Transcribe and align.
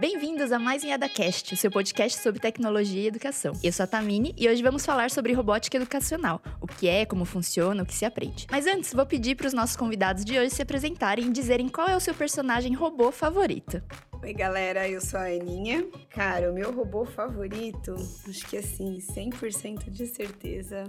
Bem-vindos 0.00 0.50
a 0.50 0.58
mais 0.58 0.82
um 0.82 0.88
EdaCast, 0.88 1.52
o 1.52 1.56
seu 1.58 1.70
podcast 1.70 2.22
sobre 2.22 2.40
tecnologia 2.40 3.02
e 3.02 3.06
educação. 3.06 3.52
Eu 3.62 3.70
sou 3.70 3.84
a 3.84 3.86
Tamini 3.86 4.34
e 4.34 4.48
hoje 4.48 4.62
vamos 4.62 4.82
falar 4.82 5.10
sobre 5.10 5.34
robótica 5.34 5.76
educacional, 5.76 6.40
o 6.58 6.66
que 6.66 6.88
é, 6.88 7.04
como 7.04 7.26
funciona, 7.26 7.82
o 7.82 7.86
que 7.86 7.94
se 7.94 8.06
aprende. 8.06 8.46
Mas 8.50 8.66
antes, 8.66 8.94
vou 8.94 9.04
pedir 9.04 9.36
para 9.36 9.46
os 9.46 9.52
nossos 9.52 9.76
convidados 9.76 10.24
de 10.24 10.38
hoje 10.38 10.54
se 10.54 10.62
apresentarem 10.62 11.26
e 11.26 11.30
dizerem 11.30 11.68
qual 11.68 11.86
é 11.86 11.94
o 11.94 12.00
seu 12.00 12.14
personagem 12.14 12.72
robô 12.72 13.12
favorito. 13.12 13.82
Oi, 14.22 14.32
galera, 14.32 14.88
eu 14.88 15.02
sou 15.02 15.20
a 15.20 15.24
Aninha. 15.24 15.86
Cara, 16.08 16.50
o 16.50 16.54
meu 16.54 16.72
robô 16.72 17.04
favorito, 17.04 17.94
acho 18.26 18.46
que 18.46 18.56
assim, 18.56 18.96
100% 18.96 19.90
de 19.90 20.06
certeza, 20.06 20.84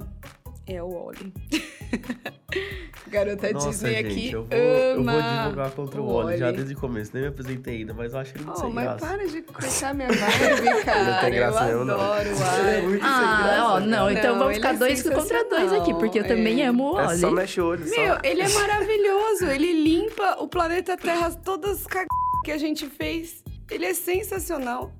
é 0.66 0.82
o 0.82 0.88
Wally. 0.88 1.34
Garota 3.12 3.52
Nossa, 3.52 3.70
Disney 3.70 3.94
gente, 3.96 4.08
aqui 4.08 4.32
eu 4.32 4.44
vou, 4.46 4.58
eu 4.58 5.00
ama 5.00 5.12
vou 5.14 5.22
divulgar 5.22 5.72
contra 5.72 6.02
o 6.02 6.14
Wally 6.16 6.38
já 6.38 6.46
Wally. 6.46 6.58
desde 6.58 6.74
o 6.74 6.78
começo. 6.78 7.12
Nem 7.14 7.24
me 7.24 7.30
apresentei 7.30 7.78
ainda, 7.78 7.94
mas 7.94 8.14
eu 8.14 8.20
acho 8.20 8.36
ele 8.38 8.46
muito 8.46 8.58
Oh, 8.58 8.62
sem 8.62 8.74
mas 8.74 8.84
graça. 8.86 9.06
para 9.06 9.28
de 9.28 9.42
cortar 9.42 9.94
minha 9.94 10.08
vibe, 10.08 10.82
cara. 10.86 11.20
tem 11.22 11.32
graça 11.34 11.60
eu 11.60 11.66
nenhuma, 11.66 11.86
não. 11.86 12.02
adoro 12.02 12.30
o 12.30 12.32
Ele 12.32 12.42
é 12.42 12.72
Wally. 12.74 12.88
muito 12.88 13.02
sem 13.02 13.10
Ah, 13.12 13.42
graça, 13.44 13.64
ó, 13.66 13.80
não, 13.82 14.12
então 14.12 14.32
Não, 14.32 14.40
vamos 14.40 14.54
ele 14.54 14.56
ficar 14.56 14.74
é 14.74 14.78
dois 14.78 15.04
contra 15.04 15.44
dois 15.50 15.74
aqui, 15.74 15.94
porque 15.94 16.20
eu 16.20 16.24
sensacional, 16.24 16.38
também 16.38 16.62
é. 16.64 16.66
amo 16.68 16.92
o 16.94 17.00
É 17.00 17.04
Wally. 17.06 17.20
só 17.20 17.32
mexe 17.32 17.62
o 17.62 17.66
olho, 17.68 17.88
só. 17.88 17.96
Meu, 18.02 18.18
ele 18.24 18.42
é 18.42 18.50
maravilhoso. 18.50 19.46
Ele 19.46 19.74
limpa 19.84 20.38
o 20.40 20.48
planeta 20.48 20.96
Terra, 20.98 21.32
todas 21.32 21.82
as 21.82 21.88
cag... 21.88 22.08
que 22.46 22.52
a 22.52 22.58
gente 22.58 22.88
fez. 22.88 23.44
Ele 23.70 23.86
é 23.86 23.94
sensacional. 23.94 24.92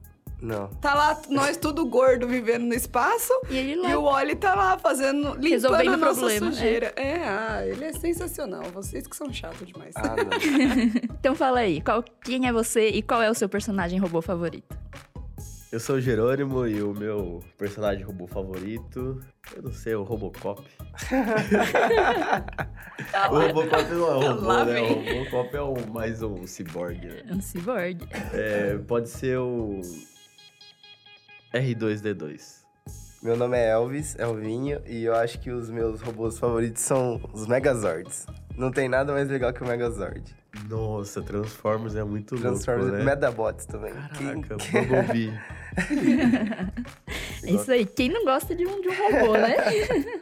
Não. 0.42 0.68
Tá 0.82 0.96
lá, 0.96 1.22
nós 1.30 1.56
tudo 1.56 1.86
gordo 1.86 2.28
vivendo 2.28 2.64
no 2.64 2.74
espaço. 2.74 3.32
E 3.48 3.56
ele 3.56 3.76
lá. 3.76 3.92
E 3.92 3.96
o 3.96 4.04
Wally 4.04 4.36
tá 4.36 4.56
lá 4.56 4.78
fazendo, 4.78 5.36
limpando 5.36 5.44
Resolvendo 5.44 5.94
a 5.94 5.98
nossa 5.98 6.20
problema, 6.20 6.52
sujeira. 6.52 6.94
É. 6.96 7.24
ah, 7.24 7.66
ele 7.66 7.86
é 7.86 7.94
sensacional. 7.94 8.64
Vocês 8.74 9.06
que 9.06 9.16
são 9.16 9.32
chatos 9.32 9.68
demais. 9.68 9.94
Ah, 9.96 10.16
não. 10.16 11.12
Então 11.22 11.36
fala 11.36 11.60
aí, 11.60 11.80
qual, 11.82 12.04
quem 12.24 12.48
é 12.48 12.54
você 12.54 12.90
e 12.90 13.04
qual 13.04 13.22
é 13.22 13.30
o 13.30 13.36
seu 13.36 13.48
personagem 13.48 14.00
robô 14.00 14.24
favorito? 14.24 14.76
Eu 15.72 15.80
sou 15.80 15.98
o 15.98 16.02
Jerônimo 16.02 16.68
e 16.68 16.82
o 16.82 16.94
meu 16.94 17.42
personagem 17.58 18.04
robô 18.04 18.26
favorito, 18.28 19.22
eu 19.56 19.62
não 19.62 19.72
sei, 19.72 19.94
é 19.94 19.98
o 19.98 20.04
Robocop. 20.04 20.62
o 23.32 23.40
Robocop 23.40 23.90
não 23.92 24.08
é 24.08 24.16
um 24.16 24.34
robô, 24.34 24.48
Lá 24.48 24.66
né? 24.66 24.82
O 24.82 25.20
Robocop 25.20 25.56
é 25.56 25.62
um, 25.62 25.76
mais 25.94 26.22
um 26.22 26.46
cyborg, 26.46 27.06
né? 27.06 27.24
É 27.30 27.34
um 27.34 27.40
cyborg. 27.42 28.00
É, 28.34 28.78
pode 28.80 29.08
ser 29.08 29.38
o 29.38 29.80
R2D2. 31.54 32.62
Meu 33.22 33.38
nome 33.38 33.56
é 33.58 33.70
Elvis, 33.70 34.18
Elvinho, 34.18 34.82
e 34.88 35.04
eu 35.04 35.14
acho 35.16 35.40
que 35.40 35.52
os 35.52 35.70
meus 35.70 36.02
robôs 36.02 36.40
favoritos 36.40 36.82
são 36.82 37.22
os 37.34 37.46
Megazords. 37.46 38.26
Não 38.58 38.72
tem 38.72 38.90
nada 38.90 39.14
mais 39.14 39.30
legal 39.30 39.54
que 39.54 39.62
o 39.64 39.68
Megazord. 39.68 40.24
Nossa, 40.68 41.22
Transformers 41.22 41.96
é 41.96 42.04
muito 42.04 42.36
Transformers 42.36 42.88
louco, 42.88 42.98
né? 43.04 43.04
Medabots 43.06 43.66
também. 43.66 43.94
Caraca, 43.94 44.56
Quem- 44.58 44.82
Bumblebee. 44.82 45.34
É 47.44 47.52
isso 47.52 47.72
aí. 47.72 47.86
Quem 47.86 48.10
não 48.10 48.24
gosta 48.26 48.54
de 48.56 48.66
um, 48.68 48.82
de 48.82 48.90
um 48.90 48.94
robô, 48.94 49.34
né? 49.34 49.56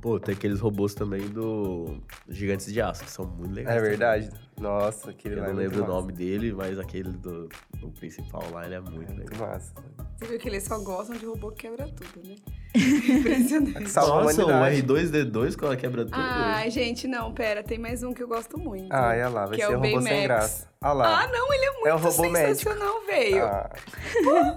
Pô, 0.00 0.18
tem 0.18 0.34
aqueles 0.34 0.58
robôs 0.60 0.94
também 0.94 1.20
do 1.28 1.98
Gigantes 2.28 2.72
de 2.72 2.80
Aço, 2.80 3.04
que 3.04 3.10
são 3.10 3.24
muito 3.26 3.54
legais. 3.54 3.76
É 3.76 3.80
também. 3.80 4.30
Nossa, 4.58 5.10
aquele 5.10 5.34
Eu 5.36 5.40
lá 5.40 5.44
não 5.46 5.50
é 5.52 5.54
muito 5.54 5.70
lembro 5.70 5.78
o 5.84 5.86
massa. 5.88 6.00
nome 6.00 6.12
dele, 6.12 6.52
mas 6.52 6.78
aquele 6.78 7.10
do, 7.10 7.48
do 7.78 7.88
principal 7.90 8.42
lá, 8.52 8.64
ele 8.64 8.74
é 8.76 8.80
muito 8.80 8.96
Muito 9.12 9.30
legal. 9.32 9.48
massa. 9.48 9.72
Você 10.16 10.26
viu 10.26 10.38
que 10.38 10.48
eles 10.48 10.62
só 10.62 10.78
gostam 10.78 11.16
de 11.16 11.26
robô 11.26 11.50
que 11.50 11.68
quebra 11.68 11.88
tudo, 11.88 12.26
né? 12.26 12.36
Impressionante. 12.74 13.80
Nossa, 13.82 14.04
o 14.44 14.48
humanidade. 14.48 14.82
R2D2 14.82 15.54
quando 15.56 15.64
ela 15.66 15.76
quebra 15.76 16.04
tudo. 16.04 16.14
Ai, 16.16 16.70
gente, 16.70 17.06
não, 17.06 17.32
pera. 17.32 17.62
Tem 17.62 17.78
mais 17.78 18.02
um 18.02 18.12
que 18.12 18.22
eu 18.22 18.28
gosto 18.28 18.58
muito. 18.58 18.92
Ah, 18.92 19.08
olha 19.10 19.28
lá, 19.28 19.46
vai 19.46 19.56
Que 19.56 19.62
é 19.62 19.66
ser 19.66 19.72
o 19.74 19.78
um 19.78 19.82
robô 19.82 20.00
sem 20.02 20.22
graça. 20.24 20.68
Olha 20.82 20.92
lá. 20.92 21.22
Ah, 21.22 21.28
não, 21.28 21.52
ele 21.52 21.64
é 21.64 21.70
muito 21.72 21.86
É 21.86 21.94
um 21.94 21.98
robô 21.98 22.10
sensacional, 22.36 23.06
velho. 23.06 23.44
Ah. 23.44 23.70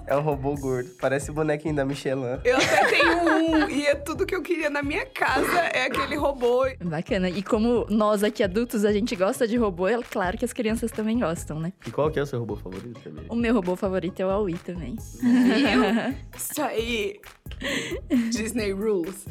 é 0.06 0.16
um 0.16 0.20
robô 0.20 0.54
gordo. 0.56 0.90
Parece 1.00 1.30
o 1.30 1.34
bonequinho 1.34 1.74
da 1.74 1.84
Michelin. 1.84 2.38
Eu 2.44 2.56
até 2.56 2.86
tenho 2.88 3.18
um, 3.22 3.70
e 3.70 3.86
é 3.86 3.94
tudo 3.94 4.26
que 4.26 4.34
eu 4.34 4.42
queria 4.42 4.68
na 4.68 4.82
minha 4.82 5.06
casa, 5.06 5.58
é 5.72 5.84
aquele 5.86 6.16
robô. 6.16 6.66
Bacana. 6.84 7.30
E 7.30 7.42
como 7.42 7.86
nós 7.88 8.22
aqui 8.22 8.42
adultos, 8.42 8.84
a 8.84 8.92
gente 8.92 9.14
gosta 9.16 9.46
de 9.48 9.56
robô, 9.56 9.87
é 9.88 10.02
claro 10.02 10.36
que 10.36 10.44
as 10.44 10.52
crianças 10.52 10.90
também 10.90 11.18
gostam, 11.18 11.58
né? 11.58 11.72
E 11.86 11.90
qual 11.90 12.10
que 12.10 12.18
é 12.18 12.22
o 12.22 12.26
seu 12.26 12.38
robô 12.38 12.56
favorito 12.56 13.00
também? 13.00 13.24
O 13.28 13.34
meu 13.34 13.54
robô 13.54 13.76
favorito 13.76 14.20
é 14.20 14.26
o 14.26 14.30
Aui 14.30 14.54
também. 14.58 14.96
Viu? 15.20 15.82
Isso 16.36 16.62
aí. 16.62 17.20
Disney 18.30 18.72
Rules. 18.72 19.26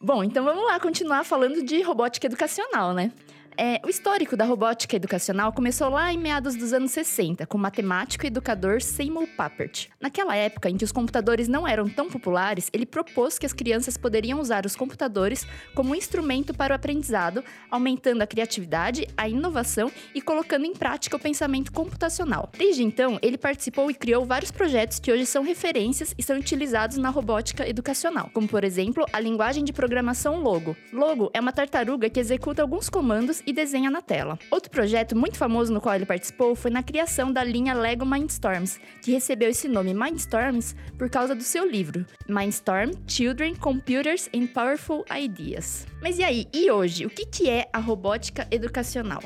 Bom, 0.00 0.22
então 0.22 0.44
vamos 0.44 0.64
lá 0.66 0.78
continuar 0.78 1.24
falando 1.24 1.64
de 1.64 1.80
robótica 1.80 2.26
educacional, 2.26 2.92
né? 2.92 3.10
É, 3.56 3.80
o 3.84 3.88
histórico 3.88 4.36
da 4.36 4.44
robótica 4.44 4.96
educacional 4.96 5.52
começou 5.52 5.88
lá 5.88 6.12
em 6.12 6.18
meados 6.18 6.56
dos 6.56 6.72
anos 6.72 6.90
60, 6.90 7.46
com 7.46 7.56
o 7.56 7.60
matemático 7.60 8.24
e 8.24 8.26
educador 8.26 8.82
Seymour 8.82 9.28
Papert. 9.36 9.88
Naquela 10.00 10.34
época, 10.34 10.68
em 10.68 10.76
que 10.76 10.84
os 10.84 10.90
computadores 10.90 11.46
não 11.46 11.66
eram 11.66 11.88
tão 11.88 12.08
populares, 12.10 12.68
ele 12.72 12.84
propôs 12.84 13.38
que 13.38 13.46
as 13.46 13.52
crianças 13.52 13.96
poderiam 13.96 14.40
usar 14.40 14.66
os 14.66 14.74
computadores 14.74 15.46
como 15.72 15.94
instrumento 15.94 16.52
para 16.52 16.72
o 16.72 16.74
aprendizado, 16.76 17.44
aumentando 17.70 18.22
a 18.22 18.26
criatividade, 18.26 19.06
a 19.16 19.28
inovação 19.28 19.90
e 20.12 20.20
colocando 20.20 20.64
em 20.64 20.72
prática 20.72 21.16
o 21.16 21.20
pensamento 21.20 21.70
computacional. 21.70 22.50
Desde 22.58 22.82
então, 22.82 23.20
ele 23.22 23.38
participou 23.38 23.88
e 23.88 23.94
criou 23.94 24.24
vários 24.24 24.50
projetos 24.50 24.98
que 24.98 25.12
hoje 25.12 25.26
são 25.26 25.44
referências 25.44 26.12
e 26.18 26.22
são 26.24 26.36
utilizados 26.36 26.96
na 26.96 27.08
robótica 27.08 27.68
educacional, 27.68 28.30
como 28.34 28.48
por 28.48 28.64
exemplo 28.64 29.06
a 29.12 29.20
linguagem 29.20 29.62
de 29.62 29.72
programação 29.72 30.42
Logo. 30.42 30.76
Logo 30.92 31.30
é 31.32 31.38
uma 31.38 31.52
tartaruga 31.52 32.10
que 32.10 32.18
executa 32.18 32.60
alguns 32.60 32.88
comandos 32.88 33.43
e 33.46 33.52
desenha 33.52 33.90
na 33.90 34.02
tela. 34.02 34.38
Outro 34.50 34.70
projeto 34.70 35.16
muito 35.16 35.36
famoso 35.36 35.72
no 35.72 35.80
qual 35.80 35.94
ele 35.94 36.06
participou 36.06 36.54
foi 36.54 36.70
na 36.70 36.82
criação 36.82 37.32
da 37.32 37.42
linha 37.42 37.74
Lego 37.74 38.06
Mindstorms, 38.06 38.80
que 39.02 39.12
recebeu 39.12 39.50
esse 39.50 39.68
nome 39.68 39.94
Mindstorms 39.94 40.74
por 40.98 41.10
causa 41.10 41.34
do 41.34 41.42
seu 41.42 41.68
livro 41.68 42.06
Mindstorm: 42.28 42.92
Children, 43.06 43.54
Computers 43.56 44.28
and 44.34 44.46
Powerful 44.48 45.04
Ideas. 45.10 45.86
Mas 46.02 46.18
e 46.18 46.24
aí, 46.24 46.46
e 46.52 46.70
hoje, 46.70 47.06
o 47.06 47.10
que 47.10 47.26
que 47.26 47.48
é 47.48 47.68
a 47.72 47.78
robótica 47.78 48.46
educacional? 48.50 49.22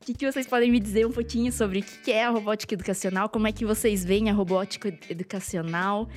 O 0.00 0.14
que, 0.14 0.24
vocês 0.24 0.46
podem 0.46 0.70
me 0.70 0.80
dizer 0.80 1.06
um 1.06 1.12
pouquinho 1.12 1.52
sobre 1.52 1.80
o 1.80 1.82
que 1.82 2.10
é 2.10 2.24
a 2.24 2.30
robótica 2.30 2.72
educacional? 2.72 3.28
Como 3.28 3.46
é 3.46 3.52
que 3.52 3.66
vocês 3.66 4.02
veem 4.02 4.30
a 4.30 4.32
robótica 4.32 4.88
educacional? 5.10 6.08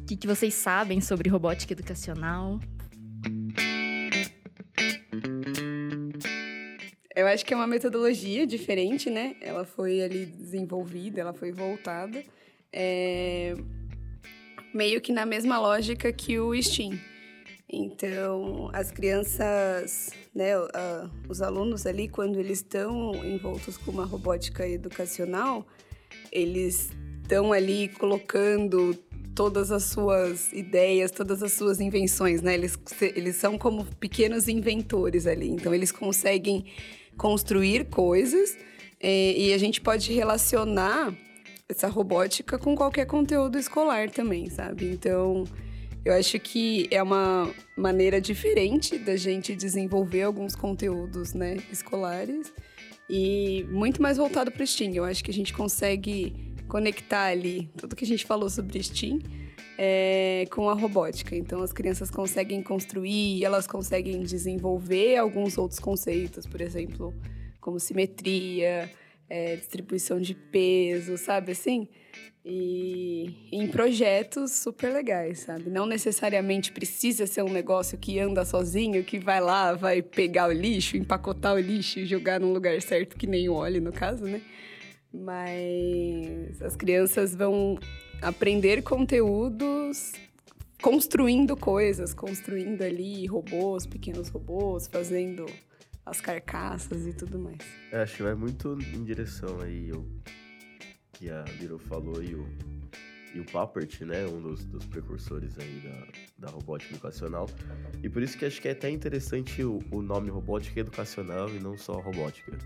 O 0.00 0.04
que 0.04 0.26
vocês 0.26 0.54
sabem 0.54 1.00
sobre 1.00 1.30
robótica 1.30 1.72
educacional? 1.72 2.58
Eu 7.14 7.26
acho 7.26 7.44
que 7.44 7.52
é 7.52 7.56
uma 7.56 7.66
metodologia 7.66 8.46
diferente, 8.46 9.10
né? 9.10 9.36
Ela 9.40 9.64
foi 9.64 10.00
ali 10.02 10.24
desenvolvida, 10.26 11.20
ela 11.20 11.32
foi 11.32 11.52
voltada. 11.52 12.22
é, 12.72 13.54
Meio 14.72 15.02
que 15.02 15.12
na 15.12 15.26
mesma 15.26 15.58
lógica 15.58 16.10
que 16.10 16.38
o 16.38 16.54
STEAM. 16.54 16.98
Então, 17.68 18.70
as 18.72 18.90
crianças, 18.90 20.08
né, 20.34 20.54
a- 20.54 21.10
os 21.28 21.42
alunos 21.42 21.84
ali, 21.86 22.08
quando 22.08 22.40
eles 22.40 22.58
estão 22.58 23.12
envoltos 23.22 23.76
com 23.76 23.90
uma 23.90 24.06
robótica 24.06 24.66
educacional, 24.66 25.66
eles 26.30 26.90
estão 27.22 27.52
ali 27.52 27.88
colocando 27.88 28.94
todas 29.34 29.70
as 29.70 29.84
suas 29.84 30.50
ideias, 30.54 31.10
todas 31.10 31.42
as 31.42 31.52
suas 31.52 31.78
invenções, 31.80 32.40
né? 32.40 32.54
Eles, 32.54 32.78
eles 33.14 33.36
são 33.36 33.58
como 33.58 33.84
pequenos 33.96 34.48
inventores 34.48 35.26
ali. 35.26 35.48
Então, 35.50 35.74
eles 35.74 35.92
conseguem 35.92 36.64
construir 37.16 37.86
coisas 37.86 38.56
eh, 39.00 39.34
e 39.36 39.52
a 39.52 39.58
gente 39.58 39.80
pode 39.80 40.12
relacionar 40.12 41.14
essa 41.68 41.88
robótica 41.88 42.58
com 42.58 42.76
qualquer 42.76 43.06
conteúdo 43.06 43.58
escolar 43.58 44.10
também, 44.10 44.48
sabe? 44.50 44.90
Então, 44.90 45.44
eu 46.04 46.12
acho 46.14 46.38
que 46.38 46.88
é 46.90 47.02
uma 47.02 47.48
maneira 47.76 48.20
diferente 48.20 48.98
da 48.98 49.16
gente 49.16 49.54
desenvolver 49.54 50.22
alguns 50.22 50.54
conteúdos, 50.54 51.32
né, 51.32 51.58
escolares 51.70 52.52
e 53.08 53.64
muito 53.70 54.02
mais 54.02 54.16
voltado 54.16 54.50
para 54.50 54.62
o 54.62 54.66
STEAM. 54.66 54.94
Eu 54.94 55.04
acho 55.04 55.22
que 55.22 55.30
a 55.30 55.34
gente 55.34 55.52
consegue 55.52 56.34
conectar 56.68 57.26
ali 57.26 57.70
tudo 57.76 57.94
que 57.94 58.04
a 58.04 58.08
gente 58.08 58.24
falou 58.24 58.50
sobre 58.50 58.82
STEAM 58.82 59.20
é, 59.78 60.46
com 60.50 60.68
a 60.68 60.74
robótica. 60.74 61.34
Então, 61.36 61.62
as 61.62 61.72
crianças 61.72 62.10
conseguem 62.10 62.62
construir, 62.62 63.44
elas 63.44 63.66
conseguem 63.66 64.20
desenvolver 64.22 65.16
alguns 65.16 65.56
outros 65.58 65.80
conceitos, 65.80 66.46
por 66.46 66.60
exemplo, 66.60 67.14
como 67.60 67.78
simetria, 67.78 68.90
é, 69.28 69.56
distribuição 69.56 70.20
de 70.20 70.34
peso, 70.34 71.16
sabe 71.16 71.52
assim? 71.52 71.88
E 72.44 73.48
em 73.52 73.68
projetos 73.68 74.50
super 74.50 74.92
legais, 74.92 75.40
sabe? 75.40 75.70
Não 75.70 75.86
necessariamente 75.86 76.72
precisa 76.72 77.24
ser 77.24 77.42
um 77.42 77.52
negócio 77.52 77.96
que 77.96 78.18
anda 78.18 78.44
sozinho, 78.44 79.04
que 79.04 79.18
vai 79.18 79.40
lá, 79.40 79.74
vai 79.74 80.02
pegar 80.02 80.48
o 80.48 80.52
lixo, 80.52 80.96
empacotar 80.96 81.54
o 81.54 81.58
lixo 81.58 82.00
e 82.00 82.06
jogar 82.06 82.40
num 82.40 82.52
lugar 82.52 82.82
certo, 82.82 83.16
que 83.16 83.28
nem 83.28 83.48
o 83.48 83.54
óleo, 83.54 83.80
no 83.80 83.92
caso, 83.92 84.24
né? 84.24 84.42
Mas 85.14 86.60
as 86.60 86.74
crianças 86.74 87.34
vão 87.34 87.78
aprender 88.22 88.82
conteúdos 88.82 90.12
construindo 90.80 91.56
coisas, 91.56 92.12
construindo 92.14 92.82
ali 92.82 93.26
robôs, 93.26 93.86
pequenos 93.86 94.28
robôs, 94.28 94.86
fazendo 94.86 95.46
as 96.04 96.20
carcaças 96.20 97.06
e 97.06 97.12
tudo 97.12 97.38
mais. 97.38 97.58
É, 97.92 98.02
acho 98.02 98.16
que 98.16 98.22
vai 98.22 98.34
muito 98.34 98.76
em 98.94 99.04
direção 99.04 99.60
aí 99.60 99.92
o 99.92 100.04
que 101.12 101.30
a 101.30 101.44
Little 101.60 101.78
falou 101.78 102.22
e 102.22 102.34
o, 102.34 102.44
e 103.32 103.40
o 103.40 103.44
Papert, 103.44 104.02
né? 104.04 104.26
Um 104.26 104.40
dos, 104.40 104.64
dos 104.64 104.84
precursores 104.86 105.56
aí 105.58 105.80
da, 106.38 106.46
da 106.46 106.52
robótica 106.52 106.92
educacional. 106.94 107.48
E 108.02 108.08
por 108.08 108.22
isso 108.22 108.36
que 108.36 108.44
acho 108.44 108.60
que 108.60 108.66
é 108.68 108.72
até 108.72 108.90
interessante 108.90 109.62
o, 109.62 109.78
o 109.92 110.02
nome 110.02 110.30
robótica 110.30 110.80
educacional 110.80 111.48
e 111.48 111.60
não 111.60 111.78
só 111.78 111.92
robótica. 112.00 112.58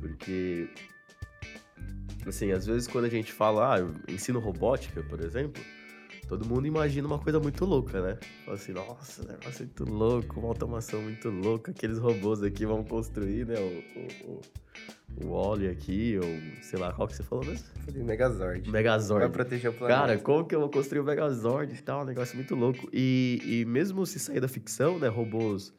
Porque, 0.00 0.68
assim, 2.26 2.52
às 2.52 2.66
vezes 2.66 2.88
quando 2.88 3.04
a 3.04 3.08
gente 3.08 3.32
fala, 3.32 3.76
ah, 3.76 4.12
ensino 4.12 4.38
robótica, 4.40 5.02
por 5.02 5.20
exemplo, 5.20 5.62
todo 6.28 6.46
mundo 6.46 6.66
imagina 6.66 7.06
uma 7.06 7.18
coisa 7.18 7.38
muito 7.38 7.64
louca, 7.64 8.00
né? 8.00 8.18
Fala 8.44 8.56
assim, 8.56 8.72
nossa, 8.72 9.22
negócio 9.26 9.64
muito 9.64 9.84
louco, 9.84 10.40
uma 10.40 10.48
automação 10.48 11.02
muito 11.02 11.30
louca, 11.30 11.70
aqueles 11.70 11.98
robôs 11.98 12.42
aqui 12.42 12.64
vão 12.66 12.82
construir, 12.82 13.46
né? 13.46 13.54
O, 13.58 14.30
o, 14.30 14.40
o, 15.22 15.26
o 15.26 15.30
Wally 15.30 15.68
aqui, 15.68 16.18
ou 16.18 16.62
sei 16.62 16.78
lá, 16.78 16.92
qual 16.92 17.06
que 17.06 17.16
você 17.16 17.22
falou 17.22 17.44
mesmo? 17.44 17.66
Falei 17.84 18.02
Megazord. 18.02 18.70
Megazord. 18.70 19.24
Vai 19.24 19.32
proteger 19.32 19.70
o 19.70 19.74
planeta. 19.74 20.00
Cara, 20.00 20.18
como 20.18 20.44
que 20.44 20.54
eu 20.54 20.60
vou 20.60 20.70
construir 20.70 21.00
o 21.00 21.04
Megazord 21.04 21.74
e 21.74 21.82
tal? 21.82 22.02
Um 22.02 22.06
negócio 22.06 22.36
muito 22.36 22.54
louco. 22.54 22.88
E, 22.92 23.40
e 23.44 23.64
mesmo 23.64 24.04
se 24.06 24.18
sair 24.18 24.40
da 24.40 24.48
ficção, 24.48 24.98
né? 24.98 25.08
Robôs 25.08 25.72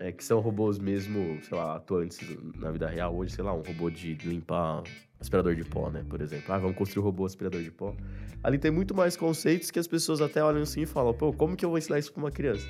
é, 0.00 0.10
que 0.10 0.24
são 0.24 0.40
robôs 0.40 0.78
mesmo, 0.78 1.38
sei 1.42 1.56
lá, 1.56 1.76
atuantes 1.76 2.18
na 2.56 2.70
vida 2.70 2.88
real 2.88 3.14
hoje, 3.14 3.34
sei 3.34 3.44
lá, 3.44 3.52
um 3.52 3.60
robô 3.60 3.90
de 3.90 4.14
limpar 4.14 4.82
aspirador 5.20 5.54
de 5.54 5.64
pó, 5.64 5.90
né? 5.90 6.04
Por 6.08 6.20
exemplo. 6.20 6.52
Ah, 6.52 6.58
vamos 6.58 6.76
construir 6.76 7.02
um 7.02 7.04
robô 7.04 7.26
aspirador 7.26 7.62
de 7.62 7.70
pó. 7.70 7.94
Ali 8.42 8.58
tem 8.58 8.70
muito 8.70 8.94
mais 8.94 9.16
conceitos 9.16 9.70
que 9.70 9.78
as 9.78 9.86
pessoas 9.86 10.20
até 10.20 10.42
olham 10.42 10.62
assim 10.62 10.82
e 10.82 10.86
falam, 10.86 11.12
pô, 11.12 11.32
como 11.32 11.54
que 11.54 11.64
eu 11.64 11.68
vou 11.68 11.78
ensinar 11.78 11.98
isso 11.98 12.12
para 12.12 12.22
uma 12.22 12.30
criança? 12.30 12.66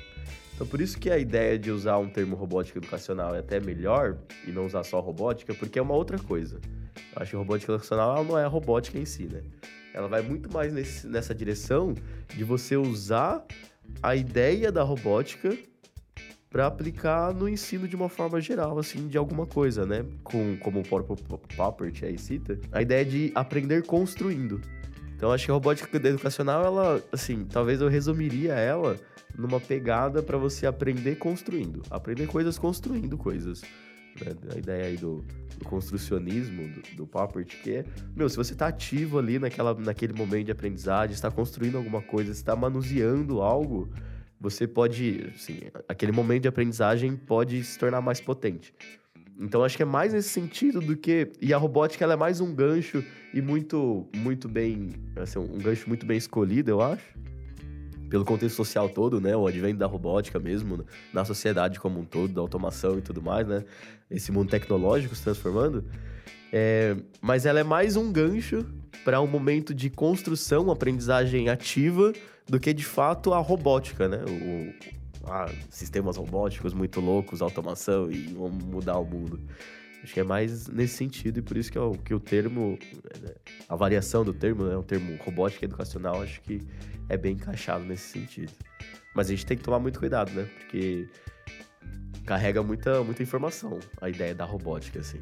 Então, 0.53 0.67
por 0.67 0.81
isso 0.81 0.99
que 0.99 1.09
a 1.09 1.17
ideia 1.17 1.57
de 1.57 1.71
usar 1.71 1.97
um 1.97 2.09
termo 2.09 2.35
robótica 2.35 2.77
educacional 2.77 3.33
é 3.33 3.39
até 3.39 3.59
melhor 3.59 4.17
e 4.45 4.51
não 4.51 4.65
usar 4.65 4.83
só 4.83 4.99
robótica, 4.99 5.55
porque 5.55 5.79
é 5.79 5.81
uma 5.81 5.95
outra 5.95 6.19
coisa. 6.19 6.59
Eu 7.15 7.21
acho 7.21 7.31
que 7.31 7.37
robótica 7.37 7.71
educacional 7.71 8.23
não 8.23 8.37
é 8.37 8.43
a 8.43 8.47
robótica 8.47 8.99
em 8.99 9.05
si, 9.05 9.23
né? 9.23 9.41
Ela 9.93 10.07
vai 10.07 10.21
muito 10.21 10.51
mais 10.53 10.73
nesse, 10.73 11.07
nessa 11.07 11.33
direção 11.33 11.95
de 12.27 12.43
você 12.43 12.77
usar 12.77 13.43
a 14.03 14.15
ideia 14.15 14.71
da 14.71 14.83
robótica 14.83 15.57
para 16.51 16.67
aplicar 16.67 17.33
no 17.33 17.47
ensino 17.47 17.87
de 17.87 17.95
uma 17.95 18.09
forma 18.09 18.41
geral, 18.41 18.77
assim, 18.77 19.07
de 19.07 19.17
alguma 19.17 19.45
coisa, 19.45 19.85
né? 19.85 20.05
Com, 20.21 20.57
como 20.57 20.81
o 20.81 20.83
próprio 20.83 21.15
Papert 21.55 22.03
aí 22.03 22.17
cita, 22.17 22.59
a 22.73 22.81
ideia 22.81 23.05
de 23.05 23.31
aprender 23.33 23.83
construindo. 23.83 24.59
Então, 25.15 25.31
acho 25.31 25.45
que 25.45 25.51
a 25.51 25.53
robótica 25.53 25.95
educacional, 25.95 26.65
ela, 26.65 27.01
assim, 27.11 27.45
talvez 27.45 27.79
eu 27.79 27.87
resumiria 27.87 28.53
ela 28.53 28.97
numa 29.37 29.61
pegada 29.61 30.21
para 30.21 30.37
você 30.37 30.67
aprender 30.67 31.15
construindo. 31.15 31.83
Aprender 31.89 32.27
coisas 32.27 32.57
construindo 32.57 33.17
coisas. 33.17 33.61
Né? 34.19 34.35
A 34.53 34.57
ideia 34.57 34.85
aí 34.87 34.97
do, 34.97 35.23
do 35.57 35.63
construcionismo, 35.63 36.67
do, 36.97 37.05
do 37.05 37.45
que 37.45 37.75
é, 37.75 37.85
meu, 38.13 38.27
se 38.27 38.35
você 38.35 38.51
está 38.51 38.67
ativo 38.67 39.19
ali 39.19 39.39
naquela, 39.39 39.73
naquele 39.73 40.11
momento 40.11 40.47
de 40.47 40.51
aprendizagem, 40.51 41.13
está 41.13 41.31
construindo 41.31 41.77
alguma 41.77 42.01
coisa, 42.01 42.31
está 42.31 42.55
manuseando 42.57 43.41
algo, 43.41 43.89
você 44.41 44.67
pode, 44.67 45.31
assim, 45.35 45.59
aquele 45.87 46.11
momento 46.11 46.41
de 46.41 46.47
aprendizagem 46.47 47.15
pode 47.15 47.63
se 47.63 47.77
tornar 47.77 48.01
mais 48.01 48.19
potente. 48.19 48.73
Então 49.39 49.63
acho 49.63 49.77
que 49.77 49.83
é 49.83 49.85
mais 49.85 50.13
nesse 50.13 50.29
sentido 50.29 50.81
do 50.81 50.97
que 50.97 51.31
e 51.39 51.53
a 51.53 51.57
robótica 51.57 52.03
ela 52.03 52.13
é 52.13 52.17
mais 52.17 52.41
um 52.41 52.53
gancho 52.53 53.03
e 53.33 53.41
muito 53.41 54.07
muito 54.15 54.49
bem, 54.49 54.89
assim, 55.15 55.39
um 55.39 55.59
gancho 55.59 55.87
muito 55.87 56.05
bem 56.05 56.17
escolhido, 56.17 56.71
eu 56.71 56.81
acho 56.81 57.21
pelo 58.09 58.25
contexto 58.25 58.57
social 58.57 58.89
todo, 58.89 59.21
né? 59.21 59.35
O 59.37 59.47
advento 59.47 59.79
da 59.79 59.85
robótica 59.85 60.37
mesmo, 60.37 60.83
na 61.13 61.23
sociedade 61.23 61.79
como 61.79 61.97
um 62.01 62.03
todo, 62.03 62.33
da 62.33 62.41
automação 62.41 62.97
e 62.97 63.01
tudo 63.01 63.21
mais, 63.21 63.47
né? 63.47 63.63
Esse 64.09 64.33
mundo 64.33 64.49
tecnológico 64.49 65.15
se 65.15 65.23
transformando. 65.23 65.85
É, 66.51 66.97
mas 67.21 67.45
ela 67.45 67.61
é 67.61 67.63
mais 67.63 67.95
um 67.95 68.11
gancho 68.11 68.65
para 69.05 69.21
um 69.21 69.27
momento 69.27 69.73
de 69.73 69.89
construção, 69.89 70.69
aprendizagem 70.69 71.47
ativa, 71.47 72.11
do 72.51 72.59
que 72.59 72.73
de 72.73 72.83
fato 72.83 73.33
a 73.33 73.39
robótica, 73.39 74.09
né? 74.09 74.17
O, 74.27 75.01
sistemas 75.69 76.17
robóticos 76.17 76.73
muito 76.73 76.99
loucos, 76.99 77.41
automação 77.41 78.11
e 78.11 78.27
vamos 78.33 78.61
mudar 78.65 78.97
o 78.97 79.05
mundo. 79.05 79.39
Acho 80.03 80.13
que 80.13 80.19
é 80.19 80.23
mais 80.23 80.67
nesse 80.67 80.97
sentido 80.97 81.39
e 81.39 81.41
por 81.41 81.55
isso 81.55 81.71
que, 81.71 81.77
é 81.77 81.81
o, 81.81 81.93
que 81.93 82.13
o 82.13 82.19
termo, 82.19 82.77
né, 83.21 83.35
a 83.69 83.75
variação 83.75 84.25
do 84.25 84.33
termo, 84.33 84.65
né, 84.65 84.75
o 84.75 84.83
termo 84.83 85.15
robótica 85.23 85.63
educacional, 85.63 86.21
acho 86.21 86.41
que 86.41 86.59
é 87.07 87.15
bem 87.15 87.33
encaixado 87.35 87.85
nesse 87.85 88.09
sentido. 88.09 88.51
Mas 89.15 89.27
a 89.27 89.29
gente 89.29 89.45
tem 89.45 89.55
que 89.55 89.63
tomar 89.63 89.79
muito 89.79 89.99
cuidado, 89.99 90.31
né? 90.33 90.43
Porque 90.59 91.07
carrega 92.25 92.61
muita, 92.61 93.01
muita 93.01 93.23
informação 93.23 93.79
a 94.01 94.09
ideia 94.09 94.35
da 94.35 94.43
robótica, 94.43 94.99
assim. 94.99 95.21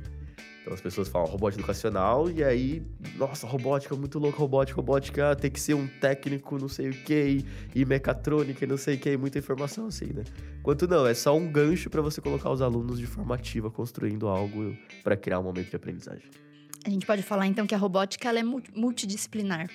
Então 0.61 0.73
as 0.73 0.81
pessoas 0.81 1.07
falam 1.07 1.27
robótica 1.27 1.61
educacional 1.61 2.29
e 2.29 2.43
aí, 2.43 2.83
nossa, 3.15 3.47
robótica, 3.47 3.95
muito 3.95 4.19
louca, 4.19 4.37
robótica, 4.37 4.75
robótica, 4.75 5.35
tem 5.35 5.49
que 5.49 5.59
ser 5.59 5.73
um 5.73 5.87
técnico, 5.87 6.57
não 6.59 6.67
sei 6.67 6.89
o 6.89 6.93
que, 6.93 7.45
e, 7.73 7.85
mecatrônica, 7.85 8.63
e 8.63 8.67
não 8.67 8.77
sei 8.77 8.95
o 8.95 8.99
que, 8.99 9.17
muita 9.17 9.39
informação 9.39 9.87
assim, 9.87 10.07
né? 10.07 10.23
Quanto 10.61 10.87
não, 10.87 11.07
é 11.07 11.13
só 11.13 11.35
um 11.35 11.49
gancho 11.51 11.89
para 11.89 12.01
você 12.01 12.21
colocar 12.21 12.51
os 12.51 12.61
alunos 12.61 12.99
de 12.99 13.07
forma 13.07 13.35
ativa 13.35 13.71
construindo 13.71 14.27
algo 14.27 14.75
para 15.03 15.15
criar 15.15 15.39
um 15.39 15.43
momento 15.43 15.69
de 15.69 15.75
aprendizagem. 15.75 16.29
A 16.85 16.89
gente 16.89 17.05
pode 17.05 17.23
falar 17.23 17.47
então 17.47 17.65
que 17.65 17.75
a 17.75 17.77
robótica 17.77 18.29
ela 18.29 18.39
é 18.39 18.43
multidisciplinar. 18.43 19.69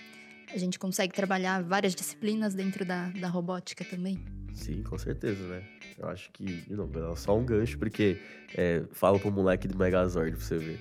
A 0.52 0.58
gente 0.58 0.78
consegue 0.78 1.12
trabalhar 1.12 1.62
várias 1.62 1.94
disciplinas 1.94 2.54
dentro 2.54 2.84
da, 2.84 3.08
da 3.08 3.28
robótica 3.28 3.84
também. 3.84 4.22
Sim, 4.54 4.82
com 4.82 4.96
certeza, 4.96 5.42
né? 5.48 5.62
Eu 5.98 6.08
acho 6.08 6.30
que, 6.32 6.44
de 6.44 6.74
novo, 6.74 6.98
é 6.98 7.16
só 7.16 7.36
um 7.36 7.44
gancho, 7.44 7.78
porque 7.78 8.18
é, 8.56 8.82
fala 8.92 9.18
pro 9.18 9.30
moleque 9.30 9.68
do 9.68 9.78
Megazord 9.78 10.32
pra 10.32 10.40
você 10.40 10.58
ver. 10.58 10.80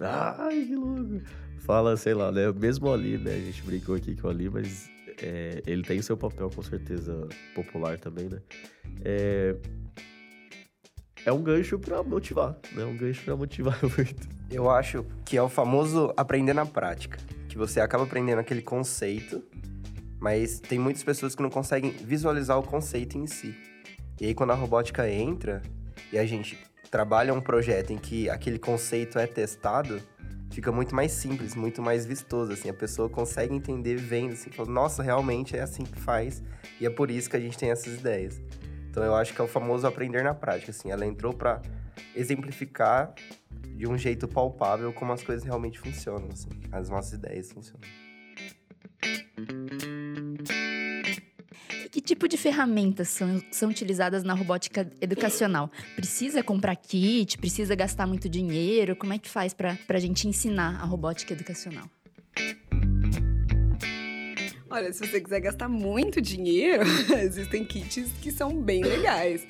Ai, 0.00 0.64
que 0.66 0.74
louco! 0.74 1.20
Fala, 1.58 1.96
sei 1.96 2.14
lá, 2.14 2.30
né? 2.32 2.50
Mesmo 2.52 2.92
ali, 2.92 3.16
né? 3.18 3.34
A 3.34 3.40
gente 3.40 3.62
brincou 3.62 3.94
aqui 3.94 4.16
com 4.16 4.28
Ali, 4.28 4.50
mas 4.50 4.90
é, 5.22 5.62
ele 5.66 5.82
tem 5.82 6.00
seu 6.02 6.16
papel, 6.16 6.50
com 6.50 6.62
certeza, 6.62 7.28
popular 7.54 7.98
também, 7.98 8.28
né? 8.28 8.40
É, 9.04 9.56
é 11.24 11.32
um 11.32 11.42
gancho 11.42 11.78
pra 11.78 12.02
motivar, 12.02 12.56
né? 12.72 12.84
Um 12.84 12.96
gancho 12.96 13.24
pra 13.24 13.36
motivar 13.36 13.78
muito. 13.96 14.28
Eu 14.50 14.70
acho 14.70 15.06
que 15.24 15.36
é 15.36 15.42
o 15.42 15.48
famoso 15.48 16.12
aprender 16.16 16.52
na 16.52 16.66
prática. 16.66 17.18
Que 17.48 17.56
você 17.56 17.80
acaba 17.80 18.04
aprendendo 18.04 18.40
aquele 18.40 18.62
conceito, 18.62 19.42
mas 20.20 20.60
tem 20.60 20.78
muitas 20.78 21.02
pessoas 21.02 21.34
que 21.34 21.42
não 21.42 21.50
conseguem 21.50 21.92
visualizar 21.92 22.58
o 22.58 22.62
conceito 22.62 23.16
em 23.16 23.26
si. 23.26 23.54
E 24.20 24.26
aí, 24.26 24.34
quando 24.34 24.50
a 24.50 24.54
robótica 24.54 25.08
entra 25.10 25.62
e 26.12 26.18
a 26.18 26.24
gente 26.24 26.58
trabalha 26.90 27.34
um 27.34 27.40
projeto 27.40 27.92
em 27.92 27.98
que 27.98 28.30
aquele 28.30 28.58
conceito 28.58 29.18
é 29.18 29.26
testado, 29.26 30.00
fica 30.50 30.70
muito 30.70 30.94
mais 30.94 31.10
simples, 31.10 31.56
muito 31.56 31.82
mais 31.82 32.06
vistoso, 32.06 32.52
assim. 32.52 32.70
A 32.70 32.74
pessoa 32.74 33.08
consegue 33.08 33.52
entender 33.54 33.96
vendo, 33.96 34.34
assim, 34.34 34.50
fala, 34.50 34.70
nossa, 34.70 35.02
realmente 35.02 35.56
é 35.56 35.60
assim 35.60 35.82
que 35.82 35.98
faz 35.98 36.42
e 36.80 36.86
é 36.86 36.90
por 36.90 37.10
isso 37.10 37.28
que 37.28 37.36
a 37.36 37.40
gente 37.40 37.58
tem 37.58 37.70
essas 37.70 37.94
ideias. 37.94 38.40
Então, 38.88 39.02
eu 39.02 39.16
acho 39.16 39.34
que 39.34 39.40
é 39.40 39.44
o 39.44 39.48
famoso 39.48 39.86
aprender 39.86 40.22
na 40.22 40.32
prática, 40.32 40.70
assim. 40.70 40.92
Ela 40.92 41.04
entrou 41.04 41.32
para 41.32 41.60
exemplificar 42.14 43.12
de 43.74 43.88
um 43.88 43.98
jeito 43.98 44.28
palpável 44.28 44.92
como 44.92 45.12
as 45.12 45.22
coisas 45.22 45.44
realmente 45.44 45.80
funcionam, 45.80 46.28
assim. 46.32 46.50
As 46.70 46.88
nossas 46.88 47.14
ideias 47.14 47.50
funcionam. 47.50 47.82
Tipo 52.04 52.28
de 52.28 52.36
ferramentas 52.36 53.08
são, 53.08 53.42
são 53.50 53.70
utilizadas 53.70 54.22
na 54.22 54.34
robótica 54.34 54.86
educacional? 55.00 55.70
Precisa 55.96 56.42
comprar 56.42 56.76
kit? 56.76 57.38
Precisa 57.38 57.74
gastar 57.74 58.06
muito 58.06 58.28
dinheiro? 58.28 58.94
Como 58.94 59.14
é 59.14 59.18
que 59.18 59.28
faz 59.28 59.54
para 59.54 59.78
a 59.88 59.98
gente 59.98 60.28
ensinar 60.28 60.82
a 60.82 60.84
robótica 60.84 61.32
educacional? 61.32 61.88
Olha, 64.68 64.92
se 64.92 65.06
você 65.06 65.18
quiser 65.18 65.40
gastar 65.40 65.66
muito 65.66 66.20
dinheiro, 66.20 66.82
existem 67.22 67.64
kits 67.64 68.10
que 68.20 68.30
são 68.30 68.60
bem 68.60 68.82
legais, 68.82 69.46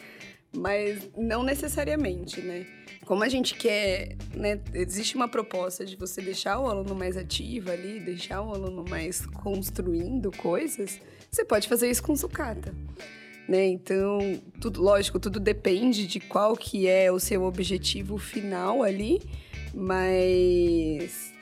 mas 0.55 1.11
não 1.17 1.43
necessariamente, 1.43 2.41
né? 2.41 2.67
Como 3.05 3.25
a 3.25 3.29
gente 3.29 3.57
quer, 3.57 4.17
né? 4.33 4.61
Existe 4.73 5.17
uma 5.17 5.27
proposta 5.27 5.85
de 5.85 5.97
você 5.97 6.23
deixar 6.23 6.61
o 6.61 6.69
aluno 6.69 6.95
mais 6.95 7.17
ativo 7.17 7.73
ali, 7.73 7.99
deixar 7.99 8.43
o 8.43 8.55
aluno 8.55 8.85
mais 8.89 9.27
construindo 9.27 10.31
coisas. 10.31 11.01
Você 11.35 11.45
pode 11.45 11.69
fazer 11.69 11.91
isso 11.91 12.01
com 12.01 12.15
sucata. 12.15 12.73
Né? 13.49 13.67
Então, 13.67 14.41
tudo, 14.61 14.81
lógico, 14.81 15.19
tudo 15.19 15.41
depende 15.41 16.07
de 16.07 16.21
qual 16.21 16.57
que 16.57 16.87
é 16.87 17.11
o 17.11 17.19
seu 17.19 17.43
objetivo 17.43 18.17
final 18.19 18.85
ali, 18.85 19.21
mas 19.75 21.33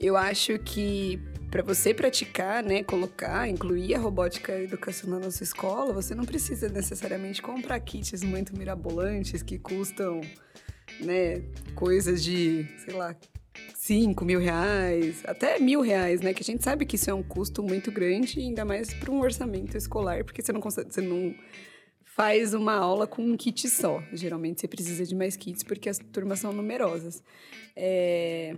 eu 0.00 0.16
acho 0.16 0.58
que 0.60 1.20
para 1.50 1.62
você 1.62 1.92
praticar, 1.92 2.62
né, 2.62 2.82
colocar, 2.82 3.46
incluir 3.46 3.94
a 3.94 3.98
robótica 3.98 4.58
educacional 4.58 5.20
na 5.20 5.30
sua 5.30 5.44
escola, 5.44 5.92
você 5.92 6.14
não 6.14 6.24
precisa 6.24 6.70
necessariamente 6.70 7.42
comprar 7.42 7.78
kits 7.80 8.24
muito 8.24 8.56
mirabolantes 8.56 9.42
que 9.42 9.58
custam, 9.58 10.22
né, 10.98 11.42
coisas 11.74 12.24
de, 12.24 12.66
sei 12.78 12.94
lá, 12.94 13.14
5 13.74 14.24
mil 14.24 14.40
reais, 14.40 15.22
até 15.24 15.58
mil 15.58 15.80
reais, 15.80 16.20
né? 16.20 16.34
Que 16.34 16.42
a 16.42 16.44
gente 16.44 16.62
sabe 16.62 16.84
que 16.84 16.96
isso 16.96 17.10
é 17.10 17.14
um 17.14 17.22
custo 17.22 17.62
muito 17.62 17.92
grande, 17.92 18.40
ainda 18.40 18.64
mais 18.64 18.92
para 18.92 19.10
um 19.10 19.20
orçamento 19.20 19.76
escolar, 19.76 20.24
porque 20.24 20.42
você 20.42 20.52
não 20.52 20.60
consegue, 20.60 20.92
você 20.92 21.00
não 21.00 21.34
faz 22.16 22.54
uma 22.54 22.74
aula 22.74 23.06
com 23.06 23.22
um 23.22 23.36
kit 23.36 23.68
só. 23.68 24.02
Geralmente 24.12 24.60
você 24.60 24.66
precisa 24.66 25.04
de 25.04 25.14
mais 25.14 25.36
kits 25.36 25.62
porque 25.62 25.88
as 25.88 25.98
turmas 25.98 26.40
são 26.40 26.52
numerosas. 26.52 27.22
É... 27.76 28.56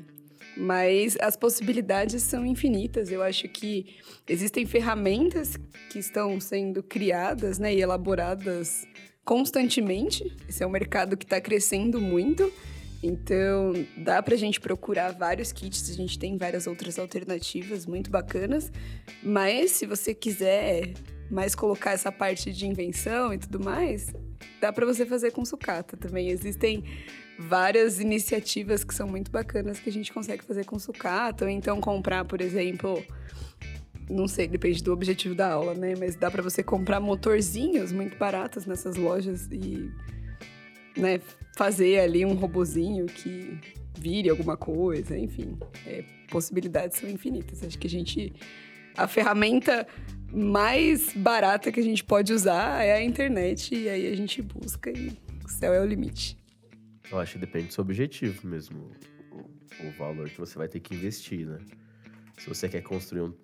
Mas 0.57 1.17
as 1.21 1.37
possibilidades 1.37 2.23
são 2.23 2.47
infinitas. 2.47 3.11
Eu 3.11 3.23
acho 3.23 3.49
que 3.49 3.97
existem 4.28 4.64
ferramentas 4.64 5.57
que 5.90 5.99
estão 5.99 6.40
sendo 6.40 6.83
criadas 6.83 7.59
né, 7.59 7.75
e 7.75 7.81
elaboradas 7.81 8.87
constantemente. 9.25 10.25
Esse 10.49 10.62
é 10.62 10.67
um 10.67 10.71
mercado 10.71 11.17
que 11.17 11.25
está 11.25 11.40
crescendo 11.40 12.00
muito. 12.00 12.52
Então, 13.02 13.73
dá 13.97 14.23
para 14.23 14.35
a 14.35 14.38
gente 14.38 14.61
procurar 14.61 15.12
vários 15.12 15.52
kits, 15.52 15.88
a 15.90 15.95
gente 15.95 16.19
tem 16.19 16.37
várias 16.37 16.67
outras 16.67 16.99
alternativas 16.99 17.87
muito 17.87 18.11
bacanas. 18.11 18.73
Mas 19.23 19.73
se 19.73 19.87
você 19.87 20.12
quiser 20.12 20.95
mais 21.31 21.55
colocar 21.55 21.93
essa 21.93 22.11
parte 22.11 22.52
de 22.52 22.67
invenção 22.67 23.33
e 23.33 23.38
tudo 23.38 23.61
mais, 23.61 24.12
dá 24.61 24.73
para 24.73 24.85
você 24.85 25.07
fazer 25.07 25.31
com 25.31 25.45
sucata 25.45 25.97
também. 25.97 26.28
Existem 26.28 26.83
várias 27.38 28.00
iniciativas 28.00 28.83
que 28.83 28.95
são 28.95 29.07
muito 29.07 29.31
bacanas 29.31 29.78
que 29.78 29.88
a 29.88 29.93
gente 29.93 30.12
consegue 30.12 30.45
fazer 30.45 30.64
com 30.64 30.78
sucata, 30.78 31.45
ou 31.45 31.50
então 31.50 31.81
comprar, 31.81 32.25
por 32.25 32.40
exemplo, 32.40 33.00
não 34.11 34.26
sei, 34.26 34.49
depende 34.49 34.83
do 34.83 34.93
objetivo 34.93 35.35
da 35.35 35.52
aula, 35.52 35.75
né? 35.75 35.95
Mas 35.97 36.17
dá 36.17 36.31
para 36.31 36.43
você 36.43 36.64
comprar 36.64 36.99
motorzinhos 36.99 37.93
muito 37.93 38.17
baratos 38.17 38.67
nessas 38.67 38.97
lojas 38.97 39.47
e 39.52 39.88
né, 40.99 41.21
fazer 41.57 42.00
ali 42.00 42.25
um 42.25 42.35
robozinho 42.35 43.07
que 43.07 43.59
vire 43.99 44.28
alguma 44.28 44.57
coisa, 44.57 45.17
enfim. 45.17 45.59
É, 45.87 46.05
possibilidades 46.31 46.99
são 46.99 47.09
infinitas. 47.09 47.62
Acho 47.62 47.78
que 47.78 47.87
a 47.87 47.90
gente. 47.90 48.33
A 48.97 49.07
ferramenta 49.07 49.87
mais 50.33 51.12
barata 51.14 51.71
que 51.71 51.81
a 51.81 51.83
gente 51.83 52.05
pode 52.05 52.33
usar 52.33 52.85
é 52.85 52.93
a 52.93 53.02
internet, 53.02 53.75
e 53.75 53.88
aí 53.88 54.12
a 54.12 54.17
gente 54.17 54.43
busca 54.43 54.90
e 54.90 55.17
o 55.45 55.49
céu 55.49 55.73
é 55.73 55.81
o 55.81 55.87
limite. 55.87 56.37
Eu 57.11 57.19
acho 57.19 57.35
que 57.35 57.38
depende 57.38 57.69
do 57.69 57.73
seu 57.73 57.83
objetivo 57.83 58.47
mesmo, 58.47 58.90
o, 59.31 59.87
o 59.87 59.90
valor 59.93 60.28
que 60.28 60.38
você 60.38 60.59
vai 60.59 60.69
ter 60.69 60.81
que 60.81 60.95
investir, 60.95 61.47
né? 61.47 61.59
Se 62.38 62.49
você 62.49 62.69
quer 62.69 62.83
construir 62.83 63.23
um 63.23 63.35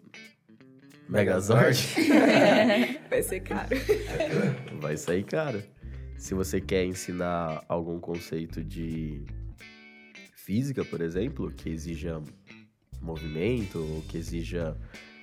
Megazord, 1.09 1.79
vai 3.11 3.23
ser 3.23 3.41
caro. 3.41 3.77
vai 4.81 4.97
sair 4.97 5.25
caro. 5.25 5.63
Se 6.17 6.35
você 6.35 6.61
quer 6.61 6.85
ensinar 6.85 7.65
algum 7.69 8.01
conceito 8.01 8.63
de 8.63 9.23
física, 10.35 10.85
por 10.85 11.01
exemplo, 11.01 11.51
que 11.51 11.69
exija 11.69 12.23
movimento, 13.01 13.79
ou 13.79 14.03
que 14.03 14.17
exija 14.17 14.77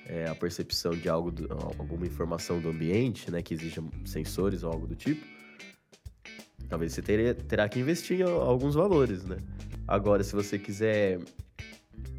é, 0.06 0.28
a 0.28 0.34
percepção 0.34 0.92
de 0.92 1.08
algo, 1.08 1.30
do, 1.30 1.52
alguma 1.78 2.06
informação 2.06 2.60
do 2.60 2.68
ambiente, 2.68 3.30
né, 3.30 3.42
que 3.42 3.54
exija 3.54 3.82
sensores 4.04 4.62
ou 4.62 4.72
algo 4.72 4.86
do 4.86 4.94
tipo, 4.94 5.24
talvez 6.68 6.92
você 6.92 7.02
teria, 7.02 7.34
terá 7.34 7.68
que 7.68 7.78
investir 7.78 8.20
em 8.20 8.22
alguns 8.22 8.74
valores, 8.74 9.24
né? 9.24 9.36
Agora, 9.86 10.22
se 10.24 10.34
você 10.34 10.58
quiser 10.58 11.20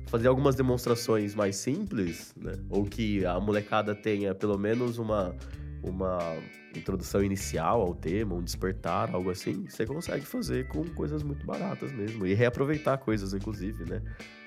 fazer 0.08 0.28
algumas 0.28 0.56
demonstrações 0.56 1.34
mais 1.34 1.56
simples, 1.56 2.34
né, 2.38 2.54
ou 2.70 2.86
que 2.86 3.26
a 3.26 3.40
molecada 3.40 3.96
tenha 3.96 4.36
pelo 4.36 4.58
menos 4.58 4.98
uma 4.98 5.36
uma 5.84 6.20
introdução 6.76 7.22
inicial 7.24 7.82
ao 7.82 7.94
tema, 7.94 8.34
um 8.34 8.42
despertar, 8.42 9.14
algo 9.14 9.30
assim, 9.30 9.66
você 9.68 9.86
consegue 9.86 10.26
fazer 10.26 10.68
com 10.70 10.84
coisas 10.96 11.22
muito 11.22 11.46
baratas 11.46 11.92
mesmo. 11.92 12.26
E 12.26 12.34
reaproveitar 12.34 12.98
coisas, 12.98 13.34
inclusive, 13.34 13.84
né? 13.86 14.02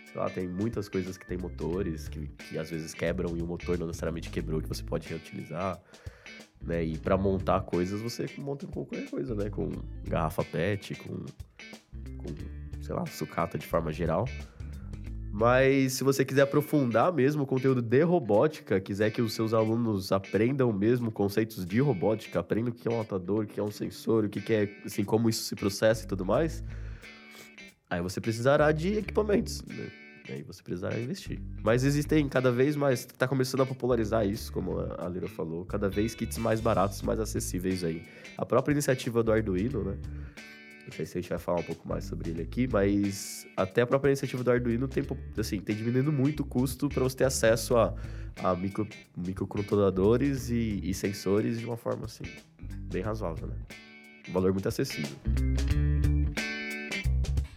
Sei 0.06 0.20
lá, 0.20 0.30
tem 0.30 0.48
muitas 0.48 0.88
coisas 0.88 1.18
que 1.18 1.26
tem 1.26 1.36
motores, 1.36 2.08
que, 2.08 2.26
que 2.26 2.58
às 2.58 2.70
vezes 2.70 2.94
quebram 2.94 3.36
e 3.36 3.42
o 3.42 3.46
motor 3.46 3.78
não 3.78 3.86
necessariamente 3.86 4.30
quebrou, 4.30 4.62
que 4.62 4.68
você 4.68 4.82
pode 4.82 5.08
reutilizar. 5.08 5.78
Né? 6.62 6.82
E 6.84 6.98
para 6.98 7.16
montar 7.16 7.60
coisas, 7.60 8.00
você 8.00 8.26
monta 8.38 8.66
com 8.66 8.72
qualquer 8.72 9.08
coisa, 9.10 9.34
né? 9.34 9.50
Com 9.50 9.70
garrafa 10.04 10.42
PET, 10.42 10.94
com, 10.94 11.16
com 12.16 12.82
sei 12.82 12.94
lá, 12.94 13.04
sucata 13.06 13.58
de 13.58 13.66
forma 13.66 13.92
geral. 13.92 14.26
Mas 15.38 15.92
se 15.92 16.02
você 16.02 16.24
quiser 16.24 16.40
aprofundar 16.40 17.12
mesmo 17.12 17.42
o 17.42 17.46
conteúdo 17.46 17.82
de 17.82 18.02
robótica, 18.02 18.80
quiser 18.80 19.10
que 19.10 19.20
os 19.20 19.34
seus 19.34 19.52
alunos 19.52 20.10
aprendam 20.10 20.72
mesmo 20.72 21.12
conceitos 21.12 21.66
de 21.66 21.78
robótica, 21.78 22.40
aprendam 22.40 22.72
o 22.72 22.74
que 22.74 22.88
é 22.88 22.90
um 22.90 23.02
atador, 23.02 23.44
o 23.44 23.46
que 23.46 23.60
é 23.60 23.62
um 23.62 23.70
sensor, 23.70 24.24
o 24.24 24.30
que 24.30 24.50
é, 24.50 24.66
assim, 24.86 25.04
como 25.04 25.28
isso 25.28 25.44
se 25.44 25.54
processa 25.54 26.04
e 26.04 26.06
tudo 26.06 26.24
mais, 26.24 26.64
aí 27.90 28.00
você 28.00 28.18
precisará 28.18 28.72
de 28.72 28.94
equipamentos, 28.94 29.62
né? 29.66 29.90
Aí 30.30 30.42
você 30.42 30.62
precisará 30.62 30.98
investir. 30.98 31.38
Mas 31.62 31.84
existem 31.84 32.26
cada 32.30 32.50
vez 32.50 32.74
mais, 32.74 33.00
está 33.00 33.28
começando 33.28 33.60
a 33.60 33.66
popularizar 33.66 34.26
isso, 34.26 34.50
como 34.50 34.80
a 34.80 35.06
Lira 35.06 35.28
falou, 35.28 35.66
cada 35.66 35.90
vez 35.90 36.14
kits 36.14 36.38
mais 36.38 36.62
baratos, 36.62 37.02
mais 37.02 37.20
acessíveis 37.20 37.84
aí. 37.84 38.02
A 38.38 38.46
própria 38.46 38.72
iniciativa 38.72 39.22
do 39.22 39.30
Arduino, 39.30 39.84
né? 39.84 39.98
Não 40.86 40.92
sei 40.92 41.04
se 41.04 41.18
a 41.18 41.20
gente 41.20 41.30
vai 41.30 41.38
falar 41.38 41.60
um 41.60 41.64
pouco 41.64 41.88
mais 41.88 42.04
sobre 42.04 42.30
ele 42.30 42.42
aqui, 42.42 42.68
mas 42.70 43.44
até 43.56 43.82
a 43.82 43.86
própria 43.86 44.10
iniciativa 44.10 44.44
do 44.44 44.50
Arduino 44.52 44.86
tem, 44.86 45.04
assim, 45.36 45.58
tem 45.58 45.74
diminuindo 45.74 46.12
muito 46.12 46.40
o 46.40 46.46
custo 46.46 46.88
para 46.88 47.02
você 47.02 47.16
ter 47.16 47.24
acesso 47.24 47.76
a, 47.76 47.92
a 48.40 48.54
micro, 48.54 48.86
microcontroladores 49.16 50.48
e, 50.48 50.80
e 50.84 50.94
sensores 50.94 51.58
de 51.58 51.66
uma 51.66 51.76
forma 51.76 52.04
assim, 52.04 52.22
bem 52.84 53.02
razoável, 53.02 53.48
né? 53.48 53.56
Um 54.28 54.32
valor 54.32 54.52
muito 54.52 54.68
acessível. 54.68 55.16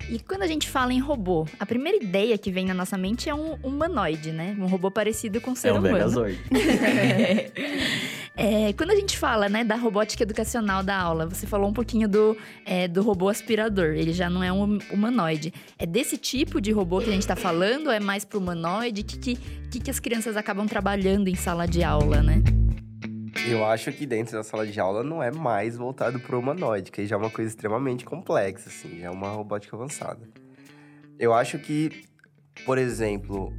E 0.09 0.19
quando 0.19 0.41
a 0.41 0.47
gente 0.47 0.67
fala 0.67 0.91
em 0.91 0.99
robô, 0.99 1.45
a 1.59 1.67
primeira 1.67 2.03
ideia 2.03 2.35
que 2.35 2.51
vem 2.51 2.65
na 2.65 2.73
nossa 2.73 2.97
mente 2.97 3.29
é 3.29 3.35
um 3.35 3.53
humanoide, 3.61 4.31
né? 4.31 4.57
Um 4.59 4.65
robô 4.65 4.89
parecido 4.89 5.39
com 5.39 5.51
um 5.51 5.55
ser 5.55 5.67
é 5.67 5.73
um 5.73 5.77
humano. 5.77 5.93
Megazord. 5.93 6.39
É, 8.41 8.71
quando 8.71 8.91
a 8.91 8.95
gente 8.95 9.17
fala 9.17 9.49
né, 9.49 9.65
da 9.65 9.75
robótica 9.75 10.23
educacional 10.23 10.81
da 10.81 10.97
aula, 10.97 11.25
você 11.25 11.45
falou 11.45 11.69
um 11.69 11.73
pouquinho 11.73 12.07
do, 12.07 12.37
é, 12.65 12.87
do 12.87 13.01
robô 13.01 13.27
aspirador. 13.27 13.87
Ele 13.87 14.13
já 14.13 14.29
não 14.29 14.41
é 14.41 14.49
um 14.49 14.77
humanoide. 14.89 15.53
É 15.77 15.85
desse 15.85 16.17
tipo 16.17 16.61
de 16.61 16.71
robô 16.71 17.01
que 17.01 17.09
a 17.09 17.11
gente 17.11 17.23
está 17.23 17.35
falando? 17.35 17.87
Ou 17.87 17.91
é 17.91 17.99
mais 17.99 18.23
para 18.23 18.37
humanoide? 18.37 19.01
O 19.01 19.03
que, 19.03 19.35
que, 19.35 19.79
que 19.81 19.91
as 19.91 19.99
crianças 19.99 20.37
acabam 20.37 20.65
trabalhando 20.65 21.27
em 21.27 21.35
sala 21.35 21.67
de 21.67 21.83
aula, 21.83 22.23
né? 22.23 22.41
Eu 23.45 23.65
acho 23.65 23.91
que 23.91 24.05
dentro 24.05 24.37
da 24.37 24.43
sala 24.43 24.65
de 24.65 24.79
aula 24.79 25.03
não 25.03 25.21
é 25.21 25.31
mais 25.31 25.75
voltado 25.75 26.17
para 26.17 26.33
o 26.33 26.39
humanoide, 26.39 26.91
que 26.91 27.05
já 27.05 27.17
é 27.17 27.19
uma 27.19 27.29
coisa 27.29 27.49
extremamente 27.49 28.05
complexa, 28.05 28.69
assim, 28.69 29.01
já 29.01 29.07
é 29.07 29.09
uma 29.09 29.31
robótica 29.31 29.75
avançada. 29.75 30.21
Eu 31.19 31.33
acho 31.33 31.59
que, 31.59 32.05
por 32.65 32.77
exemplo, 32.77 33.51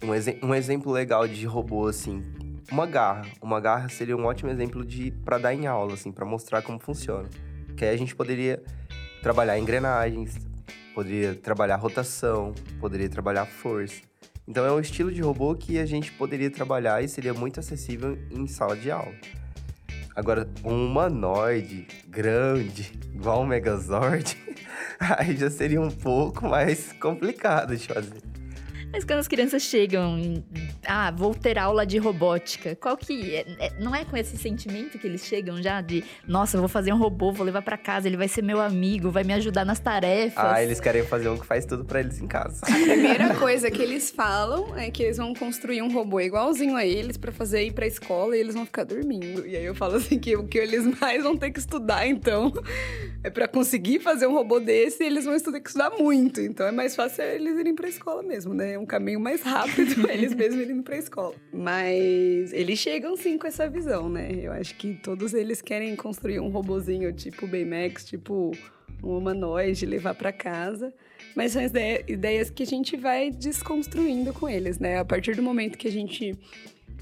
um, 0.00 0.14
ex 0.14 0.26
um 0.44 0.54
exemplo 0.54 0.92
legal 0.92 1.26
de 1.26 1.44
robô, 1.44 1.88
assim, 1.88 2.22
uma 2.70 2.86
garra. 2.86 3.22
Uma 3.40 3.60
garra 3.60 3.88
seria 3.88 4.16
um 4.16 4.24
ótimo 4.24 4.50
exemplo 4.50 4.84
de 4.84 5.10
para 5.10 5.38
dar 5.38 5.54
em 5.54 5.66
aula, 5.66 5.94
assim, 5.94 6.12
para 6.12 6.24
mostrar 6.24 6.62
como 6.62 6.78
funciona. 6.78 7.28
Que 7.76 7.84
aí 7.84 7.94
a 7.94 7.98
gente 7.98 8.14
poderia 8.14 8.62
trabalhar 9.22 9.58
engrenagens, 9.58 10.36
poderia 10.94 11.34
trabalhar 11.34 11.76
rotação, 11.76 12.54
poderia 12.80 13.08
trabalhar 13.08 13.46
força. 13.46 14.02
Então 14.46 14.64
é 14.64 14.72
um 14.72 14.80
estilo 14.80 15.12
de 15.12 15.20
robô 15.20 15.54
que 15.54 15.78
a 15.78 15.86
gente 15.86 16.12
poderia 16.12 16.50
trabalhar 16.50 17.02
e 17.02 17.08
seria 17.08 17.34
muito 17.34 17.60
acessível 17.60 18.18
em 18.30 18.46
sala 18.46 18.76
de 18.76 18.90
aula. 18.90 19.14
Agora, 20.16 20.48
um 20.64 20.86
humanoide 20.86 21.86
grande, 22.08 22.92
igual 23.14 23.42
um 23.42 23.46
Megazord, 23.46 24.36
aí 24.98 25.36
já 25.36 25.48
seria 25.48 25.80
um 25.80 25.90
pouco 25.90 26.48
mais 26.48 26.92
complicado 26.94 27.76
de 27.76 27.86
fazer. 27.86 28.37
Mas 28.92 29.04
quando 29.04 29.18
as 29.18 29.28
crianças 29.28 29.62
chegam 29.62 30.18
em, 30.18 30.44
ah, 30.86 31.10
vou 31.10 31.34
ter 31.34 31.58
aula 31.58 31.84
de 31.84 31.98
robótica, 31.98 32.74
qual 32.76 32.96
que 32.96 33.34
é, 33.34 33.44
é, 33.58 33.72
não 33.78 33.94
é 33.94 34.04
com 34.04 34.16
esse 34.16 34.36
sentimento 34.36 34.98
que 34.98 35.06
eles 35.06 35.24
chegam 35.24 35.62
já 35.62 35.80
de, 35.80 36.02
nossa, 36.26 36.56
eu 36.56 36.60
vou 36.60 36.68
fazer 36.68 36.92
um 36.92 36.96
robô, 36.96 37.30
vou 37.32 37.44
levar 37.44 37.62
para 37.62 37.76
casa, 37.76 38.08
ele 38.08 38.16
vai 38.16 38.28
ser 38.28 38.42
meu 38.42 38.60
amigo, 38.60 39.10
vai 39.10 39.24
me 39.24 39.32
ajudar 39.34 39.64
nas 39.64 39.78
tarefas. 39.78 40.42
Ah, 40.42 40.62
eles 40.62 40.80
querem 40.80 41.04
fazer 41.04 41.28
um 41.28 41.36
que 41.36 41.46
faz 41.46 41.66
tudo 41.66 41.84
para 41.84 42.00
eles 42.00 42.20
em 42.20 42.26
casa. 42.26 42.64
A 42.64 42.72
primeira 42.72 43.34
coisa 43.36 43.70
que 43.70 43.82
eles 43.82 44.10
falam 44.10 44.76
é 44.76 44.90
que 44.90 45.02
eles 45.02 45.18
vão 45.18 45.34
construir 45.34 45.82
um 45.82 45.92
robô 45.92 46.20
igualzinho 46.20 46.74
a 46.74 46.84
eles 46.84 47.16
para 47.16 47.30
fazer 47.30 47.64
ir 47.64 47.72
para 47.72 47.86
escola 47.86 48.36
e 48.36 48.40
eles 48.40 48.54
vão 48.54 48.64
ficar 48.64 48.84
dormindo. 48.84 49.46
E 49.46 49.54
aí 49.54 49.64
eu 49.64 49.74
falo 49.74 49.96
assim 49.96 50.18
que 50.18 50.34
o 50.34 50.46
que 50.46 50.58
eles 50.58 50.86
mais 50.98 51.22
vão 51.22 51.36
ter 51.36 51.50
que 51.50 51.58
estudar 51.58 52.06
então 52.06 52.52
é 53.22 53.28
para 53.28 53.46
conseguir 53.46 54.00
fazer 54.00 54.26
um 54.26 54.32
robô 54.32 54.58
desse, 54.60 55.04
eles 55.04 55.24
vão 55.24 55.38
ter 55.38 55.60
que 55.60 55.68
estudar 55.68 55.90
muito. 55.90 56.40
Então 56.40 56.66
é 56.66 56.72
mais 56.72 56.96
fácil 56.96 57.24
eles 57.24 57.58
irem 57.58 57.74
para 57.74 57.88
escola 57.88 58.22
mesmo, 58.22 58.54
né? 58.54 58.77
Um 58.78 58.86
caminho 58.86 59.20
mais 59.20 59.42
rápido 59.42 60.08
eles 60.10 60.34
mesmos 60.34 60.68
indo 60.68 60.82
pra 60.82 60.96
escola. 60.96 61.34
Mas 61.52 62.52
eles 62.52 62.78
chegam 62.78 63.16
sim 63.16 63.36
com 63.36 63.46
essa 63.46 63.68
visão, 63.68 64.08
né? 64.08 64.30
Eu 64.32 64.52
acho 64.52 64.74
que 64.76 64.94
todos 64.94 65.34
eles 65.34 65.60
querem 65.60 65.94
construir 65.96 66.40
um 66.40 66.48
robozinho 66.48 67.12
tipo 67.12 67.46
Baymax, 67.46 68.04
tipo 68.04 68.52
um 69.02 69.16
humanoide, 69.16 69.86
levar 69.86 70.14
para 70.14 70.32
casa. 70.32 70.92
Mas 71.34 71.52
são 71.52 71.62
ideias 71.62 72.50
que 72.50 72.62
a 72.62 72.66
gente 72.66 72.96
vai 72.96 73.30
desconstruindo 73.30 74.32
com 74.32 74.48
eles, 74.48 74.78
né? 74.78 74.98
A 74.98 75.04
partir 75.04 75.36
do 75.36 75.42
momento 75.42 75.78
que 75.78 75.88
a 75.88 75.92
gente 75.92 76.36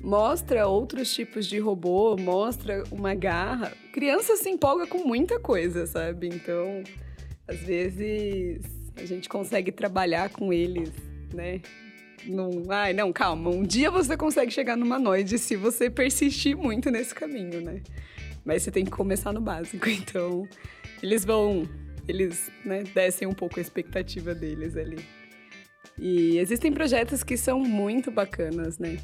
mostra 0.03 0.67
outros 0.67 1.13
tipos 1.13 1.47
de 1.47 1.59
robô, 1.59 2.17
mostra 2.17 2.85
uma 2.91 3.15
garra, 3.15 3.73
criança 3.93 4.37
se 4.37 4.49
empolga 4.49 4.87
com 4.87 5.07
muita 5.07 5.41
coisa, 5.41 5.87
sabe? 5.87 6.29
Então, 6.29 6.83
às 7.49 7.61
vezes 7.61 8.61
a 8.97 9.05
gente 9.05 9.29
consegue 9.29 9.73
trabalhar 9.73 10.31
com 10.31 10.53
eles 10.53 10.91
né? 11.37 11.61
Não, 12.25 12.65
ai, 12.71 12.93
não, 12.93 13.13
calma. 13.13 13.51
Um 13.51 13.63
dia 13.63 13.91
você 13.91 14.17
consegue 14.17 14.51
chegar 14.51 14.77
numa 14.77 14.99
noide 14.99 15.39
se 15.39 15.55
você 15.55 15.89
persistir 15.89 16.57
muito 16.57 16.91
nesse 16.91 17.15
caminho, 17.15 17.61
né? 17.61 17.83
Mas 18.45 18.63
você 18.63 18.71
tem 18.71 18.85
que 18.85 18.91
começar 18.91 19.33
no 19.33 19.41
básico. 19.41 19.87
Então, 19.89 20.49
eles 21.03 21.25
vão. 21.25 21.69
Eles 22.09 22.51
né, 22.65 22.85
descem 22.95 23.27
um 23.27 23.33
pouco 23.33 23.59
a 23.59 23.63
expectativa 23.63 24.35
deles 24.35 24.77
ali. 24.77 24.99
E 25.99 26.39
existem 26.39 26.73
projetos 26.73 27.23
que 27.23 27.37
são 27.37 27.61
muito 27.61 28.11
bacanas, 28.11 28.79
né? 28.79 28.97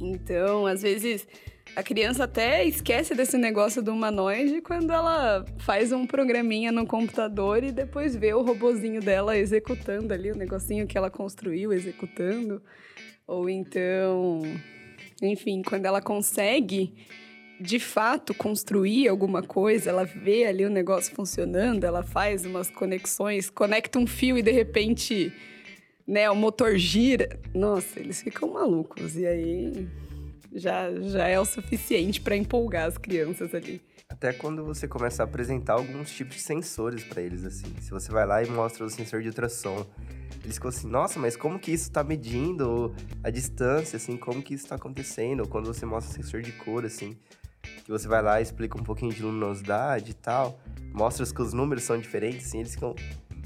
Então, 0.00 0.66
às 0.66 0.82
vezes, 0.82 1.26
a 1.74 1.82
criança 1.82 2.24
até 2.24 2.64
esquece 2.64 3.14
desse 3.14 3.38
negócio 3.38 3.82
do 3.82 3.92
humanoide 3.92 4.60
quando 4.60 4.92
ela 4.92 5.44
faz 5.58 5.90
um 5.90 6.06
programinha 6.06 6.70
no 6.70 6.86
computador 6.86 7.64
e 7.64 7.72
depois 7.72 8.14
vê 8.14 8.34
o 8.34 8.42
robozinho 8.42 9.00
dela 9.00 9.38
executando 9.38 10.12
ali 10.12 10.30
o 10.30 10.36
negocinho 10.36 10.86
que 10.86 10.98
ela 10.98 11.10
construiu, 11.10 11.72
executando. 11.72 12.62
Ou 13.26 13.48
então, 13.48 14.42
enfim, 15.22 15.62
quando 15.62 15.86
ela 15.86 16.02
consegue 16.02 16.94
de 17.58 17.78
fato 17.78 18.34
construir 18.34 19.08
alguma 19.08 19.42
coisa, 19.42 19.88
ela 19.88 20.04
vê 20.04 20.44
ali 20.44 20.66
o 20.66 20.70
negócio 20.70 21.14
funcionando, 21.14 21.84
ela 21.84 22.02
faz 22.02 22.44
umas 22.44 22.70
conexões, 22.70 23.48
conecta 23.48 23.98
um 23.98 24.06
fio 24.06 24.36
e 24.36 24.42
de 24.42 24.50
repente, 24.50 25.32
né, 26.06 26.28
o 26.28 26.36
motor 26.36 26.76
gira. 26.76 27.40
Nossa, 27.54 27.98
eles 27.98 28.20
ficam 28.20 28.52
malucos. 28.52 29.16
E 29.16 29.24
aí 29.26 29.88
já, 30.54 30.92
já 31.00 31.28
é 31.28 31.38
o 31.38 31.44
suficiente 31.44 32.20
para 32.20 32.36
empolgar 32.36 32.86
as 32.86 32.98
crianças 32.98 33.54
ali. 33.54 33.82
Até 34.08 34.32
quando 34.32 34.64
você 34.64 34.86
começa 34.86 35.22
a 35.22 35.24
apresentar 35.24 35.74
alguns 35.74 36.10
tipos 36.10 36.36
de 36.36 36.42
sensores 36.42 37.02
para 37.02 37.22
eles, 37.22 37.44
assim. 37.44 37.74
Se 37.80 37.90
você 37.90 38.12
vai 38.12 38.26
lá 38.26 38.42
e 38.42 38.50
mostra 38.50 38.84
o 38.84 38.90
sensor 38.90 39.22
de 39.22 39.28
ultrassom, 39.28 39.86
eles 40.44 40.56
ficam 40.56 40.68
assim, 40.68 40.86
nossa, 40.86 41.18
mas 41.18 41.36
como 41.36 41.58
que 41.58 41.72
isso 41.72 41.84
está 41.84 42.04
medindo 42.04 42.94
a 43.22 43.30
distância, 43.30 43.96
assim, 43.96 44.16
como 44.16 44.42
que 44.42 44.54
isso 44.54 44.64
está 44.64 44.74
acontecendo? 44.74 45.40
Ou 45.40 45.48
quando 45.48 45.66
você 45.66 45.86
mostra 45.86 46.12
o 46.12 46.14
sensor 46.22 46.42
de 46.42 46.52
cor, 46.52 46.84
assim, 46.84 47.16
que 47.84 47.90
você 47.90 48.06
vai 48.06 48.20
lá 48.20 48.40
e 48.40 48.42
explica 48.42 48.78
um 48.78 48.82
pouquinho 48.82 49.12
de 49.12 49.22
luminosidade 49.22 50.10
e 50.10 50.14
tal, 50.14 50.60
mostra 50.92 51.24
que 51.24 51.42
os 51.42 51.52
números 51.52 51.84
são 51.84 51.98
diferentes, 51.98 52.46
assim, 52.46 52.60
eles 52.60 52.74
ficam, 52.74 52.94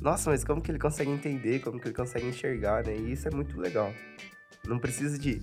nossa, 0.01 0.31
mas 0.31 0.43
como 0.43 0.61
que 0.61 0.71
ele 0.71 0.79
consegue 0.79 1.11
entender, 1.11 1.61
como 1.61 1.79
que 1.79 1.87
ele 1.89 1.95
consegue 1.95 2.27
enxergar, 2.27 2.85
né? 2.85 2.97
E 2.97 3.13
isso 3.13 3.29
é 3.29 3.31
muito 3.31 3.59
legal. 3.61 3.93
Não 4.67 4.79
precisa 4.79 5.19
de 5.19 5.41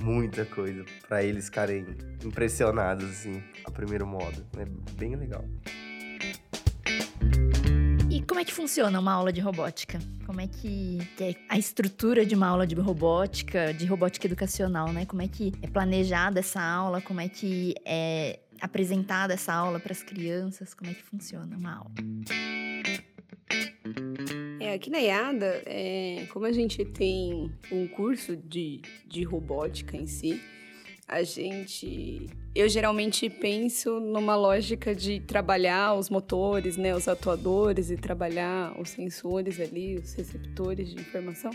muita 0.00 0.44
coisa 0.44 0.84
para 1.08 1.22
eles 1.22 1.46
ficarem 1.46 1.86
impressionados, 2.24 3.10
assim, 3.10 3.42
a 3.64 3.70
primeiro 3.70 4.06
modo. 4.06 4.44
É 4.56 4.64
bem 4.94 5.16
legal. 5.16 5.44
E 8.10 8.22
como 8.22 8.40
é 8.40 8.44
que 8.44 8.52
funciona 8.52 8.98
uma 8.98 9.12
aula 9.12 9.32
de 9.32 9.40
robótica? 9.40 9.98
Como 10.24 10.40
é 10.40 10.46
que, 10.46 10.98
que, 11.16 11.24
é 11.24 11.34
a 11.48 11.58
estrutura 11.58 12.24
de 12.24 12.34
uma 12.34 12.48
aula 12.48 12.66
de 12.66 12.74
robótica, 12.74 13.72
de 13.72 13.86
robótica 13.86 14.26
educacional, 14.26 14.92
né? 14.92 15.04
Como 15.04 15.22
é 15.22 15.28
que 15.28 15.52
é 15.62 15.66
planejada 15.66 16.40
essa 16.40 16.60
aula? 16.60 17.00
Como 17.00 17.20
é 17.20 17.28
que 17.28 17.74
é 17.84 18.40
apresentada 18.60 19.34
essa 19.34 19.52
aula 19.52 19.78
para 19.78 19.92
as 19.92 20.02
crianças? 20.02 20.74
Como 20.74 20.90
é 20.90 20.94
que 20.94 21.02
funciona 21.02 21.56
uma 21.56 21.76
aula? 21.76 21.92
É, 24.68 24.74
aqui 24.74 24.90
na 24.90 24.98
IADA, 24.98 25.62
é, 25.64 26.26
como 26.30 26.44
a 26.44 26.52
gente 26.52 26.84
tem 26.84 27.50
um 27.72 27.88
curso 27.88 28.36
de, 28.36 28.82
de 29.06 29.22
robótica 29.22 29.96
em 29.96 30.06
si, 30.06 30.42
a 31.06 31.22
gente. 31.22 32.26
Eu 32.54 32.68
geralmente 32.68 33.30
penso 33.30 33.98
numa 33.98 34.36
lógica 34.36 34.94
de 34.94 35.20
trabalhar 35.20 35.94
os 35.94 36.10
motores, 36.10 36.76
né, 36.76 36.94
os 36.94 37.08
atuadores 37.08 37.90
e 37.90 37.96
trabalhar 37.96 38.78
os 38.78 38.90
sensores 38.90 39.58
ali, 39.58 39.96
os 39.96 40.12
receptores 40.12 40.90
de 40.90 41.00
informação. 41.00 41.50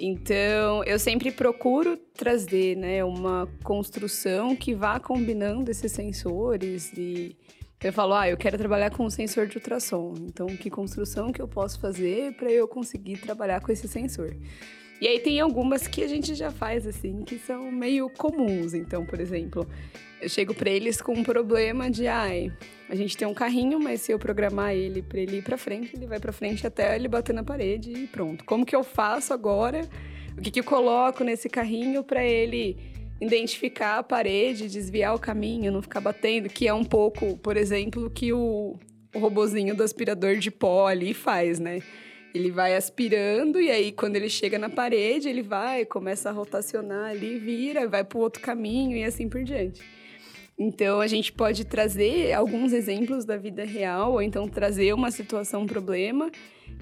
Então, 0.00 0.82
eu 0.84 0.98
sempre 0.98 1.30
procuro 1.30 1.98
trazer, 2.14 2.78
né, 2.78 3.04
uma 3.04 3.46
construção 3.62 4.56
que 4.56 4.74
vá 4.74 4.98
combinando 4.98 5.70
esses 5.70 5.92
sensores 5.92 6.92
e 6.96 7.36
eu 7.82 7.92
falo, 7.92 8.14
ah, 8.14 8.28
eu 8.28 8.36
quero 8.36 8.56
trabalhar 8.56 8.90
com 8.90 9.04
um 9.04 9.10
sensor 9.10 9.46
de 9.46 9.56
ultrassom. 9.56 10.14
Então, 10.20 10.46
que 10.46 10.70
construção 10.70 11.32
que 11.32 11.42
eu 11.42 11.48
posso 11.48 11.80
fazer 11.80 12.32
para 12.34 12.50
eu 12.50 12.68
conseguir 12.68 13.16
trabalhar 13.18 13.60
com 13.60 13.72
esse 13.72 13.88
sensor? 13.88 14.36
E 15.00 15.08
aí 15.08 15.18
tem 15.18 15.40
algumas 15.40 15.88
que 15.88 16.04
a 16.04 16.06
gente 16.06 16.32
já 16.32 16.52
faz 16.52 16.86
assim, 16.86 17.24
que 17.24 17.36
são 17.36 17.72
meio 17.72 18.08
comuns. 18.08 18.72
Então, 18.72 19.04
por 19.04 19.18
exemplo, 19.18 19.68
eu 20.20 20.28
chego 20.28 20.54
para 20.54 20.70
eles 20.70 21.02
com 21.02 21.12
um 21.12 21.24
problema 21.24 21.90
de, 21.90 22.06
ai, 22.06 22.52
a 22.88 22.94
gente 22.94 23.16
tem 23.16 23.26
um 23.26 23.34
carrinho, 23.34 23.80
mas 23.80 24.00
se 24.02 24.12
eu 24.12 24.18
programar 24.18 24.72
ele 24.74 25.02
para 25.02 25.18
ele 25.18 25.38
ir 25.38 25.42
para 25.42 25.58
frente, 25.58 25.96
ele 25.96 26.06
vai 26.06 26.20
para 26.20 26.32
frente 26.32 26.64
até 26.64 26.94
ele 26.94 27.08
bater 27.08 27.32
na 27.32 27.42
parede 27.42 27.90
e 27.92 28.06
pronto. 28.06 28.44
Como 28.44 28.64
que 28.64 28.76
eu 28.76 28.84
faço 28.84 29.34
agora? 29.34 29.80
O 30.38 30.40
que, 30.40 30.52
que 30.52 30.60
eu 30.60 30.64
coloco 30.64 31.24
nesse 31.24 31.48
carrinho 31.48 32.04
para 32.04 32.24
ele 32.24 32.91
identificar 33.22 33.98
a 33.98 34.02
parede, 34.02 34.68
desviar 34.68 35.14
o 35.14 35.18
caminho, 35.18 35.70
não 35.70 35.80
ficar 35.80 36.00
batendo, 36.00 36.48
que 36.48 36.66
é 36.66 36.74
um 36.74 36.84
pouco, 36.84 37.36
por 37.38 37.56
exemplo, 37.56 38.10
que 38.10 38.32
o, 38.32 38.76
o 39.14 39.18
robozinho 39.18 39.76
do 39.76 39.82
aspirador 39.82 40.36
de 40.36 40.50
pó 40.50 40.86
ali 40.86 41.14
faz, 41.14 41.60
né? 41.60 41.80
Ele 42.34 42.50
vai 42.50 42.74
aspirando 42.74 43.60
e 43.60 43.70
aí 43.70 43.92
quando 43.92 44.16
ele 44.16 44.28
chega 44.28 44.58
na 44.58 44.68
parede, 44.68 45.28
ele 45.28 45.42
vai, 45.42 45.84
começa 45.84 46.30
a 46.30 46.32
rotacionar 46.32 47.10
ali, 47.10 47.38
vira, 47.38 47.86
vai 47.86 48.02
para 48.02 48.18
o 48.18 48.22
outro 48.22 48.42
caminho 48.42 48.96
e 48.96 49.04
assim 49.04 49.28
por 49.28 49.44
diante. 49.44 49.80
Então 50.58 51.00
a 51.00 51.06
gente 51.06 51.32
pode 51.32 51.64
trazer 51.64 52.32
alguns 52.32 52.72
exemplos 52.72 53.24
da 53.24 53.36
vida 53.36 53.64
real 53.64 54.12
ou 54.12 54.22
então 54.22 54.48
trazer 54.48 54.92
uma 54.94 55.10
situação, 55.10 55.62
um 55.62 55.66
problema 55.66 56.30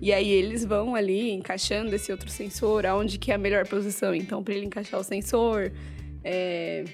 e 0.01 0.13
aí 0.13 0.31
eles 0.31 0.65
vão 0.65 0.95
ali 0.95 1.33
encaixando 1.33 1.95
esse 1.95 2.11
outro 2.13 2.31
sensor, 2.31 2.87
aonde 2.87 3.19
que 3.19 3.33
é 3.33 3.35
a 3.35 3.39
melhor 3.39 3.67
posição. 3.67 4.15
Então 4.15 4.43
para 4.43 4.55
ele 4.55 4.67
encaixar 4.67 5.01
o 5.01 5.05
sensor, 5.05 5.73
é, 6.25 6.85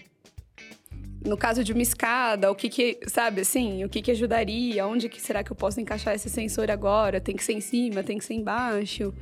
no 1.24 1.36
caso 1.36 1.64
de 1.64 1.72
uma 1.72 1.82
escada, 1.82 2.50
o 2.50 2.54
que 2.54 2.68
que, 2.68 2.98
sabe, 3.06 3.40
assim, 3.40 3.84
o 3.84 3.88
que 3.88 4.00
que 4.00 4.10
ajudaria? 4.10 4.86
Onde 4.86 5.08
que 5.08 5.20
será 5.20 5.42
que 5.42 5.50
eu 5.50 5.56
posso 5.56 5.80
encaixar 5.80 6.14
esse 6.14 6.30
sensor 6.30 6.70
agora? 6.70 7.20
Tem 7.20 7.34
que 7.34 7.44
ser 7.44 7.54
em 7.54 7.60
cima, 7.60 8.02
tem 8.02 8.18
que 8.18 8.24
ser 8.24 8.34
embaixo 8.34 9.12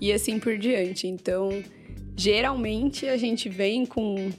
e 0.00 0.12
assim 0.12 0.38
por 0.38 0.56
diante. 0.56 1.06
Então, 1.06 1.62
geralmente 2.16 3.06
a 3.06 3.16
gente 3.16 3.48
vem 3.48 3.84
com 3.84 4.30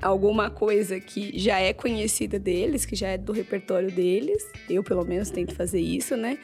alguma 0.00 0.50
coisa 0.50 0.98
que 1.00 1.38
já 1.38 1.58
é 1.60 1.72
conhecida 1.72 2.38
deles, 2.38 2.84
que 2.84 2.96
já 2.96 3.08
é 3.08 3.18
do 3.18 3.32
repertório 3.32 3.90
deles. 3.90 4.46
Eu, 4.68 4.82
pelo 4.82 5.04
menos, 5.04 5.30
tento 5.30 5.54
fazer 5.54 5.80
isso, 5.80 6.16
né? 6.16 6.38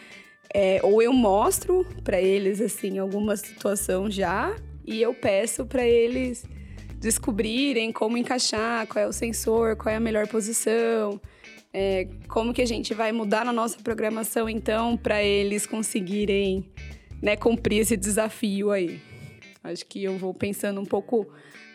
É, 0.55 0.81
ou 0.83 1.01
eu 1.01 1.12
mostro 1.12 1.87
para 2.05 2.20
eles, 2.20 2.61
assim, 2.61 2.98
alguma 2.98 3.37
situação 3.37 4.11
já 4.11 4.55
e 4.87 5.01
eu 5.01 5.14
peço 5.14 5.64
para 5.64 5.87
eles 5.87 6.44
descobrirem 7.03 7.91
como 7.93 8.17
encaixar, 8.17 8.87
qual 8.87 9.05
é 9.05 9.09
o 9.09 9.12
sensor, 9.12 9.77
qual 9.77 9.93
é 9.93 9.97
a 9.97 10.01
melhor 10.01 10.29
posição, 10.29 11.21
é, 11.75 12.07
como 12.29 12.55
que 12.55 12.62
a 12.62 12.67
gente 12.67 12.95
vai 12.95 13.11
mudar 13.11 13.45
na 13.45 13.53
nossa 13.53 13.77
programação 13.83 14.49
então 14.49 14.97
para 14.97 15.23
eles 15.23 15.67
conseguirem 15.67 16.65
né, 17.21 17.35
cumprir 17.35 17.81
esse 17.81 17.97
desafio 17.97 18.71
aí. 18.71 19.01
Acho 19.65 19.85
que 19.85 20.05
eu 20.05 20.17
vou 20.17 20.33
pensando 20.33 20.81
um 20.81 20.85
pouco 20.85 21.27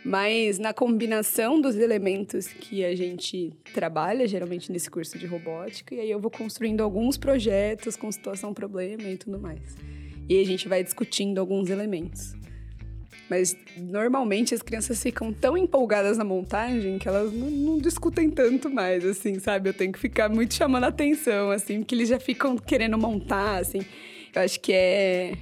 mais 0.03 0.57
na 0.59 0.73
combinação 0.73 1.59
dos 1.59 1.75
elementos 1.75 2.47
que 2.47 2.85
a 2.85 2.95
gente 2.95 3.51
trabalha, 3.73 4.25
geralmente 4.25 4.71
nesse 4.71 4.89
curso 4.89 5.17
de 5.17 5.25
robótica, 5.25 5.93
e 5.93 5.99
aí 5.99 6.09
eu 6.09 6.19
vou 6.21 6.31
construindo 6.31 6.79
alguns 6.79 7.17
projetos 7.17 7.97
com 7.97 8.09
situação 8.09 8.53
problema 8.53 9.03
e 9.03 9.17
tudo 9.17 9.37
mais. 9.37 9.75
E 10.29 10.39
a 10.39 10.45
gente 10.45 10.69
vai 10.69 10.81
discutindo 10.83 11.39
alguns 11.39 11.69
elementos. 11.69 12.36
Mas 13.29 13.55
normalmente 13.75 14.53
as 14.53 14.61
crianças 14.61 15.01
ficam 15.01 15.33
tão 15.33 15.57
empolgadas 15.57 16.17
na 16.17 16.23
montagem 16.23 16.97
que 16.97 17.07
elas 17.07 17.33
não, 17.33 17.49
não, 17.49 17.77
discutem 17.77 18.29
tanto 18.29 18.69
mais, 18.69 19.03
assim, 19.03 19.37
sabe? 19.39 19.69
Eu 19.69 19.73
tenho 19.73 19.91
que 19.91 19.99
ficar 19.99 20.29
muito 20.29 20.53
chamando 20.53 20.85
a 20.85 20.87
atenção, 20.87 21.51
assim, 21.51 21.79
porque 21.79 21.93
eles 21.93 22.07
já 22.07 22.19
ficam 22.19 22.57
querendo 22.57 22.97
montar, 22.97 23.57
assim. 23.57 23.79
Eu 24.33 24.41
acho 24.41 24.59
que 24.59 24.71
é. 24.71 25.33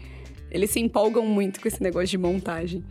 Eles 0.50 0.72
se 0.72 0.80
empolgam 0.80 1.26
muito 1.26 1.60
com 1.60 1.68
esse 1.68 1.82
negócio 1.84 2.08
de 2.08 2.18
montagem. 2.18 2.84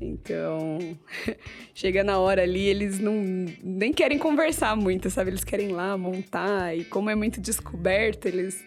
Então, 0.00 0.78
chega 1.74 2.02
na 2.02 2.18
hora 2.18 2.42
ali, 2.42 2.64
eles 2.64 2.98
não 2.98 3.22
nem 3.62 3.92
querem 3.92 4.18
conversar 4.18 4.74
muito, 4.74 5.10
sabe? 5.10 5.30
Eles 5.30 5.44
querem 5.44 5.68
lá 5.68 5.98
montar 5.98 6.74
e 6.76 6.84
como 6.84 7.10
é 7.10 7.14
muito 7.14 7.40
descoberto, 7.40 8.26
eles 8.26 8.64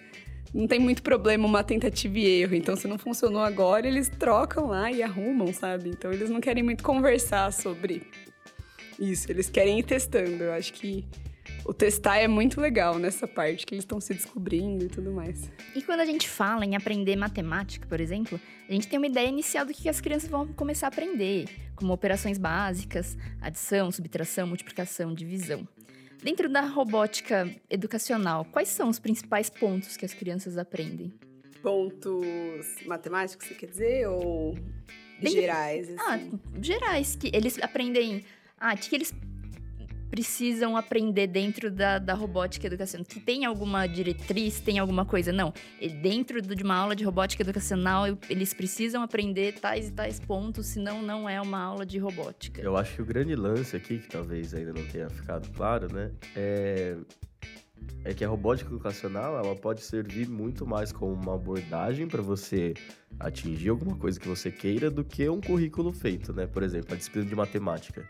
não 0.53 0.67
tem 0.67 0.79
muito 0.79 1.01
problema 1.01 1.47
uma 1.47 1.63
tentativa 1.63 2.19
e 2.19 2.25
erro. 2.25 2.55
Então, 2.55 2.75
se 2.75 2.87
não 2.87 2.97
funcionou 2.97 3.41
agora, 3.41 3.87
eles 3.87 4.09
trocam 4.09 4.67
lá 4.67 4.91
e 4.91 5.01
arrumam, 5.01 5.51
sabe? 5.51 5.89
Então, 5.89 6.11
eles 6.11 6.29
não 6.29 6.39
querem 6.39 6.63
muito 6.63 6.83
conversar 6.83 7.51
sobre 7.51 8.05
isso. 8.99 9.31
Eles 9.31 9.49
querem 9.49 9.79
ir 9.79 9.83
testando. 9.83 10.43
Eu 10.43 10.53
acho 10.53 10.73
que 10.73 11.05
o 11.65 11.73
testar 11.73 12.17
é 12.17 12.27
muito 12.27 12.59
legal 12.59 12.99
nessa 12.99 13.27
parte, 13.27 13.65
que 13.65 13.73
eles 13.73 13.83
estão 13.83 13.99
se 13.99 14.13
descobrindo 14.13 14.85
e 14.85 14.89
tudo 14.89 15.11
mais. 15.11 15.49
E 15.75 15.81
quando 15.81 16.01
a 16.01 16.05
gente 16.05 16.29
fala 16.29 16.65
em 16.65 16.75
aprender 16.75 17.15
matemática, 17.15 17.87
por 17.87 17.99
exemplo, 17.99 18.39
a 18.67 18.73
gente 18.73 18.87
tem 18.87 18.97
uma 18.97 19.07
ideia 19.07 19.27
inicial 19.27 19.65
do 19.65 19.73
que 19.73 19.89
as 19.89 19.99
crianças 19.99 20.29
vão 20.29 20.47
começar 20.47 20.87
a 20.87 20.89
aprender, 20.89 21.45
como 21.75 21.93
operações 21.93 22.37
básicas, 22.37 23.17
adição, 23.41 23.91
subtração, 23.91 24.45
multiplicação, 24.45 25.13
divisão. 25.13 25.67
Dentro 26.23 26.47
da 26.47 26.61
robótica 26.61 27.53
educacional, 27.69 28.45
quais 28.45 28.69
são 28.69 28.87
os 28.87 28.97
principais 28.97 29.49
pontos 29.49 29.97
que 29.97 30.05
as 30.05 30.13
crianças 30.13 30.57
aprendem? 30.57 31.13
Pontos 31.61 32.25
matemáticos, 32.85 33.45
você 33.45 33.53
quer 33.53 33.65
dizer? 33.65 34.07
Ou 34.07 34.55
Dentro... 35.19 35.41
gerais? 35.41 35.89
Ah, 35.99 36.13
assim? 36.13 36.39
Ah, 36.41 36.59
gerais, 36.61 37.15
que 37.17 37.29
eles 37.33 37.61
aprendem. 37.61 38.23
Ah, 38.57 38.75
que 38.77 38.95
eles 38.95 39.13
precisam 40.13 40.77
aprender 40.77 41.25
dentro 41.25 41.71
da, 41.71 41.97
da 41.97 42.13
robótica 42.13 42.67
educacional? 42.67 43.03
Que 43.03 43.19
tem 43.19 43.45
alguma 43.45 43.87
diretriz, 43.87 44.59
tem 44.59 44.77
alguma 44.77 45.05
coisa? 45.05 45.33
Não. 45.33 45.51
E 45.81 45.89
dentro 45.89 46.39
de 46.39 46.63
uma 46.63 46.75
aula 46.75 46.95
de 46.95 47.03
robótica 47.03 47.41
educacional, 47.41 48.05
eles 48.29 48.53
precisam 48.53 49.01
aprender 49.01 49.59
tais 49.59 49.87
e 49.87 49.91
tais 49.91 50.19
pontos, 50.19 50.67
senão 50.67 51.01
não 51.01 51.27
é 51.27 51.41
uma 51.41 51.57
aula 51.59 51.83
de 51.83 51.97
robótica. 51.97 52.61
Eu 52.61 52.77
acho 52.77 52.93
que 52.93 53.01
o 53.01 53.05
grande 53.05 53.35
lance 53.35 53.75
aqui, 53.75 53.97
que 53.97 54.07
talvez 54.07 54.53
ainda 54.53 54.71
não 54.71 54.85
tenha 54.85 55.09
ficado 55.09 55.49
claro, 55.49 55.91
né? 55.91 56.11
É, 56.35 56.95
é 58.05 58.13
que 58.13 58.23
a 58.23 58.29
robótica 58.29 58.69
educacional 58.69 59.35
ela 59.35 59.55
pode 59.55 59.81
servir 59.81 60.29
muito 60.29 60.63
mais 60.63 60.91
como 60.91 61.11
uma 61.11 61.33
abordagem 61.33 62.07
para 62.07 62.21
você 62.21 62.75
atingir 63.19 63.69
alguma 63.69 63.95
coisa 63.95 64.19
que 64.19 64.27
você 64.27 64.51
queira 64.51 64.91
do 64.91 65.03
que 65.03 65.27
um 65.27 65.41
currículo 65.41 65.91
feito, 65.91 66.31
né? 66.31 66.45
Por 66.45 66.61
exemplo, 66.61 66.93
a 66.93 66.97
disciplina 66.97 67.27
de 67.27 67.35
matemática. 67.35 68.05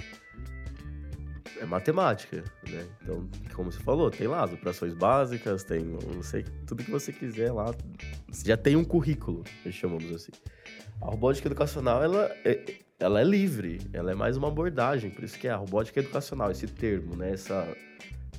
É 1.63 1.65
matemática, 1.65 2.43
né? 2.69 2.86
Então, 3.02 3.26
como 3.54 3.71
você 3.71 3.80
falou, 3.80 4.12
tem 4.12 4.28
lá 4.28 4.43
as 4.43 4.52
operações 4.52 4.93
básicas, 4.93 5.63
tem 5.63 5.82
não 5.82 6.21
sei, 6.21 6.43
tudo 6.67 6.84
que 6.84 6.91
você 6.91 7.13
quiser 7.13 7.54
lá. 7.54 7.73
Já 8.43 8.58
tem 8.58 8.76
um 8.76 8.84
currículo, 8.84 9.45
chamamos 9.71 10.12
assim. 10.13 10.34
A 11.02 11.06
robótica 11.06 11.47
educacional, 11.47 12.04
ela 12.04 12.26
é, 12.43 12.80
ela 12.99 13.21
é 13.21 13.23
livre, 13.23 13.80
ela 13.93 14.12
é 14.12 14.13
mais 14.13 14.36
uma 14.36 14.49
abordagem, 14.49 15.10
por 15.10 15.23
isso 15.23 15.39
que 15.39 15.47
é 15.47 15.52
a 15.52 15.56
robótica 15.56 16.02
educacional, 16.02 16.52
esse 16.52 16.67
termo, 16.67 17.15
né? 17.15 17.32
Essa, 17.32 17.65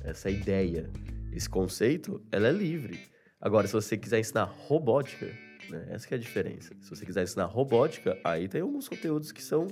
essa 0.03 0.29
ideia, 0.29 0.87
esse 1.33 1.49
conceito, 1.49 2.21
ela 2.31 2.47
é 2.47 2.51
livre. 2.51 2.99
Agora, 3.41 3.65
se 3.65 3.73
você 3.73 3.97
quiser 3.97 4.19
ensinar 4.19 4.43
robótica, 4.43 5.25
né? 5.71 5.87
Essa 5.89 6.13
é 6.13 6.15
a 6.15 6.19
diferença. 6.19 6.75
Se 6.79 6.91
você 6.91 7.03
quiser 7.03 7.23
ensinar 7.23 7.45
robótica, 7.45 8.19
aí 8.23 8.47
tem 8.47 8.61
alguns 8.61 8.87
conteúdos 8.87 9.31
que 9.31 9.41
são 9.41 9.65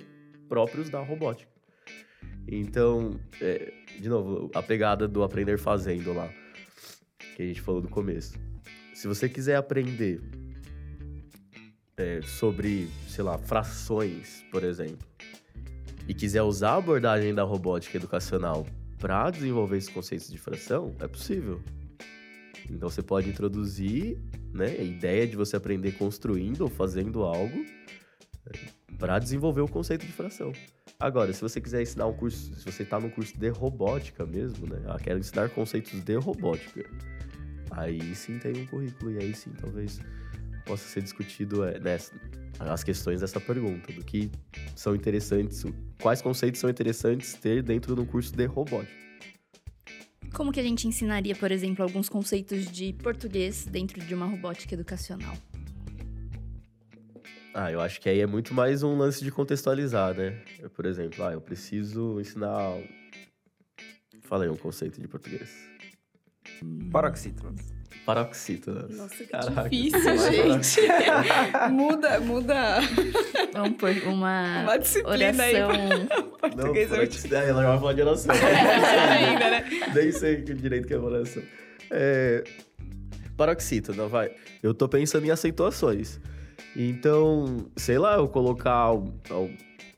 próprios 0.50 0.89
da 0.89 1.00
robótica. 1.04 1.53
Então, 2.47 3.19
é, 3.41 3.73
de 3.99 4.10
novo, 4.10 4.51
a 4.53 4.62
pegada 4.62 5.08
do 5.08 5.23
aprender 5.23 5.58
fazendo 5.58 6.13
lá, 6.13 6.29
que 7.36 7.41
a 7.41 7.45
gente 7.45 7.62
falou 7.62 7.82
do 7.82 7.88
começo. 7.88 8.38
Se 8.93 9.08
você 9.08 9.27
quiser 9.27 9.56
aprender 9.56 10.21
é, 11.97 12.21
sobre, 12.21 12.89
sei 13.08 13.23
lá, 13.23 13.38
frações, 13.38 14.43
por 14.51 14.63
exemplo, 14.63 15.08
e 16.08 16.13
quiser 16.13 16.41
usar 16.41 16.71
a 16.71 16.77
abordagem 16.77 17.34
da 17.34 17.43
robótica 17.43 17.97
educacional 17.97 18.65
para 18.99 19.29
desenvolver 19.29 19.77
esses 19.77 19.89
conceitos 19.89 20.29
de 20.29 20.38
fração, 20.38 20.95
é 20.99 21.08
possível. 21.08 21.62
Então 22.69 22.89
você 22.89 23.01
pode 23.01 23.29
introduzir 23.29 24.17
né, 24.53 24.67
a 24.67 24.84
ideia 24.84 25.27
de 25.27 25.36
você 25.36 25.56
aprender 25.56 25.93
construindo 25.93 26.62
ou 26.62 26.69
fazendo 26.69 27.23
algo 27.23 27.65
para 29.04 29.20
desenvolver 29.20 29.60
o 29.60 29.68
conceito 29.68 30.06
de 30.06 30.13
fração. 30.13 30.54
Agora, 30.98 31.34
se 31.34 31.42
você 31.42 31.60
quiser 31.60 31.82
ensinar 31.82 32.08
um 32.08 32.13
curso, 32.13 32.56
se 32.56 32.63
você 32.63 32.84
está 32.84 32.98
num 32.98 33.10
curso 33.10 33.38
de 33.38 33.50
robótica 33.50 34.26
mesmo, 34.26 34.66
né? 34.66 34.82
Ah, 34.88 34.98
quero 34.98 35.20
ensinar 35.20 35.50
conceitos 35.50 36.00
de 36.00 36.16
robótica. 36.16 36.89
Aí 37.72 38.16
sim 38.16 38.39
tem 38.39 38.56
um 38.56 38.66
currículo 38.66 39.12
e 39.12 39.18
aí 39.18 39.36
sim 39.36 39.52
talvez 39.60 40.00
possa 40.66 40.88
ser 40.88 41.04
discutido 41.04 41.66
é, 41.66 41.78
nessa, 41.80 42.13
as 42.60 42.82
questões 42.82 43.20
dessa 43.20 43.42
pergunta, 43.42 43.92
do 43.92 44.06
que 44.06 44.32
são 44.74 44.96
interessantes, 44.96 45.66
quais 46.02 46.22
conceitos 46.22 46.62
são 46.62 46.70
interessantes 46.70 47.34
ter 47.34 47.62
dentro 47.62 47.96
de 47.96 48.00
um 48.00 48.06
curso 48.06 48.34
de 48.34 48.46
robótica. 48.46 49.04
Como 50.34 50.50
que 50.50 50.62
a 50.62 50.63
gente 50.63 50.88
ensinaria, 50.88 51.36
por 51.36 51.52
exemplo, 51.52 51.84
alguns 51.84 52.08
conceitos 52.08 52.72
de 52.72 52.94
português 52.94 53.66
dentro 53.66 54.00
de 54.00 54.16
uma 54.16 54.28
robótica 54.28 54.76
educacional? 54.76 55.36
Ah, 57.54 57.72
eu 57.72 57.80
acho 57.80 58.02
que 58.02 58.10
aí 58.10 58.20
é 58.20 58.26
muito 58.26 58.52
mais 58.52 58.82
um 58.82 58.98
lance 58.98 59.24
de 59.24 59.32
contextualizar, 59.32 60.16
né? 60.16 60.42
Eu, 60.60 60.72
por 60.72 60.88
exemplo, 60.88 61.24
ah, 61.24 61.34
eu 61.34 61.39
preciso 61.39 62.20
ensinar. 62.20 62.80
Falei 64.22 64.50
um 64.50 64.56
conceito 64.56 65.00
de 65.00 65.08
português. 65.08 65.52
Paroxítono. 66.92 67.56
Paroxítonas. 68.08 68.98
Nossa, 68.98 69.16
que 69.16 69.28
Caraca. 69.28 69.70
difícil, 69.70 70.18
gente. 70.18 70.82
muda, 71.72 72.20
muda 72.20 72.80
Vamos 73.54 73.78
por 73.78 73.92
uma, 74.08 74.63
uma 74.63 74.78
disciplina 74.78 75.44
aí. 75.44 75.56
oração. 75.56 76.08
pra 76.08 76.50
Português 76.50 76.92
é 76.92 76.98
muito 76.98 77.10
paroxítono. 77.12 77.36
É, 77.36 77.50
ela 77.50 77.63
vai 77.63 77.80
falar 77.80 77.94
de 77.94 78.02
oração. 78.02 78.36
ainda, 78.36 79.50
né? 79.52 79.66
Nem 79.94 80.12
sei 80.12 80.42
que 80.42 80.54
direito 80.56 80.88
que 80.88 80.94
é 80.94 80.98
oração. 80.98 81.44
É... 81.92 82.44
Paroxítono, 83.38 84.10
vai. 84.10 84.32
Eu 84.62 84.74
tô 84.74 84.89
pensando 84.89 85.26
em 85.26 85.32
acentuações. 85.32 86.20
Então, 86.75 87.67
sei 87.75 87.97
lá, 87.97 88.15
eu 88.15 88.27
colocar 88.27 88.73
al- 88.73 89.13
al- 89.29 89.49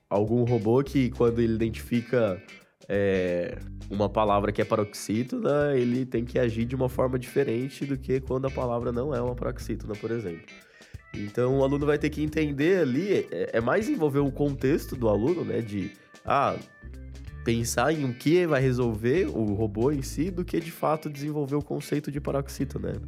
algum 0.09 0.43
robô 0.43 0.83
que 0.83 1.09
quando 1.11 1.39
ele 1.39 1.53
identifica 1.53 2.41
é, 2.89 3.57
uma 3.89 4.09
palavra 4.09 4.51
que 4.51 4.61
é 4.61 4.65
paroxítona, 4.65 5.73
ele 5.75 6.05
tem 6.05 6.25
que 6.25 6.37
agir 6.37 6.65
de 6.65 6.75
uma 6.75 6.89
forma 6.89 7.17
diferente 7.17 7.85
do 7.85 7.97
que 7.97 8.19
quando 8.19 8.47
a 8.47 8.51
palavra 8.51 8.91
não 8.91 9.13
é 9.15 9.21
uma 9.21 9.35
paroxítona, 9.35 9.93
por 9.95 10.11
exemplo. 10.11 10.45
Então, 11.13 11.59
o 11.59 11.63
aluno 11.63 11.85
vai 11.85 11.97
ter 11.97 12.09
que 12.09 12.21
entender 12.21 12.79
ali, 12.79 13.27
é, 13.31 13.51
é 13.53 13.61
mais 13.61 13.87
envolver 13.87 14.19
o 14.19 14.31
contexto 14.31 14.97
do 14.97 15.07
aluno, 15.07 15.45
né, 15.45 15.61
de, 15.61 15.93
ah, 16.25 16.55
pensar 17.45 17.93
em 17.93 18.03
o 18.03 18.13
que 18.13 18.45
vai 18.45 18.59
resolver 18.59 19.27
o 19.27 19.53
robô 19.53 19.91
em 19.91 20.01
si 20.01 20.29
do 20.29 20.43
que 20.43 20.59
de 20.59 20.71
fato 20.71 21.09
desenvolver 21.09 21.55
o 21.55 21.61
conceito 21.61 22.11
de 22.11 22.19
paroxítona. 22.19 22.93
Né? 22.93 22.99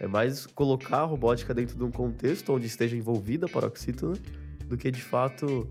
É 0.00 0.06
mais 0.06 0.46
colocar 0.46 0.98
a 0.98 1.04
robótica 1.04 1.52
dentro 1.52 1.76
de 1.76 1.82
um 1.82 1.90
contexto 1.90 2.52
onde 2.52 2.66
esteja 2.66 2.96
envolvida 2.96 3.46
a 3.46 3.48
paroxítona 3.48 4.16
do 4.66 4.76
que 4.76 4.90
de 4.90 5.02
fato 5.02 5.68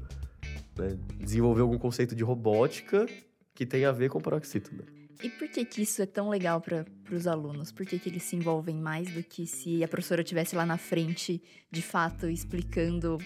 né, 0.77 0.97
desenvolver 1.19 1.61
algum 1.61 1.77
conceito 1.77 2.15
de 2.15 2.23
robótica 2.23 3.05
que 3.53 3.65
tenha 3.65 3.89
a 3.89 3.91
ver 3.91 4.09
com 4.09 4.19
paroxítona. 4.19 4.83
E 5.23 5.29
por 5.29 5.47
que 5.47 5.65
que 5.65 5.81
isso 5.81 6.01
é 6.01 6.05
tão 6.05 6.29
legal 6.29 6.61
para 6.61 6.85
os 7.11 7.25
alunos? 7.25 7.71
Por 7.71 7.85
que, 7.85 7.97
que 7.97 8.09
eles 8.09 8.21
se 8.21 8.35
envolvem 8.35 8.75
mais 8.75 9.11
do 9.11 9.23
que 9.23 9.47
se 9.47 9.83
a 9.83 9.87
professora 9.87 10.21
estivesse 10.21 10.55
lá 10.55 10.63
na 10.63 10.77
frente, 10.77 11.41
de 11.71 11.81
fato, 11.81 12.29
explicando 12.29 13.17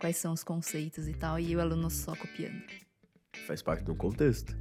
quais 0.00 0.16
são 0.16 0.32
os 0.32 0.42
conceitos 0.42 1.06
e 1.06 1.12
tal, 1.12 1.38
e 1.38 1.54
o 1.54 1.60
aluno 1.60 1.90
só 1.90 2.16
copiando? 2.16 2.62
Faz 3.46 3.60
parte 3.60 3.84
de 3.84 3.90
um 3.90 3.94
contexto. 3.94 4.56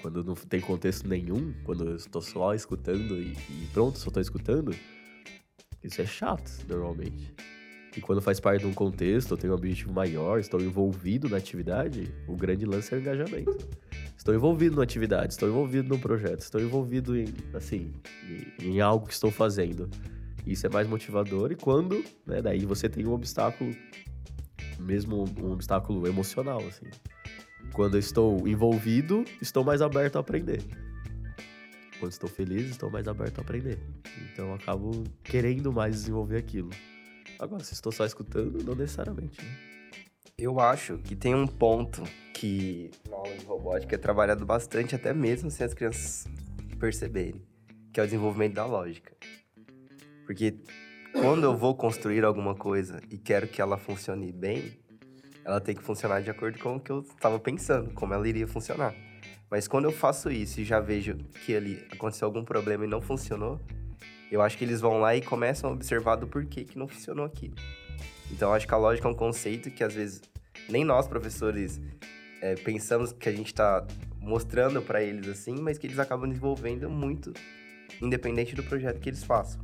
Quando 0.00 0.24
não 0.24 0.34
tem 0.34 0.60
contexto 0.60 1.06
nenhum, 1.06 1.54
quando 1.62 1.84
eu 1.84 1.96
estou 1.96 2.20
só 2.20 2.52
escutando 2.52 3.16
e, 3.16 3.32
e 3.32 3.68
pronto, 3.72 3.96
só 3.98 4.08
estou 4.08 4.20
escutando, 4.20 4.74
isso 5.82 6.00
é 6.00 6.06
chato, 6.06 6.50
normalmente. 6.68 7.34
E 7.96 8.00
quando 8.00 8.22
faz 8.22 8.40
parte 8.40 8.62
de 8.62 8.66
um 8.66 8.72
contexto, 8.72 9.32
eu 9.32 9.36
tenho 9.36 9.52
um 9.52 9.56
objetivo 9.56 9.92
maior, 9.92 10.38
estou 10.38 10.60
envolvido 10.60 11.28
na 11.28 11.36
atividade, 11.36 12.12
o 12.26 12.34
grande 12.34 12.64
lance 12.64 12.94
é 12.94 12.96
o 12.96 13.00
engajamento. 13.00 13.68
Estou 14.16 14.34
envolvido 14.34 14.76
na 14.76 14.82
atividade, 14.82 15.32
estou 15.32 15.48
envolvido 15.48 15.88
num 15.88 15.98
projeto, 15.98 16.40
estou 16.40 16.60
envolvido 16.60 17.16
em, 17.16 17.26
assim, 17.52 17.92
em, 18.60 18.68
em 18.68 18.80
algo 18.80 19.06
que 19.06 19.12
estou 19.12 19.30
fazendo. 19.30 19.90
Isso 20.46 20.66
é 20.66 20.70
mais 20.70 20.88
motivador 20.88 21.52
e 21.52 21.56
quando, 21.56 22.02
né, 22.26 22.40
daí 22.40 22.64
você 22.64 22.88
tem 22.88 23.06
um 23.06 23.12
obstáculo, 23.12 23.70
mesmo 24.78 25.24
um 25.38 25.52
obstáculo 25.52 26.06
emocional, 26.06 26.58
assim. 26.66 26.86
Quando 27.72 27.94
eu 27.94 28.00
estou 28.00 28.46
envolvido, 28.46 29.24
estou 29.40 29.64
mais 29.64 29.82
aberto 29.82 30.16
a 30.16 30.20
aprender. 30.20 30.62
Quando 32.02 32.10
estou 32.10 32.28
feliz, 32.28 32.68
estou 32.68 32.90
mais 32.90 33.06
aberto 33.06 33.38
a 33.38 33.42
aprender. 33.42 33.78
Então 34.32 34.48
eu 34.48 34.54
acabo 34.54 35.04
querendo 35.22 35.72
mais 35.72 35.94
desenvolver 35.94 36.36
aquilo. 36.36 36.70
Agora, 37.38 37.62
se 37.62 37.74
estou 37.74 37.92
só 37.92 38.04
escutando, 38.04 38.60
não 38.64 38.74
necessariamente. 38.74 39.40
Né? 39.40 39.56
Eu 40.36 40.58
acho 40.58 40.98
que 40.98 41.14
tem 41.14 41.32
um 41.32 41.46
ponto 41.46 42.02
que 42.34 42.90
na 43.08 43.14
aula 43.14 43.36
de 43.36 43.44
robótica 43.44 43.94
é 43.94 43.98
trabalhado 43.98 44.44
bastante, 44.44 44.96
até 44.96 45.14
mesmo 45.14 45.48
sem 45.48 45.64
as 45.64 45.74
crianças 45.74 46.26
perceberem, 46.80 47.40
que 47.92 48.00
é 48.00 48.02
o 48.02 48.06
desenvolvimento 48.06 48.54
da 48.54 48.66
lógica. 48.66 49.16
Porque 50.26 50.56
quando 51.12 51.44
eu 51.44 51.56
vou 51.56 51.72
construir 51.76 52.24
alguma 52.24 52.56
coisa 52.56 53.00
e 53.12 53.16
quero 53.16 53.46
que 53.46 53.62
ela 53.62 53.78
funcione 53.78 54.32
bem, 54.32 54.76
ela 55.44 55.60
tem 55.60 55.76
que 55.76 55.84
funcionar 55.84 56.20
de 56.20 56.30
acordo 56.30 56.58
com 56.58 56.74
o 56.74 56.80
que 56.80 56.90
eu 56.90 57.02
estava 57.02 57.38
pensando, 57.38 57.94
como 57.94 58.12
ela 58.12 58.28
iria 58.28 58.48
funcionar. 58.48 58.92
Mas 59.52 59.68
quando 59.68 59.84
eu 59.84 59.92
faço 59.92 60.30
isso 60.30 60.62
e 60.62 60.64
já 60.64 60.80
vejo 60.80 61.14
que 61.44 61.54
ali 61.54 61.86
aconteceu 61.92 62.24
algum 62.24 62.42
problema 62.42 62.86
e 62.86 62.88
não 62.88 63.02
funcionou, 63.02 63.60
eu 64.30 64.40
acho 64.40 64.56
que 64.56 64.64
eles 64.64 64.80
vão 64.80 64.98
lá 64.98 65.14
e 65.14 65.20
começam 65.20 65.68
a 65.68 65.74
observar 65.74 66.16
do 66.16 66.26
porquê 66.26 66.64
que 66.64 66.78
não 66.78 66.88
funcionou 66.88 67.26
aquilo. 67.26 67.54
Então, 68.30 68.54
acho 68.54 68.66
que 68.66 68.72
a 68.72 68.78
lógica 68.78 69.06
é 69.06 69.10
um 69.10 69.14
conceito 69.14 69.70
que 69.70 69.84
às 69.84 69.92
vezes 69.92 70.22
nem 70.70 70.86
nós, 70.86 71.06
professores, 71.06 71.78
é, 72.40 72.54
pensamos 72.54 73.12
que 73.12 73.28
a 73.28 73.32
gente 73.32 73.48
está 73.48 73.86
mostrando 74.22 74.80
para 74.80 75.02
eles 75.02 75.28
assim, 75.28 75.56
mas 75.60 75.76
que 75.76 75.86
eles 75.86 75.98
acabam 75.98 76.30
desenvolvendo 76.30 76.88
muito, 76.88 77.34
independente 78.00 78.54
do 78.54 78.62
projeto 78.62 79.00
que 79.00 79.10
eles 79.10 79.22
façam. 79.22 79.60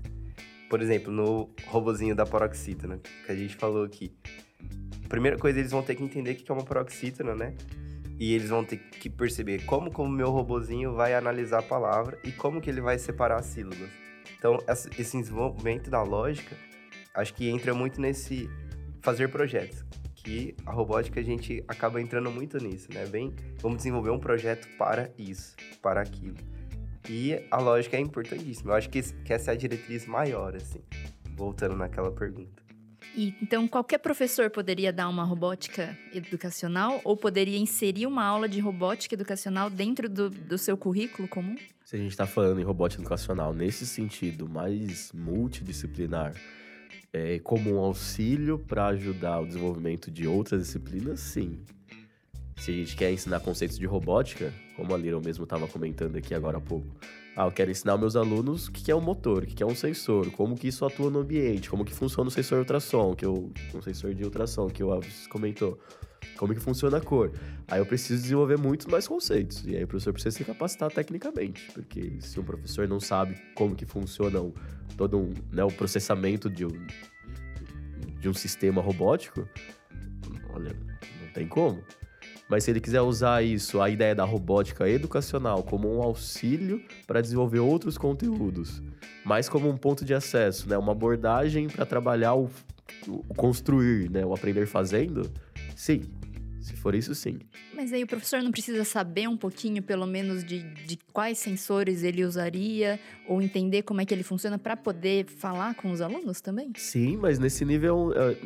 Por 0.68 0.82
exemplo, 0.82 1.10
no 1.10 1.48
robozinho 1.66 2.14
da 2.14 2.26
paroxítona, 2.26 3.00
que 3.24 3.32
a 3.32 3.34
gente 3.34 3.56
falou 3.56 3.84
aqui. 3.84 4.12
A 5.02 5.08
primeira 5.08 5.38
coisa, 5.38 5.58
eles 5.58 5.70
vão 5.70 5.82
ter 5.82 5.94
que 5.94 6.04
entender 6.04 6.32
o 6.32 6.36
que 6.36 6.52
é 6.52 6.54
uma 6.54 6.62
paroxítona, 6.64 7.34
né? 7.34 7.54
E 8.18 8.34
eles 8.34 8.50
vão 8.50 8.64
ter 8.64 8.78
que 8.78 9.08
perceber 9.08 9.64
como 9.64 9.90
o 9.90 10.08
meu 10.08 10.30
robozinho 10.30 10.92
vai 10.94 11.14
analisar 11.14 11.60
a 11.60 11.62
palavra 11.62 12.18
e 12.24 12.32
como 12.32 12.60
que 12.60 12.68
ele 12.68 12.80
vai 12.80 12.98
separar 12.98 13.38
as 13.38 13.46
sílabas. 13.46 13.88
Então, 14.36 14.58
esse 14.66 15.18
desenvolvimento 15.20 15.88
da 15.88 16.02
lógica, 16.02 16.56
acho 17.14 17.32
que 17.34 17.48
entra 17.48 17.72
muito 17.74 18.00
nesse 18.00 18.50
fazer 19.00 19.28
projetos. 19.28 19.84
Que 20.14 20.28
que 20.28 20.54
a 20.66 20.72
robótica 20.72 21.20
a 21.20 21.22
gente 21.22 21.64
acaba 21.66 22.02
entrando 22.02 22.30
muito 22.30 22.58
nisso, 22.58 22.92
né? 22.92 23.06
Bem, 23.06 23.34
vamos 23.62 23.78
desenvolver 23.78 24.10
um 24.10 24.18
projeto 24.18 24.68
para 24.76 25.10
isso, 25.16 25.56
para 25.80 26.02
aquilo. 26.02 26.36
E 27.08 27.42
a 27.50 27.58
lógica 27.58 27.96
é 27.96 28.00
importantíssima. 28.00 28.72
Eu 28.72 28.76
acho 28.76 28.90
que, 28.90 29.00
que 29.00 29.32
essa 29.32 29.52
é 29.52 29.54
a 29.54 29.56
diretriz 29.56 30.04
maior, 30.04 30.54
assim. 30.54 30.82
Voltando 31.34 31.74
naquela 31.76 32.10
pergunta. 32.10 32.67
E, 33.16 33.34
então, 33.42 33.66
qualquer 33.66 33.98
professor 33.98 34.50
poderia 34.50 34.92
dar 34.92 35.08
uma 35.08 35.24
robótica 35.24 35.96
educacional 36.12 37.00
ou 37.04 37.16
poderia 37.16 37.58
inserir 37.58 38.06
uma 38.06 38.24
aula 38.24 38.48
de 38.48 38.60
robótica 38.60 39.14
educacional 39.14 39.70
dentro 39.70 40.08
do, 40.08 40.30
do 40.30 40.58
seu 40.58 40.76
currículo 40.76 41.26
comum? 41.26 41.56
Se 41.84 41.96
a 41.96 41.98
gente 41.98 42.10
está 42.10 42.26
falando 42.26 42.60
em 42.60 42.64
robótica 42.64 43.02
educacional 43.02 43.54
nesse 43.54 43.86
sentido 43.86 44.48
mais 44.48 45.10
multidisciplinar, 45.12 46.34
é, 47.12 47.38
como 47.38 47.74
um 47.74 47.78
auxílio 47.78 48.58
para 48.58 48.88
ajudar 48.88 49.40
o 49.40 49.46
desenvolvimento 49.46 50.10
de 50.10 50.26
outras 50.26 50.62
disciplinas, 50.62 51.20
sim. 51.20 51.58
Se 52.58 52.72
a 52.72 52.74
gente 52.74 52.96
quer 52.96 53.10
ensinar 53.10 53.40
conceitos 53.40 53.78
de 53.78 53.86
robótica, 53.86 54.52
como 54.76 54.94
a 54.94 54.98
Lira 54.98 55.18
mesmo 55.20 55.44
estava 55.44 55.66
comentando 55.66 56.16
aqui 56.16 56.34
agora 56.34 56.58
há 56.58 56.60
pouco, 56.60 56.94
ah, 57.38 57.46
eu 57.46 57.52
quero 57.52 57.70
ensinar 57.70 57.96
meus 57.96 58.16
alunos 58.16 58.66
o 58.66 58.72
que 58.72 58.90
é 58.90 58.96
um 58.96 59.00
motor, 59.00 59.44
o 59.44 59.46
que 59.46 59.62
é 59.62 59.66
um 59.66 59.74
sensor, 59.74 60.28
como 60.32 60.56
que 60.56 60.66
isso 60.66 60.84
atua 60.84 61.08
no 61.08 61.20
ambiente, 61.20 61.70
como 61.70 61.84
que 61.84 61.94
funciona 61.94 62.26
o 62.26 62.32
sensor 62.32 62.58
ultrassom, 62.58 63.14
que 63.14 63.24
eu, 63.24 63.52
um 63.72 63.80
sensor 63.80 64.12
de 64.12 64.24
ultrassom 64.24 64.66
que 64.66 64.82
o 64.82 64.90
Alves 64.90 65.28
comentou, 65.28 65.78
como 66.36 66.52
que 66.52 66.58
funciona 66.58 66.96
a 66.96 67.00
cor. 67.00 67.30
Aí 67.68 67.78
eu 67.78 67.86
preciso 67.86 68.20
desenvolver 68.20 68.58
muitos 68.58 68.88
mais 68.88 69.06
conceitos, 69.06 69.64
e 69.64 69.76
aí 69.76 69.84
o 69.84 69.86
professor 69.86 70.12
precisa 70.12 70.36
se 70.36 70.44
capacitar 70.44 70.90
tecnicamente, 70.90 71.70
porque 71.72 72.18
se 72.20 72.40
um 72.40 72.42
professor 72.42 72.88
não 72.88 72.98
sabe 72.98 73.40
como 73.54 73.76
que 73.76 73.86
funciona 73.86 74.40
um, 74.40 74.52
todo 74.96 75.16
um, 75.16 75.32
né, 75.52 75.62
o 75.62 75.70
processamento 75.70 76.50
de 76.50 76.66
um, 76.66 76.86
de 78.18 78.28
um 78.28 78.34
sistema 78.34 78.82
robótico, 78.82 79.48
olha, 80.52 80.76
não 81.22 81.32
tem 81.32 81.46
como. 81.46 81.80
Mas 82.48 82.64
se 82.64 82.70
ele 82.70 82.80
quiser 82.80 83.02
usar 83.02 83.42
isso, 83.42 83.80
a 83.80 83.90
ideia 83.90 84.14
da 84.14 84.24
robótica 84.24 84.88
educacional, 84.88 85.62
como 85.62 85.94
um 85.94 86.02
auxílio 86.02 86.82
para 87.06 87.20
desenvolver 87.20 87.58
outros 87.58 87.98
conteúdos, 87.98 88.82
mais 89.24 89.48
como 89.48 89.68
um 89.68 89.76
ponto 89.76 90.04
de 90.04 90.14
acesso, 90.14 90.68
né? 90.68 90.78
Uma 90.78 90.92
abordagem 90.92 91.68
para 91.68 91.84
trabalhar 91.84 92.34
o, 92.34 92.48
o, 93.06 93.34
construir, 93.34 94.10
né? 94.10 94.24
O 94.24 94.32
aprender 94.32 94.66
fazendo, 94.66 95.30
sim. 95.76 96.02
Se 96.68 96.76
for 96.76 96.94
isso, 96.94 97.14
sim. 97.14 97.38
Mas 97.74 97.94
aí 97.94 98.04
o 98.04 98.06
professor 98.06 98.42
não 98.42 98.50
precisa 98.50 98.84
saber 98.84 99.26
um 99.26 99.38
pouquinho, 99.38 99.82
pelo 99.82 100.06
menos, 100.06 100.44
de, 100.44 100.62
de 100.84 100.98
quais 101.14 101.38
sensores 101.38 102.02
ele 102.02 102.22
usaria 102.26 103.00
ou 103.26 103.40
entender 103.40 103.82
como 103.82 104.02
é 104.02 104.04
que 104.04 104.12
ele 104.12 104.22
funciona 104.22 104.58
para 104.58 104.76
poder 104.76 105.24
falar 105.24 105.74
com 105.74 105.90
os 105.90 106.02
alunos 106.02 106.42
também? 106.42 106.70
Sim, 106.76 107.16
mas 107.16 107.38
nesse 107.38 107.64
nível, 107.64 108.12
é, 108.14 108.36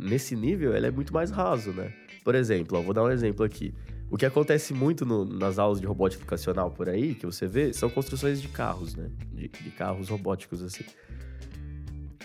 nesse 0.00 0.36
nível, 0.36 0.76
ele 0.76 0.86
é 0.86 0.92
muito 0.92 1.12
mais 1.12 1.32
raso, 1.32 1.72
né? 1.72 1.92
Por 2.22 2.36
exemplo, 2.36 2.78
ó, 2.78 2.82
vou 2.82 2.94
dar 2.94 3.02
um 3.02 3.10
exemplo 3.10 3.44
aqui. 3.44 3.74
O 4.08 4.16
que 4.16 4.24
acontece 4.24 4.72
muito 4.72 5.04
no, 5.04 5.24
nas 5.24 5.58
aulas 5.58 5.80
de 5.80 5.86
robótica 5.88 6.22
educacional 6.22 6.70
por 6.70 6.88
aí, 6.88 7.16
que 7.16 7.26
você 7.26 7.48
vê, 7.48 7.72
são 7.72 7.90
construções 7.90 8.40
de 8.40 8.46
carros, 8.46 8.94
né? 8.94 9.10
De, 9.32 9.48
de, 9.48 9.70
carros 9.72 10.08
robóticos, 10.08 10.62
assim. 10.62 10.84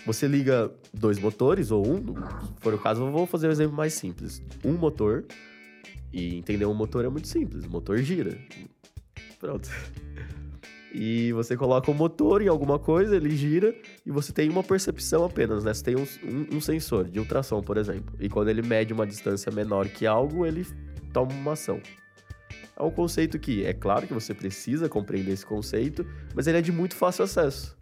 Você 0.06 0.26
liga 0.26 0.70
dois 0.92 1.18
motores, 1.18 1.70
ou 1.70 1.86
um, 1.86 1.98
se 1.98 2.60
for 2.60 2.74
o 2.74 2.78
caso, 2.78 3.02
eu 3.02 3.10
vou 3.10 3.26
fazer 3.26 3.48
um 3.48 3.50
exemplo 3.50 3.76
mais 3.76 3.92
simples. 3.94 4.42
Um 4.64 4.72
motor, 4.72 5.24
e 6.12 6.36
entender 6.36 6.66
um 6.66 6.74
motor 6.74 7.04
é 7.04 7.08
muito 7.08 7.28
simples. 7.28 7.64
O 7.64 7.70
motor 7.70 7.98
gira. 7.98 8.36
Pronto. 9.38 9.70
E 10.92 11.32
você 11.32 11.56
coloca 11.56 11.90
o 11.90 11.94
motor 11.94 12.42
em 12.42 12.48
alguma 12.48 12.78
coisa, 12.78 13.14
ele 13.14 13.30
gira 13.30 13.74
e 14.04 14.10
você 14.10 14.32
tem 14.32 14.48
uma 14.48 14.62
percepção 14.62 15.24
apenas, 15.24 15.62
né? 15.62 15.72
Você 15.72 15.84
tem 15.84 15.96
um, 15.96 16.02
um, 16.24 16.56
um, 16.56 16.60
sensor 16.60 17.04
de 17.04 17.20
ultrassom, 17.20 17.62
por 17.62 17.76
exemplo. 17.76 18.14
E 18.18 18.28
quando 18.28 18.48
ele 18.48 18.62
mede 18.62 18.92
uma 18.92 19.06
distância 19.06 19.52
menor 19.52 19.86
que 19.88 20.04
algo, 20.04 20.44
ele 20.44 20.66
toma 21.12 21.32
uma 21.32 21.52
ação. 21.52 21.80
É 22.76 22.82
um 22.82 22.90
conceito 22.90 23.38
que, 23.38 23.64
é 23.64 23.72
claro 23.72 24.06
que 24.06 24.12
você 24.12 24.34
precisa 24.34 24.88
compreender 24.88 25.32
esse 25.32 25.46
conceito, 25.46 26.04
mas 26.34 26.46
ele 26.46 26.58
é 26.58 26.62
de 26.62 26.72
muito 26.72 26.96
fácil 26.96 27.24
acesso. 27.24 27.76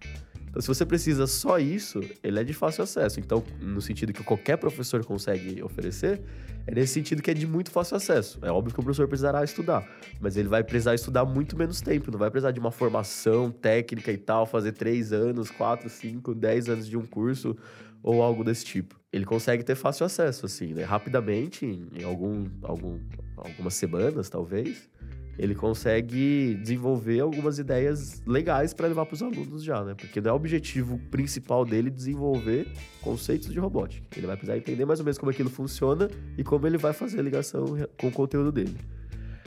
Então, 0.48 0.60
se 0.60 0.68
você 0.68 0.84
precisa 0.84 1.26
só 1.26 1.58
isso, 1.58 2.00
ele 2.22 2.40
é 2.40 2.44
de 2.44 2.52
fácil 2.52 2.84
acesso. 2.84 3.20
Então, 3.20 3.42
no 3.60 3.80
sentido 3.80 4.12
que 4.12 4.22
qualquer 4.22 4.56
professor 4.56 5.04
consegue 5.04 5.62
oferecer, 5.62 6.20
é 6.66 6.74
nesse 6.74 6.94
sentido 6.94 7.22
que 7.22 7.30
é 7.30 7.34
de 7.34 7.46
muito 7.46 7.70
fácil 7.70 7.96
acesso. 7.96 8.38
É 8.42 8.50
óbvio 8.50 8.74
que 8.74 8.80
o 8.80 8.82
professor 8.82 9.08
precisará 9.08 9.42
estudar, 9.42 9.88
mas 10.20 10.36
ele 10.36 10.48
vai 10.48 10.62
precisar 10.62 10.94
estudar 10.94 11.24
muito 11.24 11.56
menos 11.56 11.80
tempo, 11.80 12.10
não 12.10 12.18
vai 12.18 12.30
precisar 12.30 12.50
de 12.50 12.60
uma 12.60 12.70
formação 12.70 13.50
técnica 13.50 14.12
e 14.12 14.18
tal, 14.18 14.44
fazer 14.46 14.72
três 14.72 15.12
anos, 15.12 15.50
quatro, 15.50 15.88
cinco, 15.88 16.34
dez 16.34 16.68
anos 16.68 16.86
de 16.86 16.96
um 16.96 17.06
curso 17.06 17.56
ou 18.02 18.22
algo 18.22 18.44
desse 18.44 18.64
tipo. 18.64 18.98
Ele 19.12 19.24
consegue 19.24 19.62
ter 19.62 19.74
fácil 19.74 20.04
acesso, 20.04 20.44
assim, 20.44 20.74
né? 20.74 20.84
Rapidamente, 20.84 21.64
em 21.66 22.04
algum, 22.04 22.46
algum, 22.62 23.00
algumas 23.36 23.74
semanas, 23.74 24.28
talvez 24.28 24.88
ele 25.38 25.54
consegue 25.54 26.54
desenvolver 26.60 27.20
algumas 27.20 27.60
ideias 27.60 28.20
legais 28.26 28.74
para 28.74 28.88
levar 28.88 29.06
para 29.06 29.14
os 29.14 29.22
alunos 29.22 29.62
já, 29.62 29.84
né? 29.84 29.94
Porque 29.94 30.20
não 30.20 30.30
é 30.30 30.32
o 30.32 30.36
objetivo 30.36 30.98
principal 31.10 31.64
dele 31.64 31.90
desenvolver 31.90 32.66
conceitos 33.00 33.52
de 33.52 33.58
robótica. 33.58 34.04
Ele 34.16 34.26
vai 34.26 34.36
precisar 34.36 34.58
entender 34.58 34.84
mais 34.84 34.98
ou 34.98 35.04
menos 35.04 35.16
como 35.16 35.30
aquilo 35.30 35.48
funciona 35.48 36.10
e 36.36 36.42
como 36.42 36.66
ele 36.66 36.76
vai 36.76 36.92
fazer 36.92 37.20
a 37.20 37.22
ligação 37.22 37.64
com 37.96 38.08
o 38.08 38.12
conteúdo 38.12 38.50
dele. 38.50 38.76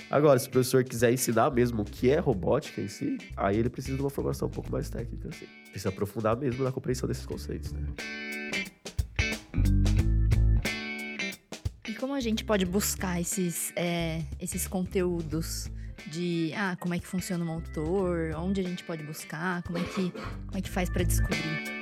Agora, 0.10 0.40
se 0.40 0.48
o 0.48 0.52
professor 0.52 0.84
quiser 0.84 1.12
ensinar 1.12 1.52
mesmo 1.52 1.82
o 1.84 1.86
que 1.86 2.10
é 2.10 2.20
robótica 2.20 2.82
em 2.82 2.88
si, 2.88 3.18
aí 3.36 3.58
ele 3.58 3.70
precisa 3.70 3.96
de 3.96 4.02
uma 4.02 4.10
formação 4.10 4.48
um 4.48 4.52
pouco 4.52 4.72
mais 4.72 4.90
técnica, 4.90 5.30
assim. 5.30 5.46
Precisa 5.70 5.90
aprofundar 5.90 6.38
mesmo 6.38 6.64
na 6.64 6.72
compreensão 6.72 7.08
desses 7.08 7.26
conceitos, 7.26 7.72
né? 7.74 7.82
E 11.88 11.94
como 11.94 12.14
a 12.14 12.20
gente 12.20 12.44
pode 12.44 12.66
buscar 12.66 13.20
esses, 13.20 13.72
é, 13.76 14.22
esses 14.40 14.68
conteúdos? 14.68 15.70
De 16.08 16.52
ah, 16.56 16.76
como 16.80 16.94
é 16.94 17.00
que 17.00 17.08
funciona 17.08 17.44
o 17.44 17.48
motor, 17.48 18.34
onde 18.38 18.62
a 18.62 18.64
gente 18.64 18.84
pode 18.84 19.04
buscar, 19.04 19.64
como 19.64 19.78
é 19.78 19.84
que, 19.84 20.12
como 20.12 20.58
é 20.58 20.62
que 20.62 20.70
faz 20.70 20.90
para 20.90 21.04
descobrir. 21.04 21.82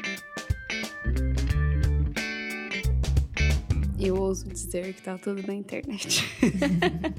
Eu 3.99 4.15
ouso 4.15 4.47
dizer 4.47 4.93
que 4.93 5.01
tá 5.01 5.17
tudo 5.17 5.45
na 5.45 5.53
internet. 5.53 6.23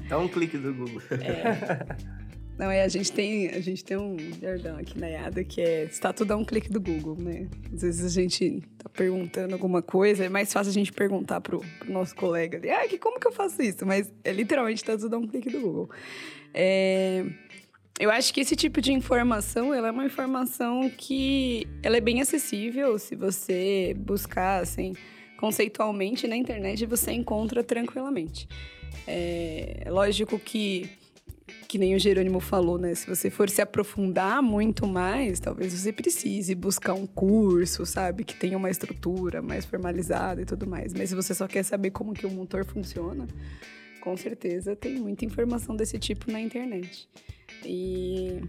Dá 0.09 0.17
um 0.19 0.27
clique 0.27 0.57
do 0.57 0.73
Google. 0.73 1.01
É. 1.11 2.21
Não, 2.57 2.69
é, 2.69 2.83
a 2.83 2.87
gente 2.87 3.11
tem, 3.11 3.49
a 3.49 3.59
gente 3.59 3.83
tem 3.83 3.97
um 3.97 4.15
jargão 4.39 4.77
aqui 4.77 4.99
na 4.99 5.07
IADA 5.07 5.43
que 5.43 5.61
é 5.61 5.83
está 5.85 6.13
tudo 6.13 6.31
a 6.31 6.35
um 6.35 6.45
clique 6.45 6.69
do 6.69 6.79
Google, 6.79 7.15
né? 7.17 7.47
Às 7.73 7.81
vezes 7.81 8.05
a 8.05 8.09
gente 8.09 8.61
tá 8.77 8.87
perguntando 8.89 9.53
alguma 9.53 9.81
coisa, 9.81 10.25
é 10.25 10.29
mais 10.29 10.53
fácil 10.53 10.69
a 10.69 10.73
gente 10.73 10.93
perguntar 10.93 11.41
pro, 11.41 11.59
pro 11.79 11.91
nosso 11.91 12.15
colega 12.15 12.59
ali, 12.59 12.69
ah, 12.69 12.87
que, 12.87 12.99
como 12.99 13.19
que 13.19 13.27
eu 13.27 13.31
faço 13.31 13.61
isso? 13.63 13.83
Mas 13.83 14.13
é 14.23 14.31
literalmente 14.31 14.81
está 14.81 14.95
tudo 14.95 15.15
a 15.15 15.17
um 15.17 15.27
clique 15.27 15.49
do 15.49 15.59
Google. 15.59 15.89
É, 16.53 17.25
eu 17.99 18.09
acho 18.09 18.33
que 18.33 18.41
esse 18.41 18.55
tipo 18.55 18.81
de 18.81 18.91
informação, 18.91 19.73
ela 19.73 19.89
é 19.89 19.91
uma 19.91 20.05
informação 20.05 20.89
que 20.89 21.67
ela 21.83 21.97
é 21.97 22.01
bem 22.01 22.21
acessível 22.21 22.97
se 22.97 23.15
você 23.15 23.95
buscar, 23.97 24.61
assim, 24.61 24.93
conceitualmente 25.37 26.27
na 26.27 26.35
internet, 26.35 26.85
você 26.85 27.11
encontra 27.11 27.63
tranquilamente. 27.63 28.47
É 29.07 29.85
lógico 29.89 30.39
que, 30.39 30.89
que 31.67 31.77
nem 31.77 31.95
o 31.95 31.99
Jerônimo 31.99 32.39
falou, 32.39 32.77
né? 32.77 32.93
Se 32.95 33.07
você 33.07 33.29
for 33.29 33.49
se 33.49 33.61
aprofundar 33.61 34.41
muito 34.41 34.87
mais, 34.87 35.39
talvez 35.39 35.73
você 35.73 35.91
precise 35.91 36.53
buscar 36.55 36.93
um 36.93 37.07
curso, 37.07 37.85
sabe? 37.85 38.23
Que 38.23 38.35
tenha 38.35 38.57
uma 38.57 38.69
estrutura 38.69 39.41
mais 39.41 39.65
formalizada 39.65 40.41
e 40.41 40.45
tudo 40.45 40.67
mais. 40.67 40.93
Mas 40.93 41.09
se 41.09 41.15
você 41.15 41.33
só 41.33 41.47
quer 41.47 41.63
saber 41.63 41.91
como 41.91 42.13
que 42.13 42.25
o 42.25 42.31
motor 42.31 42.65
funciona, 42.65 43.27
com 44.01 44.17
certeza 44.17 44.75
tem 44.75 44.95
muita 44.95 45.23
informação 45.23 45.75
desse 45.75 45.97
tipo 45.97 46.29
na 46.29 46.41
internet. 46.41 47.07
E, 47.63 48.41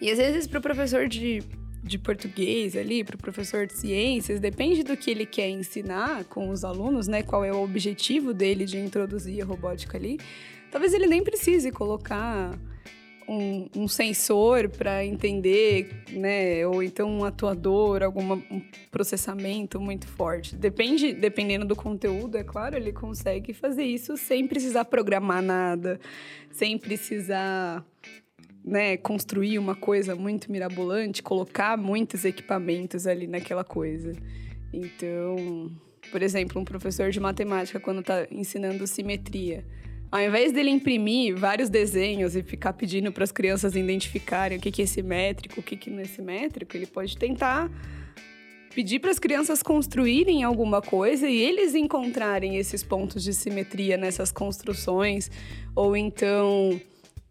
e 0.00 0.10
às 0.10 0.18
vezes 0.18 0.46
para 0.46 0.58
o 0.58 0.62
professor 0.62 1.08
de, 1.08 1.42
de 1.82 1.98
português 1.98 2.76
ali, 2.76 3.02
para 3.04 3.16
o 3.16 3.18
professor 3.18 3.66
de 3.66 3.72
ciências, 3.72 4.40
depende 4.40 4.82
do 4.82 4.96
que 4.96 5.10
ele 5.10 5.24
quer 5.24 5.48
ensinar 5.48 6.24
com 6.24 6.50
os 6.50 6.64
alunos, 6.64 7.08
né? 7.08 7.22
Qual 7.22 7.44
é 7.44 7.52
o 7.52 7.62
objetivo 7.62 8.34
dele 8.34 8.64
de 8.66 8.78
introduzir 8.78 9.40
a 9.42 9.46
robótica 9.46 9.96
ali. 9.96 10.18
Talvez 10.70 10.92
ele 10.92 11.06
nem 11.06 11.24
precise 11.24 11.72
colocar 11.72 12.58
um, 13.28 13.68
um 13.76 13.86
sensor 13.86 14.68
para 14.70 15.04
entender, 15.04 16.04
né? 16.10 16.66
Ou 16.66 16.82
então 16.82 17.10
um 17.10 17.24
atuador, 17.24 18.02
algum 18.02 18.32
um 18.32 18.62
processamento 18.90 19.78
muito 19.78 20.08
forte. 20.08 20.56
Depende, 20.56 21.12
dependendo 21.12 21.66
do 21.66 21.76
conteúdo, 21.76 22.38
é 22.38 22.42
claro, 22.42 22.76
ele 22.76 22.92
consegue 22.92 23.52
fazer 23.52 23.84
isso 23.84 24.16
sem 24.16 24.46
precisar 24.46 24.86
programar 24.86 25.42
nada, 25.42 26.00
sem 26.50 26.78
precisar 26.78 27.84
né, 28.64 28.96
construir 28.96 29.58
uma 29.58 29.74
coisa 29.74 30.14
muito 30.14 30.50
mirabolante, 30.50 31.22
colocar 31.22 31.76
muitos 31.76 32.24
equipamentos 32.24 33.06
ali 33.06 33.26
naquela 33.26 33.64
coisa. 33.64 34.12
Então, 34.72 35.70
por 36.10 36.22
exemplo, 36.22 36.60
um 36.60 36.64
professor 36.64 37.10
de 37.10 37.20
matemática, 37.20 37.78
quando 37.78 38.00
está 38.00 38.26
ensinando 38.30 38.86
simetria, 38.86 39.64
ao 40.10 40.20
invés 40.20 40.52
dele 40.52 40.70
imprimir 40.70 41.36
vários 41.36 41.68
desenhos 41.68 42.34
e 42.34 42.42
ficar 42.42 42.72
pedindo 42.72 43.12
para 43.12 43.24
as 43.24 43.32
crianças 43.32 43.76
identificarem 43.76 44.58
o 44.58 44.60
que, 44.60 44.70
que 44.70 44.82
é 44.82 44.86
simétrico, 44.86 45.60
o 45.60 45.62
que, 45.62 45.76
que 45.76 45.90
não 45.90 46.00
é 46.00 46.04
simétrico, 46.04 46.76
ele 46.76 46.86
pode 46.86 47.16
tentar 47.16 47.70
pedir 48.74 49.00
para 49.00 49.10
as 49.10 49.18
crianças 49.18 49.62
construírem 49.62 50.44
alguma 50.44 50.80
coisa 50.80 51.28
e 51.28 51.36
eles 51.36 51.74
encontrarem 51.74 52.56
esses 52.56 52.82
pontos 52.82 53.22
de 53.24 53.34
simetria 53.34 53.96
nessas 53.96 54.30
construções, 54.30 55.30
ou 55.74 55.96
então, 55.96 56.80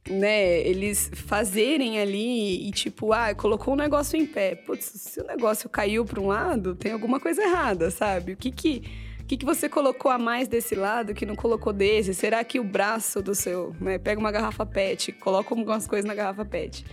né, 0.10 0.60
eles 0.60 1.10
fazerem 1.14 2.00
ali 2.00 2.68
e 2.68 2.72
tipo, 2.72 3.14
ah, 3.14 3.34
colocou 3.34 3.74
um 3.74 3.78
negócio 3.78 4.20
em 4.20 4.26
pé. 4.26 4.56
Putz, 4.56 4.86
se 4.86 5.22
o 5.22 5.26
negócio 5.26 5.70
caiu 5.70 6.04
para 6.04 6.20
um 6.20 6.28
lado, 6.28 6.76
tem 6.76 6.92
alguma 6.92 7.20
coisa 7.20 7.42
errada, 7.42 7.90
sabe? 7.92 8.34
O 8.34 8.38
que 8.38 8.52
que 8.52 9.07
que, 9.28 9.38
que 9.38 9.46
você 9.46 9.68
colocou 9.68 10.10
a 10.10 10.18
mais 10.18 10.48
desse 10.48 10.74
lado 10.74 11.14
que 11.14 11.26
não 11.26 11.36
colocou 11.36 11.74
desse? 11.74 12.14
Será 12.14 12.44
que 12.44 12.60
o 12.60 12.64
braço 12.64 13.22
do 13.22 13.36
seu. 13.36 13.76
Né, 13.80 13.98
pega 13.98 14.20
uma 14.20 14.32
garrafa 14.32 14.66
PET, 14.66 15.12
coloca 15.14 15.54
algumas 15.54 15.86
coisas 15.86 16.06
na 16.06 16.16
garrafa 16.16 16.46
PET 16.46 16.86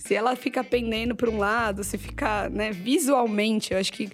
se 0.00 0.14
ela 0.14 0.34
fica 0.34 0.64
pendendo 0.64 1.14
para 1.14 1.28
um 1.28 1.36
lado, 1.36 1.84
se 1.84 1.98
fica, 1.98 2.48
né, 2.48 2.72
visualmente, 2.72 3.74
eu 3.74 3.78
acho 3.78 3.92
que 3.92 4.08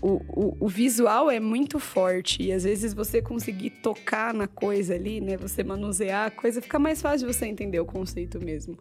o, 0.00 0.20
o, 0.28 0.56
o, 0.60 0.68
visual 0.68 1.30
é 1.30 1.38
muito 1.38 1.78
forte 1.78 2.42
e 2.42 2.52
às 2.52 2.64
vezes 2.64 2.94
você 2.94 3.20
conseguir 3.20 3.70
tocar 3.70 4.32
na 4.32 4.46
coisa 4.46 4.94
ali, 4.94 5.20
né, 5.20 5.36
você 5.36 5.62
manusear 5.62 6.28
a 6.28 6.30
coisa, 6.30 6.62
fica 6.62 6.78
mais 6.78 7.02
fácil 7.02 7.30
você 7.30 7.46
entender 7.46 7.78
o 7.78 7.84
conceito 7.84 8.42
mesmo. 8.42 8.78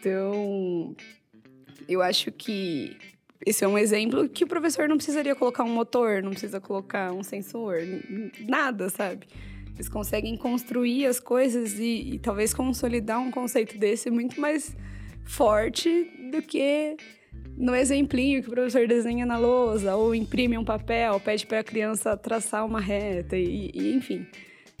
Então, 0.00 0.96
eu 1.86 2.00
acho 2.00 2.32
que 2.32 2.96
esse 3.46 3.64
é 3.64 3.68
um 3.68 3.76
exemplo 3.76 4.28
que 4.28 4.44
o 4.44 4.46
professor 4.46 4.88
não 4.88 4.96
precisaria 4.96 5.34
colocar 5.34 5.64
um 5.64 5.72
motor, 5.72 6.22
não 6.22 6.30
precisa 6.30 6.60
colocar 6.60 7.12
um 7.12 7.22
sensor, 7.22 7.76
nada, 8.48 8.88
sabe? 8.88 9.26
Eles 9.74 9.88
conseguem 9.88 10.36
construir 10.36 11.06
as 11.06 11.18
coisas 11.18 11.78
e, 11.78 12.14
e 12.14 12.18
talvez 12.18 12.54
consolidar 12.54 13.20
um 13.20 13.30
conceito 13.30 13.76
desse 13.76 14.10
muito 14.10 14.40
mais 14.40 14.74
forte 15.24 16.10
do 16.30 16.40
que 16.40 16.96
no 17.56 17.74
exemplinho 17.74 18.42
que 18.42 18.48
o 18.48 18.52
professor 18.52 18.86
desenha 18.86 19.24
na 19.26 19.36
lousa, 19.36 19.94
ou 19.94 20.14
imprime 20.14 20.58
um 20.58 20.64
papel, 20.64 21.20
pede 21.20 21.46
para 21.46 21.60
a 21.60 21.64
criança 21.64 22.16
traçar 22.16 22.64
uma 22.64 22.80
reta, 22.80 23.36
e, 23.36 23.70
e 23.74 23.94
enfim. 23.94 24.26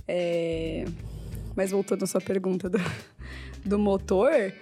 É... 0.08 0.84
Mas 1.54 1.70
voltando 1.70 2.02
à 2.02 2.06
sua 2.06 2.20
pergunta 2.20 2.68
do, 2.68 2.78
do 3.64 3.78
motor, 3.78 4.52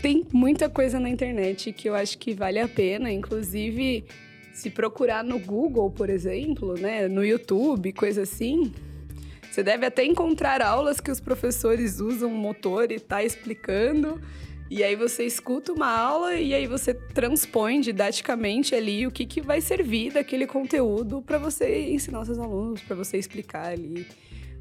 tem 0.00 0.26
muita 0.32 0.68
coisa 0.68 1.00
na 1.00 1.08
internet 1.08 1.72
que 1.72 1.88
eu 1.88 1.94
acho 1.94 2.18
que 2.18 2.34
vale 2.34 2.58
a 2.58 2.68
pena, 2.68 3.10
inclusive 3.10 4.04
se 4.52 4.70
procurar 4.70 5.22
no 5.22 5.38
Google, 5.38 5.90
por 5.90 6.10
exemplo, 6.10 6.74
né, 6.74 7.06
no 7.08 7.24
YouTube, 7.24 7.92
coisa 7.92 8.22
assim, 8.22 8.72
você 9.50 9.62
deve 9.62 9.86
até 9.86 10.04
encontrar 10.04 10.62
aulas 10.62 11.00
que 11.00 11.10
os 11.10 11.20
professores 11.20 12.00
usam 12.00 12.30
motor 12.30 12.92
e 12.92 13.00
tá 13.00 13.24
explicando. 13.24 14.20
E 14.70 14.84
aí 14.84 14.94
você 14.94 15.24
escuta 15.24 15.72
uma 15.72 15.88
aula 15.88 16.34
e 16.34 16.52
aí 16.52 16.66
você 16.66 16.92
transpõe 16.92 17.80
didaticamente 17.80 18.74
ali 18.74 19.06
o 19.06 19.10
que, 19.10 19.24
que 19.24 19.40
vai 19.40 19.60
servir 19.60 20.12
daquele 20.12 20.46
conteúdo 20.46 21.22
para 21.22 21.38
você 21.38 21.90
ensinar 21.90 22.20
os 22.20 22.26
seus 22.26 22.38
alunos, 22.38 22.82
para 22.82 22.94
você 22.94 23.16
explicar 23.16 23.72
ali 23.72 24.06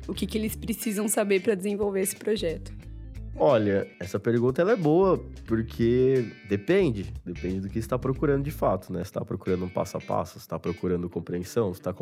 o 0.08 0.13
que, 0.13 0.26
que 0.26 0.38
eles 0.38 0.56
precisam 0.56 1.10
saber 1.10 1.41
para 1.41 1.54
desenvolver 1.54 2.02
esse 2.02 2.15
projeto. 2.15 2.87
Olha, 3.39 3.88
essa 4.00 4.19
pergunta 4.19 4.63
ela 4.63 4.71
é 4.71 4.76
boa 4.76 5.23
porque 5.45 6.34
depende, 6.50 7.13
depende 7.23 7.60
do 7.60 7.69
que 7.69 7.78
está 7.78 7.97
procurando 7.97 8.43
de 8.43 8.50
fato, 8.50 8.91
né? 8.91 9.04
Está 9.04 9.23
procurando 9.23 9.63
um 9.63 9.69
passo 9.69 9.95
a 9.95 10.02
passo, 10.02 10.39
está 10.39 10.58
procurando 10.58 11.08
compreensão, 11.08 11.71
está 11.71 11.93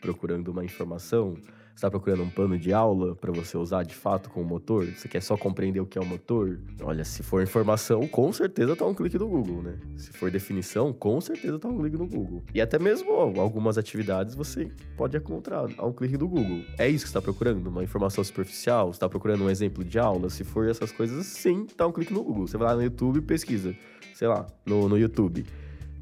procurando 0.00 0.48
uma 0.48 0.64
informação, 0.64 1.36
está 1.74 1.90
procurando 1.90 2.22
um 2.22 2.30
plano 2.30 2.58
de 2.58 2.72
aula 2.72 3.14
para 3.14 3.32
você 3.32 3.56
usar 3.56 3.82
de 3.82 3.94
fato 3.94 4.30
com 4.30 4.42
o 4.42 4.44
motor? 4.44 4.86
Você 4.86 5.08
quer 5.08 5.20
só 5.20 5.36
compreender 5.36 5.80
o 5.80 5.86
que 5.86 5.98
é 5.98 6.00
o 6.00 6.04
motor? 6.04 6.58
Olha, 6.82 7.04
se 7.04 7.22
for 7.22 7.42
informação, 7.42 8.06
com 8.06 8.32
certeza 8.32 8.76
tá 8.76 8.84
um 8.86 8.94
clique 8.94 9.18
no 9.18 9.28
Google, 9.28 9.62
né? 9.62 9.78
Se 9.96 10.12
for 10.12 10.30
definição, 10.30 10.92
com 10.92 11.20
certeza 11.20 11.58
tá 11.58 11.68
um 11.68 11.78
clique 11.78 11.96
no 11.96 12.06
Google. 12.06 12.42
E 12.54 12.60
até 12.60 12.78
mesmo 12.78 13.12
algumas 13.12 13.78
atividades 13.78 14.34
você 14.34 14.70
pode 14.96 15.16
encontrar 15.16 15.66
a 15.76 15.86
um 15.86 15.92
clique 15.92 16.16
do 16.16 16.28
Google. 16.28 16.62
É 16.78 16.88
isso 16.88 17.04
que 17.04 17.08
está 17.08 17.20
procurando? 17.20 17.66
Uma 17.66 17.82
informação 17.82 18.22
superficial? 18.22 18.90
Está 18.90 19.08
procurando 19.08 19.44
um 19.44 19.50
exemplo 19.50 19.84
de 19.84 19.98
aula? 19.98 20.30
Se 20.30 20.44
for 20.44 20.68
essas 20.68 20.92
coisas, 20.92 21.26
sim, 21.26 21.66
tá 21.66 21.86
um 21.86 21.92
clique 21.92 22.12
no 22.12 22.22
Google. 22.22 22.46
Você 22.46 22.56
vai 22.56 22.68
lá 22.68 22.76
no 22.76 22.82
YouTube 22.82 23.18
e 23.18 23.22
pesquisa, 23.22 23.74
sei 24.14 24.28
lá, 24.28 24.46
no, 24.64 24.88
no 24.88 24.98
YouTube. 24.98 25.44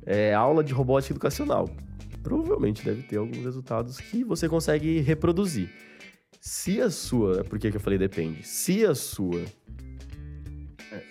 É, 0.04 0.34
aula 0.34 0.64
de 0.64 0.72
robótica 0.72 1.12
educacional 1.12 1.68
provavelmente 2.22 2.84
deve 2.84 3.02
ter 3.02 3.16
alguns 3.16 3.38
resultados 3.38 3.98
que 3.98 4.24
você 4.24 4.48
consegue 4.48 5.00
reproduzir. 5.00 5.70
Se 6.40 6.80
a 6.80 6.90
sua, 6.90 7.44
por 7.44 7.58
que 7.58 7.68
eu 7.68 7.80
falei 7.80 7.98
depende? 7.98 8.46
Se 8.46 8.84
a 8.84 8.94
sua, 8.94 9.40
é, 10.92 11.02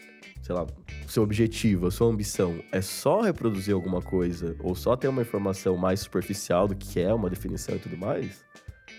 sei 0.41 0.55
lá, 0.55 0.65
seu 1.07 1.23
objetivo, 1.23 1.87
a 1.87 1.91
sua 1.91 2.07
ambição 2.07 2.59
é 2.71 2.81
só 2.81 3.21
reproduzir 3.21 3.73
alguma 3.73 4.01
coisa 4.01 4.55
ou 4.59 4.75
só 4.75 4.95
ter 4.95 5.07
uma 5.07 5.21
informação 5.21 5.75
mais 5.75 6.01
superficial 6.01 6.67
do 6.67 6.75
que 6.75 6.99
é 6.99 7.13
uma 7.13 7.29
definição 7.29 7.75
e 7.75 7.79
tudo 7.79 7.97
mais, 7.97 8.43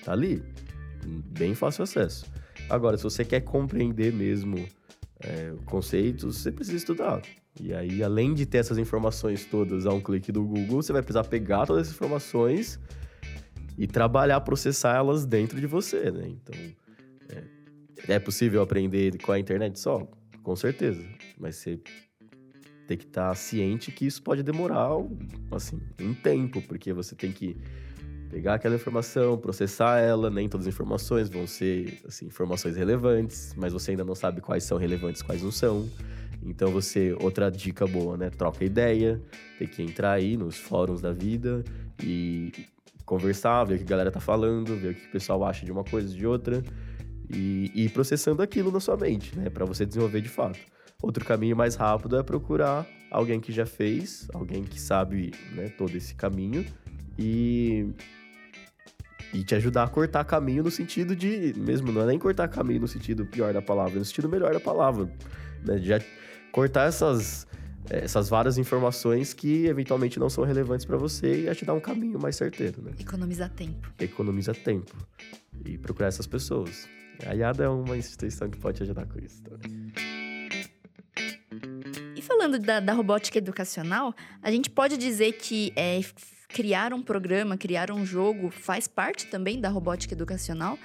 tá 0.04 0.12
ali, 0.12 0.42
bem 1.04 1.54
fácil 1.54 1.84
acesso. 1.84 2.26
Agora, 2.68 2.96
se 2.96 3.04
você 3.04 3.24
quer 3.24 3.40
compreender 3.40 4.12
mesmo 4.12 4.68
é, 5.20 5.52
conceitos, 5.66 6.36
você 6.36 6.52
precisa 6.52 6.76
estudar. 6.76 7.22
E 7.58 7.74
aí, 7.74 8.02
além 8.02 8.32
de 8.32 8.46
ter 8.46 8.58
essas 8.58 8.78
informações 8.78 9.44
todas 9.44 9.86
a 9.86 9.92
um 9.92 10.00
clique 10.00 10.30
do 10.30 10.44
Google, 10.44 10.82
você 10.82 10.92
vai 10.92 11.02
precisar 11.02 11.24
pegar 11.24 11.66
todas 11.66 11.86
essas 11.86 11.96
informações 11.96 12.78
e 13.76 13.86
trabalhar, 13.86 14.40
processar 14.42 14.96
elas 14.96 15.24
dentro 15.24 15.60
de 15.60 15.66
você, 15.66 16.10
né? 16.10 16.28
Então, 16.28 16.54
é, 18.08 18.14
é 18.14 18.18
possível 18.18 18.62
aprender 18.62 19.18
com 19.18 19.32
a 19.32 19.38
internet 19.38 19.78
só? 19.78 20.06
Com 20.42 20.54
certeza. 20.54 21.02
Mas 21.38 21.56
você 21.56 21.80
tem 22.86 22.96
que 22.96 23.04
estar 23.04 23.34
ciente 23.34 23.92
que 23.92 24.06
isso 24.06 24.22
pode 24.22 24.42
demorar, 24.42 24.88
assim, 25.50 25.80
um 26.00 26.14
tempo, 26.14 26.60
porque 26.62 26.92
você 26.92 27.14
tem 27.14 27.32
que 27.32 27.56
pegar 28.30 28.54
aquela 28.54 28.76
informação, 28.76 29.36
processar 29.38 29.98
ela, 29.98 30.30
nem 30.30 30.48
todas 30.48 30.66
as 30.66 30.74
informações 30.74 31.28
vão 31.28 31.46
ser, 31.46 32.00
assim, 32.06 32.26
informações 32.26 32.76
relevantes, 32.76 33.54
mas 33.56 33.72
você 33.72 33.92
ainda 33.92 34.04
não 34.04 34.14
sabe 34.14 34.40
quais 34.40 34.64
são 34.64 34.78
relevantes, 34.78 35.20
quais 35.20 35.42
não 35.42 35.50
são. 35.50 35.88
Então 36.42 36.70
você, 36.70 37.14
outra 37.20 37.50
dica 37.50 37.86
boa, 37.86 38.16
né? 38.16 38.30
Troca 38.30 38.64
ideia, 38.64 39.20
tem 39.58 39.68
que 39.68 39.82
entrar 39.82 40.12
aí 40.12 40.36
nos 40.36 40.56
fóruns 40.56 41.00
da 41.00 41.12
vida 41.12 41.62
e 42.02 42.52
conversar, 43.04 43.64
ver 43.64 43.74
o 43.74 43.78
que 43.78 43.84
a 43.84 43.88
galera 43.88 44.10
tá 44.10 44.20
falando, 44.20 44.76
ver 44.76 44.92
o 44.92 44.94
que 44.94 45.06
o 45.06 45.10
pessoal 45.10 45.44
acha 45.44 45.64
de 45.66 45.72
uma 45.72 45.84
coisa 45.84 46.08
de 46.08 46.26
outra 46.26 46.62
e, 47.28 47.70
ir 47.74 47.90
processando 47.90 48.42
aquilo 48.42 48.70
na 48.70 48.80
sua 48.80 48.96
mente, 48.96 49.36
né? 49.36 49.50
Para 49.50 49.64
você 49.64 49.84
desenvolver 49.84 50.20
de 50.20 50.28
fato. 50.28 50.58
Outro 51.02 51.24
caminho 51.24 51.56
mais 51.56 51.74
rápido 51.76 52.16
é 52.16 52.22
procurar 52.22 52.86
alguém 53.10 53.40
que 53.40 53.52
já 53.52 53.66
fez, 53.66 54.28
alguém 54.32 54.62
que 54.62 54.80
sabe 54.80 55.32
né, 55.54 55.68
todo 55.70 55.94
esse 55.96 56.14
caminho 56.14 56.64
e 57.18 57.88
e 59.32 59.44
te 59.44 59.54
ajudar 59.54 59.84
a 59.84 59.88
cortar 59.88 60.24
caminho 60.24 60.64
no 60.64 60.72
sentido 60.72 61.14
de, 61.14 61.54
mesmo 61.56 61.92
não 61.92 62.02
é 62.02 62.06
nem 62.06 62.18
cortar 62.18 62.48
caminho 62.48 62.80
no 62.80 62.88
sentido 62.88 63.24
pior 63.24 63.52
da 63.52 63.62
palavra, 63.62 63.96
no 63.96 64.04
sentido 64.04 64.28
melhor 64.28 64.52
da 64.52 64.58
palavra, 64.58 65.08
né? 65.64 65.78
Já 65.78 66.00
cortar 66.52 66.88
essas, 66.88 67.46
essas 67.88 68.28
várias 68.28 68.58
informações 68.58 69.32
que 69.32 69.66
eventualmente 69.66 70.18
não 70.18 70.28
são 70.28 70.44
relevantes 70.44 70.84
para 70.84 70.96
você 70.96 71.44
e 71.44 71.48
a 71.48 71.54
te 71.54 71.64
dar 71.64 71.74
um 71.74 71.80
caminho 71.80 72.18
mais 72.18 72.36
certeiro, 72.36 72.82
né? 72.82 72.92
Economizar 72.98 73.50
tempo. 73.50 73.92
Economiza 73.98 74.54
tempo. 74.54 74.96
E 75.64 75.78
procurar 75.78 76.08
essas 76.08 76.26
pessoas. 76.26 76.88
A 77.26 77.34
IADA 77.34 77.64
é 77.64 77.68
uma 77.68 77.96
instituição 77.96 78.48
que 78.48 78.58
pode 78.58 78.78
te 78.78 78.82
ajudar 78.82 79.06
com 79.06 79.18
isso 79.18 79.42
também. 79.42 79.92
E 82.16 82.22
falando 82.22 82.58
da, 82.58 82.80
da 82.80 82.92
robótica 82.92 83.38
educacional, 83.38 84.14
a 84.42 84.50
gente 84.50 84.70
pode 84.70 84.96
dizer 84.96 85.32
que 85.32 85.72
é, 85.76 86.00
criar 86.48 86.92
um 86.92 87.02
programa, 87.02 87.56
criar 87.56 87.90
um 87.90 88.04
jogo 88.04 88.50
faz 88.50 88.88
parte 88.88 89.26
também 89.26 89.60
da 89.60 89.68
robótica 89.68 90.14
educacional? 90.14 90.78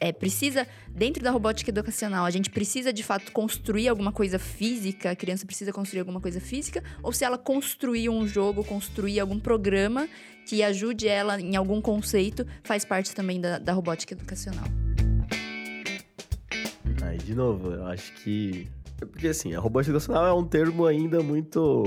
É, 0.00 0.12
precisa, 0.12 0.66
dentro 0.88 1.22
da 1.22 1.30
robótica 1.30 1.70
educacional, 1.70 2.24
a 2.24 2.30
gente 2.30 2.50
precisa 2.50 2.92
de 2.92 3.02
fato 3.02 3.32
construir 3.32 3.88
alguma 3.88 4.12
coisa 4.12 4.38
física, 4.38 5.10
a 5.10 5.16
criança 5.16 5.46
precisa 5.46 5.72
construir 5.72 6.00
alguma 6.00 6.20
coisa 6.20 6.40
física, 6.40 6.82
ou 7.02 7.12
se 7.12 7.24
ela 7.24 7.38
construir 7.38 8.08
um 8.08 8.26
jogo, 8.26 8.64
construir 8.64 9.20
algum 9.20 9.38
programa 9.38 10.08
que 10.46 10.62
ajude 10.62 11.06
ela 11.06 11.40
em 11.40 11.56
algum 11.56 11.80
conceito, 11.80 12.46
faz 12.62 12.84
parte 12.84 13.14
também 13.14 13.40
da, 13.40 13.58
da 13.58 13.72
robótica 13.72 14.14
educacional. 14.14 14.64
Aí, 17.02 17.18
de 17.18 17.34
novo, 17.34 17.72
eu 17.72 17.86
acho 17.86 18.12
que. 18.14 18.68
Porque 18.98 19.28
assim, 19.28 19.54
a 19.54 19.60
robótica 19.60 19.92
educacional 19.92 20.26
é 20.26 20.32
um 20.32 20.44
termo 20.44 20.86
ainda 20.86 21.22
muito 21.22 21.84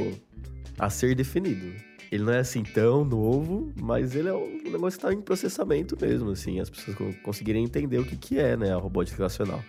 a 0.79 0.89
ser 0.89 1.13
definido. 1.15 1.90
Ele 2.11 2.23
não 2.23 2.33
é 2.33 2.39
assim 2.39 2.61
tão 2.61 3.05
novo, 3.05 3.71
mas 3.79 4.15
ele 4.15 4.27
é 4.27 4.33
um 4.33 4.69
negócio 4.69 4.99
que 4.99 5.05
está 5.05 5.13
em 5.13 5.21
processamento 5.21 5.97
mesmo, 5.99 6.31
assim, 6.31 6.59
as 6.59 6.69
pessoas 6.69 6.97
conseguirem 7.23 7.63
entender 7.63 7.99
o 7.99 8.05
que, 8.05 8.17
que 8.17 8.37
é, 8.37 8.57
né, 8.57 8.73
a 8.73 8.77
robótica 8.77 9.15
educacional. 9.15 9.63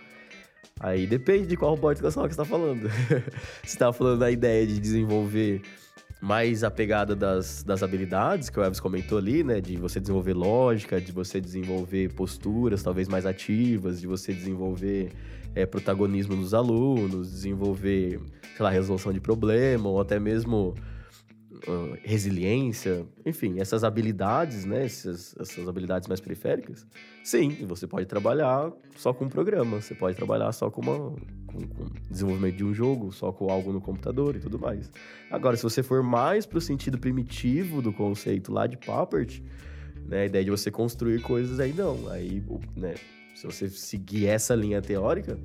Aí 0.79 1.07
depende 1.07 1.47
de 1.47 1.55
qual 1.55 1.71
robótica 1.71 2.05
educacional 2.05 2.27
que 2.27 2.35
você 2.35 2.41
está 2.41 2.57
falando. 2.57 2.89
você 3.63 3.65
está 3.65 3.93
falando 3.93 4.19
da 4.19 4.29
ideia 4.29 4.67
de 4.67 4.77
desenvolver 4.77 5.61
mais 6.23 6.63
a 6.63 6.71
pegada 6.71 7.15
das, 7.15 7.63
das 7.63 7.83
habilidades 7.83 8.49
que 8.49 8.59
o 8.59 8.63
Elvis 8.63 8.79
comentou 8.79 9.17
ali, 9.17 9.43
né? 9.43 9.61
De 9.61 9.77
você 9.77 9.99
desenvolver 9.99 10.33
lógica, 10.33 10.99
de 10.99 11.11
você 11.11 11.39
desenvolver 11.39 12.13
posturas 12.13 12.81
talvez 12.81 13.07
mais 13.07 13.25
ativas, 13.25 14.01
de 14.01 14.07
você 14.07 14.33
desenvolver 14.33 15.11
é, 15.55 15.65
protagonismo 15.65 16.35
nos 16.35 16.53
alunos, 16.53 17.31
desenvolver, 17.31 18.19
sei 18.55 18.63
lá, 18.63 18.69
resolução 18.69 19.13
de 19.13 19.19
problema, 19.19 19.87
ou 19.87 19.99
até 19.99 20.19
mesmo 20.19 20.73
uh, 21.67 21.97
resiliência, 22.03 23.05
enfim, 23.25 23.59
essas 23.59 23.83
habilidades, 23.83 24.65
né? 24.65 24.85
Essas, 24.85 25.35
essas 25.39 25.67
habilidades 25.67 26.07
mais 26.07 26.19
periféricas. 26.19 26.85
Sim, 27.23 27.65
você 27.67 27.87
pode 27.87 28.05
trabalhar 28.05 28.71
só 28.95 29.13
com 29.13 29.25
um 29.25 29.29
programa, 29.29 29.81
você 29.81 29.95
pode 29.95 30.15
trabalhar 30.15 30.51
só 30.51 30.69
com, 30.69 30.81
uma, 30.81 31.15
com, 31.47 31.67
com 31.67 31.85
desenvolvimento 32.09 32.57
de 32.57 32.63
um 32.63 32.73
jogo, 32.73 33.11
só 33.11 33.31
com 33.31 33.49
algo 33.49 33.71
no 33.71 33.81
computador 33.81 34.35
e 34.35 34.39
tudo 34.39 34.59
mais. 34.59 34.91
Agora, 35.31 35.55
se 35.55 35.63
você 35.63 35.81
for 35.81 36.03
mais 36.03 36.45
para 36.45 36.57
o 36.57 36.61
sentido 36.61 36.97
primitivo 36.97 37.81
do 37.81 37.93
conceito 37.93 38.51
lá 38.51 38.67
de 38.67 38.77
Papert, 38.77 39.41
né? 40.07 40.21
A 40.21 40.25
ideia 40.25 40.43
de 40.43 40.51
você 40.51 40.69
construir 40.69 41.21
coisas 41.21 41.59
aí 41.59 41.73
não. 41.73 42.09
Aí, 42.09 42.43
né? 42.75 42.95
Se 43.35 43.45
você 43.45 43.67
seguir 43.69 44.27
essa 44.27 44.53
linha 44.55 44.81
teórica, 44.81 45.37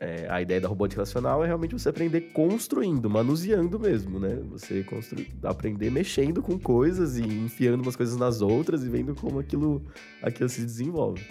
é, 0.00 0.26
a 0.30 0.40
ideia 0.40 0.58
da 0.58 0.66
robótica 0.66 1.02
racional 1.02 1.44
é 1.44 1.46
realmente 1.46 1.74
você 1.74 1.90
aprender 1.90 2.32
construindo, 2.32 3.10
manuseando 3.10 3.78
mesmo, 3.78 4.18
né? 4.18 4.36
Você 4.50 4.82
construir, 4.82 5.30
aprender 5.42 5.90
mexendo 5.90 6.42
com 6.42 6.58
coisas 6.58 7.18
e 7.18 7.22
enfiando 7.22 7.82
umas 7.82 7.96
coisas 7.96 8.16
nas 8.16 8.40
outras 8.40 8.82
e 8.82 8.88
vendo 8.88 9.14
como 9.14 9.38
aquilo, 9.38 9.84
aquilo 10.22 10.48
se 10.48 10.62
desenvolve. 10.62 11.22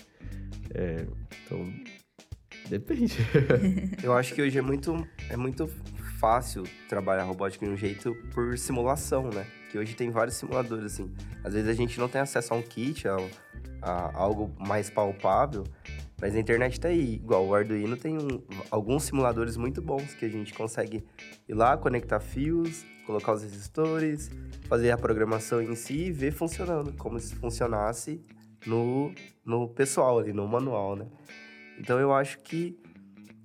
É, 0.75 1.03
então, 1.43 1.73
depende. 2.69 3.17
Eu 4.03 4.13
acho 4.13 4.35
que 4.35 4.41
hoje 4.43 4.59
é 4.59 4.61
muito, 4.61 4.95
é 5.31 5.35
muito 5.35 5.67
fácil 6.19 6.63
trabalhar 6.87 7.23
robótica 7.23 7.65
de 7.65 7.71
um 7.71 7.77
jeito 7.77 8.15
por 8.35 8.55
simulação, 8.55 9.31
né? 9.31 9.47
Que 9.71 9.79
hoje 9.79 9.95
tem 9.95 10.11
vários 10.11 10.35
simuladores, 10.35 10.93
assim. 10.93 11.11
Às 11.43 11.55
vezes 11.55 11.67
a 11.67 11.73
gente 11.73 11.99
não 11.99 12.07
tem 12.07 12.21
acesso 12.21 12.53
a 12.53 12.57
um 12.57 12.61
kit, 12.61 13.07
a, 13.07 13.17
a 13.81 14.15
algo 14.15 14.53
mais 14.59 14.91
palpável, 14.91 15.63
mas 16.21 16.35
a 16.35 16.39
internet 16.39 16.79
tá 16.79 16.89
aí. 16.89 17.15
Igual 17.15 17.45
o 17.47 17.53
Arduino 17.53 17.95
tem 17.95 18.17
um, 18.17 18.41
alguns 18.69 19.03
simuladores 19.03 19.57
muito 19.57 19.81
bons 19.81 20.13
que 20.13 20.25
a 20.25 20.29
gente 20.29 20.53
consegue 20.53 21.03
ir 21.47 21.53
lá, 21.53 21.77
conectar 21.77 22.19
fios, 22.19 22.85
colocar 23.05 23.33
os 23.33 23.41
resistores, 23.41 24.29
fazer 24.67 24.91
a 24.91 24.97
programação 24.97 25.61
em 25.61 25.75
si 25.75 26.05
e 26.05 26.11
ver 26.11 26.31
funcionando, 26.31 26.93
como 26.93 27.19
se 27.19 27.35
funcionasse 27.35 28.21
no, 28.65 29.11
no 29.45 29.67
pessoal 29.67 30.19
ali, 30.19 30.33
no 30.33 30.47
manual, 30.47 30.95
né? 30.95 31.07
Então 31.79 31.99
eu 31.99 32.13
acho 32.13 32.39
que 32.39 32.77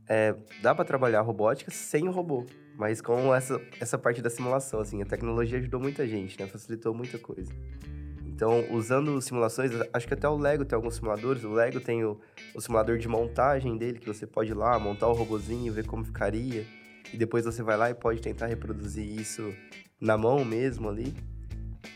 é, 0.08 0.34
dá 0.60 0.74
para 0.74 0.84
trabalhar 0.84 1.22
robótica 1.22 1.70
sem 1.70 2.08
o 2.08 2.10
robô, 2.10 2.44
mas 2.76 3.00
com 3.00 3.34
essa, 3.34 3.60
essa 3.80 3.96
parte 3.96 4.20
da 4.20 4.28
simulação, 4.28 4.80
assim, 4.80 5.00
a 5.00 5.06
tecnologia 5.06 5.58
ajudou 5.58 5.80
muita 5.80 6.06
gente, 6.06 6.38
né? 6.38 6.46
Facilitou 6.46 6.92
muita 6.92 7.18
coisa. 7.18 7.52
Então, 8.34 8.64
usando 8.72 9.20
simulações, 9.22 9.70
acho 9.92 10.08
que 10.08 10.14
até 10.14 10.28
o 10.28 10.36
Lego 10.36 10.64
tem 10.64 10.74
alguns 10.74 10.96
simuladores. 10.96 11.44
O 11.44 11.52
Lego 11.52 11.78
tem 11.78 12.04
o, 12.04 12.18
o 12.52 12.60
simulador 12.60 12.98
de 12.98 13.06
montagem 13.06 13.76
dele, 13.76 14.00
que 14.00 14.08
você 14.08 14.26
pode 14.26 14.50
ir 14.50 14.54
lá, 14.54 14.76
montar 14.76 15.06
o 15.06 15.12
robozinho, 15.12 15.72
ver 15.72 15.86
como 15.86 16.04
ficaria. 16.04 16.66
E 17.12 17.16
depois 17.16 17.44
você 17.44 17.62
vai 17.62 17.76
lá 17.76 17.90
e 17.90 17.94
pode 17.94 18.20
tentar 18.20 18.46
reproduzir 18.46 19.04
isso 19.04 19.54
na 20.00 20.18
mão 20.18 20.44
mesmo 20.44 20.88
ali. 20.88 21.14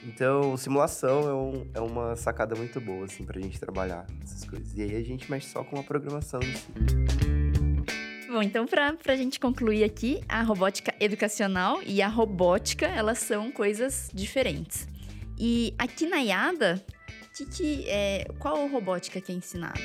Então, 0.04 0.56
simulação 0.56 1.28
é, 1.28 1.34
um, 1.34 1.66
é 1.74 1.80
uma 1.80 2.14
sacada 2.14 2.54
muito 2.54 2.80
boa, 2.80 3.06
assim, 3.06 3.24
pra 3.24 3.40
gente 3.40 3.58
trabalhar 3.58 4.06
essas 4.22 4.44
coisas. 4.44 4.72
E 4.76 4.82
aí 4.82 4.94
a 4.94 5.02
gente 5.02 5.28
mexe 5.28 5.48
só 5.48 5.64
com 5.64 5.80
a 5.80 5.82
programação 5.82 6.38
em 6.40 6.54
si. 6.54 6.68
Bom, 8.30 8.42
então 8.42 8.64
para 8.64 8.94
a 9.06 9.16
gente 9.16 9.40
concluir 9.40 9.82
aqui, 9.82 10.20
a 10.28 10.42
robótica 10.42 10.94
educacional 11.00 11.80
e 11.84 12.00
a 12.00 12.06
robótica, 12.06 12.86
elas 12.86 13.18
são 13.18 13.50
coisas 13.50 14.08
diferentes. 14.14 14.86
E 15.40 15.72
aqui 15.78 16.08
na 16.08 16.18
IADA, 16.18 16.84
é, 17.86 18.26
qual 18.40 18.66
robótica 18.66 19.20
que 19.20 19.30
é 19.30 19.34
ensinada? 19.36 19.78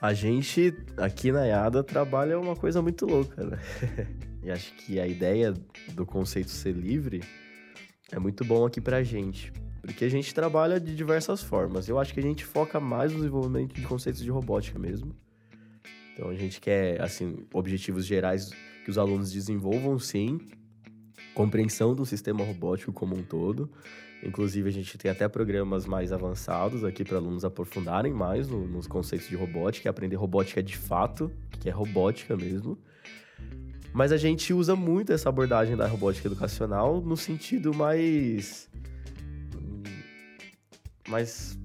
A 0.00 0.12
gente, 0.12 0.74
aqui 0.96 1.30
na 1.30 1.46
IADA, 1.46 1.84
trabalha 1.84 2.38
uma 2.40 2.56
coisa 2.56 2.82
muito 2.82 3.06
louca, 3.06 3.44
né? 3.44 3.58
e 4.42 4.50
acho 4.50 4.74
que 4.74 4.98
a 4.98 5.06
ideia 5.06 5.54
do 5.92 6.04
conceito 6.04 6.50
ser 6.50 6.72
livre 6.72 7.22
é 8.10 8.18
muito 8.18 8.44
bom 8.44 8.66
aqui 8.66 8.80
pra 8.80 9.04
gente. 9.04 9.52
Porque 9.82 10.04
a 10.04 10.08
gente 10.08 10.34
trabalha 10.34 10.80
de 10.80 10.96
diversas 10.96 11.40
formas. 11.40 11.88
Eu 11.88 11.96
acho 12.00 12.12
que 12.12 12.18
a 12.18 12.22
gente 12.22 12.44
foca 12.44 12.80
mais 12.80 13.12
no 13.12 13.18
desenvolvimento 13.18 13.72
de 13.72 13.82
conceitos 13.82 14.20
de 14.20 14.30
robótica 14.30 14.80
mesmo. 14.80 15.14
Então 16.12 16.28
a 16.28 16.34
gente 16.34 16.60
quer, 16.60 17.00
assim, 17.00 17.46
objetivos 17.54 18.04
gerais 18.04 18.50
que 18.84 18.90
os 18.90 18.98
alunos 18.98 19.30
desenvolvam, 19.30 19.96
sim, 19.96 20.40
compreensão 21.38 21.94
do 21.94 22.04
sistema 22.04 22.44
robótico 22.44 22.92
como 22.92 23.14
um 23.14 23.22
todo. 23.22 23.70
Inclusive, 24.24 24.68
a 24.68 24.72
gente 24.72 24.98
tem 24.98 25.08
até 25.08 25.28
programas 25.28 25.86
mais 25.86 26.12
avançados 26.12 26.82
aqui 26.82 27.04
para 27.04 27.16
alunos 27.16 27.44
aprofundarem 27.44 28.12
mais 28.12 28.48
no, 28.48 28.66
nos 28.66 28.88
conceitos 28.88 29.28
de 29.28 29.36
robótica, 29.36 29.88
aprender 29.88 30.16
robótica 30.16 30.60
de 30.60 30.76
fato, 30.76 31.30
que 31.60 31.68
é 31.68 31.72
robótica 31.72 32.36
mesmo. 32.36 32.76
Mas 33.92 34.10
a 34.10 34.16
gente 34.16 34.52
usa 34.52 34.74
muito 34.74 35.12
essa 35.12 35.28
abordagem 35.28 35.76
da 35.76 35.86
robótica 35.86 36.26
educacional 36.26 37.00
no 37.00 37.16
sentido 37.16 37.72
mais. 37.72 38.68
mais 41.08 41.56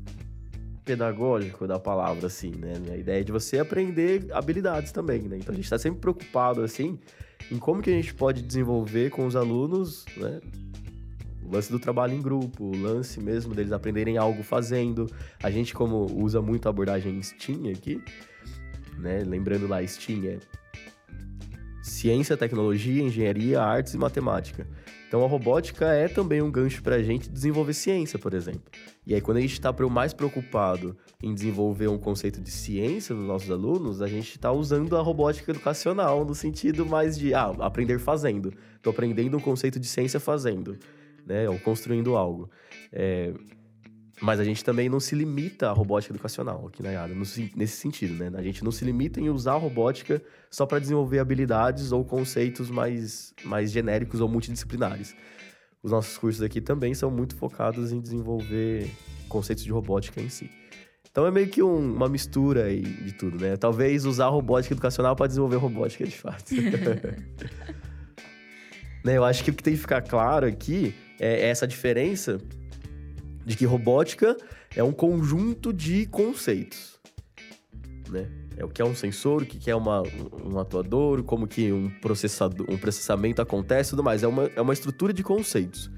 pedagógico 0.85 1.65
da 1.65 1.79
palavra, 1.79 2.27
assim, 2.27 2.51
né? 2.51 2.73
A 2.91 2.97
ideia 2.97 3.21
é 3.21 3.23
de 3.23 3.31
você 3.31 3.57
aprender 3.57 4.27
habilidades 4.31 4.91
também, 4.91 5.23
né? 5.23 5.37
Então 5.37 5.51
a 5.51 5.55
gente 5.55 5.65
está 5.65 5.79
sempre 5.79 5.99
preocupado, 5.99 6.61
assim, 6.61 6.99
em 7.51 7.57
como 7.57 7.81
que 7.81 7.89
a 7.89 7.93
gente 7.93 8.13
pode 8.13 8.41
desenvolver 8.41 9.09
com 9.09 9.25
os 9.25 9.35
alunos, 9.35 10.05
né? 10.17 10.39
O 11.45 11.53
lance 11.53 11.71
do 11.71 11.79
trabalho 11.79 12.13
em 12.13 12.21
grupo, 12.21 12.63
o 12.63 12.75
lance 12.75 13.19
mesmo 13.19 13.53
deles 13.53 13.71
aprenderem 13.71 14.17
algo 14.17 14.41
fazendo. 14.43 15.09
A 15.41 15.51
gente, 15.51 15.73
como 15.73 16.05
usa 16.05 16.41
muito 16.41 16.67
a 16.67 16.69
abordagem 16.69 17.21
STEAM 17.21 17.71
aqui, 17.71 18.01
né? 18.97 19.23
Lembrando 19.25 19.67
lá, 19.67 19.85
STEAM 19.85 20.25
é 20.25 20.39
ciência, 21.81 22.37
tecnologia, 22.37 23.03
engenharia, 23.03 23.61
artes 23.61 23.93
e 23.93 23.97
matemática. 23.97 24.65
Então 25.13 25.23
a 25.23 25.27
robótica 25.27 25.85
é 25.93 26.07
também 26.07 26.41
um 26.41 26.49
gancho 26.49 26.81
para 26.81 26.95
a 26.95 27.03
gente 27.03 27.29
desenvolver 27.29 27.75
ciência, 27.75 28.17
por 28.17 28.33
exemplo. 28.33 28.63
E 29.05 29.13
aí 29.13 29.21
quando 29.21 29.37
a 29.37 29.41
gente 29.41 29.53
está 29.53 29.71
mais 29.87 30.11
preocupado 30.11 30.97
em 31.21 31.35
desenvolver 31.35 31.87
um 31.87 31.99
conceito 31.99 32.41
de 32.41 32.49
ciência 32.49 33.13
nos 33.13 33.27
nossos 33.27 33.51
alunos, 33.51 34.01
a 34.01 34.07
gente 34.07 34.31
está 34.31 34.51
usando 34.51 34.97
a 34.97 35.01
robótica 35.01 35.51
educacional 35.51 36.25
no 36.25 36.33
sentido 36.33 36.83
mais 36.83 37.15
de 37.15 37.31
ah, 37.31 37.53
aprender 37.59 37.99
fazendo. 37.99 38.51
Estou 38.75 38.89
aprendendo 38.89 39.37
um 39.37 39.39
conceito 39.39 39.79
de 39.79 39.85
ciência 39.85 40.19
fazendo, 40.19 40.79
né? 41.27 41.47
Ou 41.47 41.59
construindo 41.59 42.15
algo. 42.15 42.49
É, 42.91 43.35
mas 44.21 44.39
a 44.39 44.43
gente 44.43 44.63
também 44.63 44.87
não 44.87 44.99
se 44.99 45.15
limita 45.15 45.69
à 45.69 45.71
robótica 45.71 46.13
educacional 46.13 46.67
aqui 46.67 46.83
na 46.83 46.91
IADA, 46.91 47.15
nesse 47.55 47.77
sentido, 47.77 48.13
né? 48.13 48.31
A 48.35 48.43
gente 48.43 48.63
não 48.63 48.71
se 48.71 48.85
limita 48.85 49.19
em 49.19 49.29
usar 49.29 49.53
a 49.53 49.57
robótica 49.57 50.21
só 50.49 50.65
para 50.65 50.79
desenvolver 50.79 51.19
habilidades 51.19 51.91
ou 51.91 52.05
conceitos 52.05 52.69
mais, 52.69 53.33
mais 53.43 53.71
genéricos 53.71 54.21
ou 54.21 54.29
multidisciplinares. 54.29 55.15
Os 55.81 55.91
nossos 55.91 56.17
cursos 56.17 56.41
aqui 56.41 56.61
também 56.61 56.93
são 56.93 57.11
muito 57.11 57.35
focados 57.35 57.91
em 57.91 57.99
desenvolver 57.99 58.89
conceitos 59.27 59.63
de 59.63 59.71
robótica 59.71 60.21
em 60.21 60.29
si. 60.29 60.49
Então 61.11 61.27
é 61.27 61.31
meio 61.31 61.47
que 61.47 61.61
um, 61.61 61.93
uma 61.93 62.07
mistura 62.07 62.73
de 62.73 63.13
tudo, 63.13 63.39
né? 63.39 63.57
Talvez 63.57 64.05
usar 64.05 64.25
a 64.25 64.29
robótica 64.29 64.73
educacional 64.73 65.15
para 65.15 65.27
desenvolver 65.27 65.57
robótica 65.57 66.05
de 66.05 66.15
fato. 66.15 66.53
né? 69.03 69.17
Eu 69.17 69.25
acho 69.25 69.43
que 69.43 69.51
o 69.51 69.53
que 69.53 69.61
tem 69.61 69.73
que 69.73 69.79
ficar 69.79 70.01
claro 70.01 70.47
aqui 70.47 70.95
é 71.19 71.49
essa 71.49 71.67
diferença 71.67 72.39
de 73.45 73.55
que 73.57 73.65
robótica 73.65 74.37
é 74.75 74.83
um 74.83 74.91
conjunto 74.91 75.73
de 75.73 76.05
conceitos, 76.07 76.99
né? 78.09 78.29
É 78.55 78.63
o 78.63 78.69
que 78.69 78.81
é 78.81 78.85
um 78.85 78.95
sensor, 78.95 79.41
o 79.41 79.45
que 79.45 79.69
é 79.69 79.75
uma, 79.75 80.03
um 80.45 80.59
atuador, 80.59 81.23
como 81.23 81.47
que 81.47 81.71
um, 81.71 81.89
processador, 81.89 82.67
um 82.69 82.77
processamento 82.77 83.41
acontece 83.41 83.89
e 83.89 83.91
tudo 83.91 84.03
mais. 84.03 84.21
É 84.21 84.27
uma, 84.27 84.43
é 84.55 84.61
uma 84.61 84.73
estrutura 84.73 85.11
de 85.11 85.23
conceitos. 85.23 85.89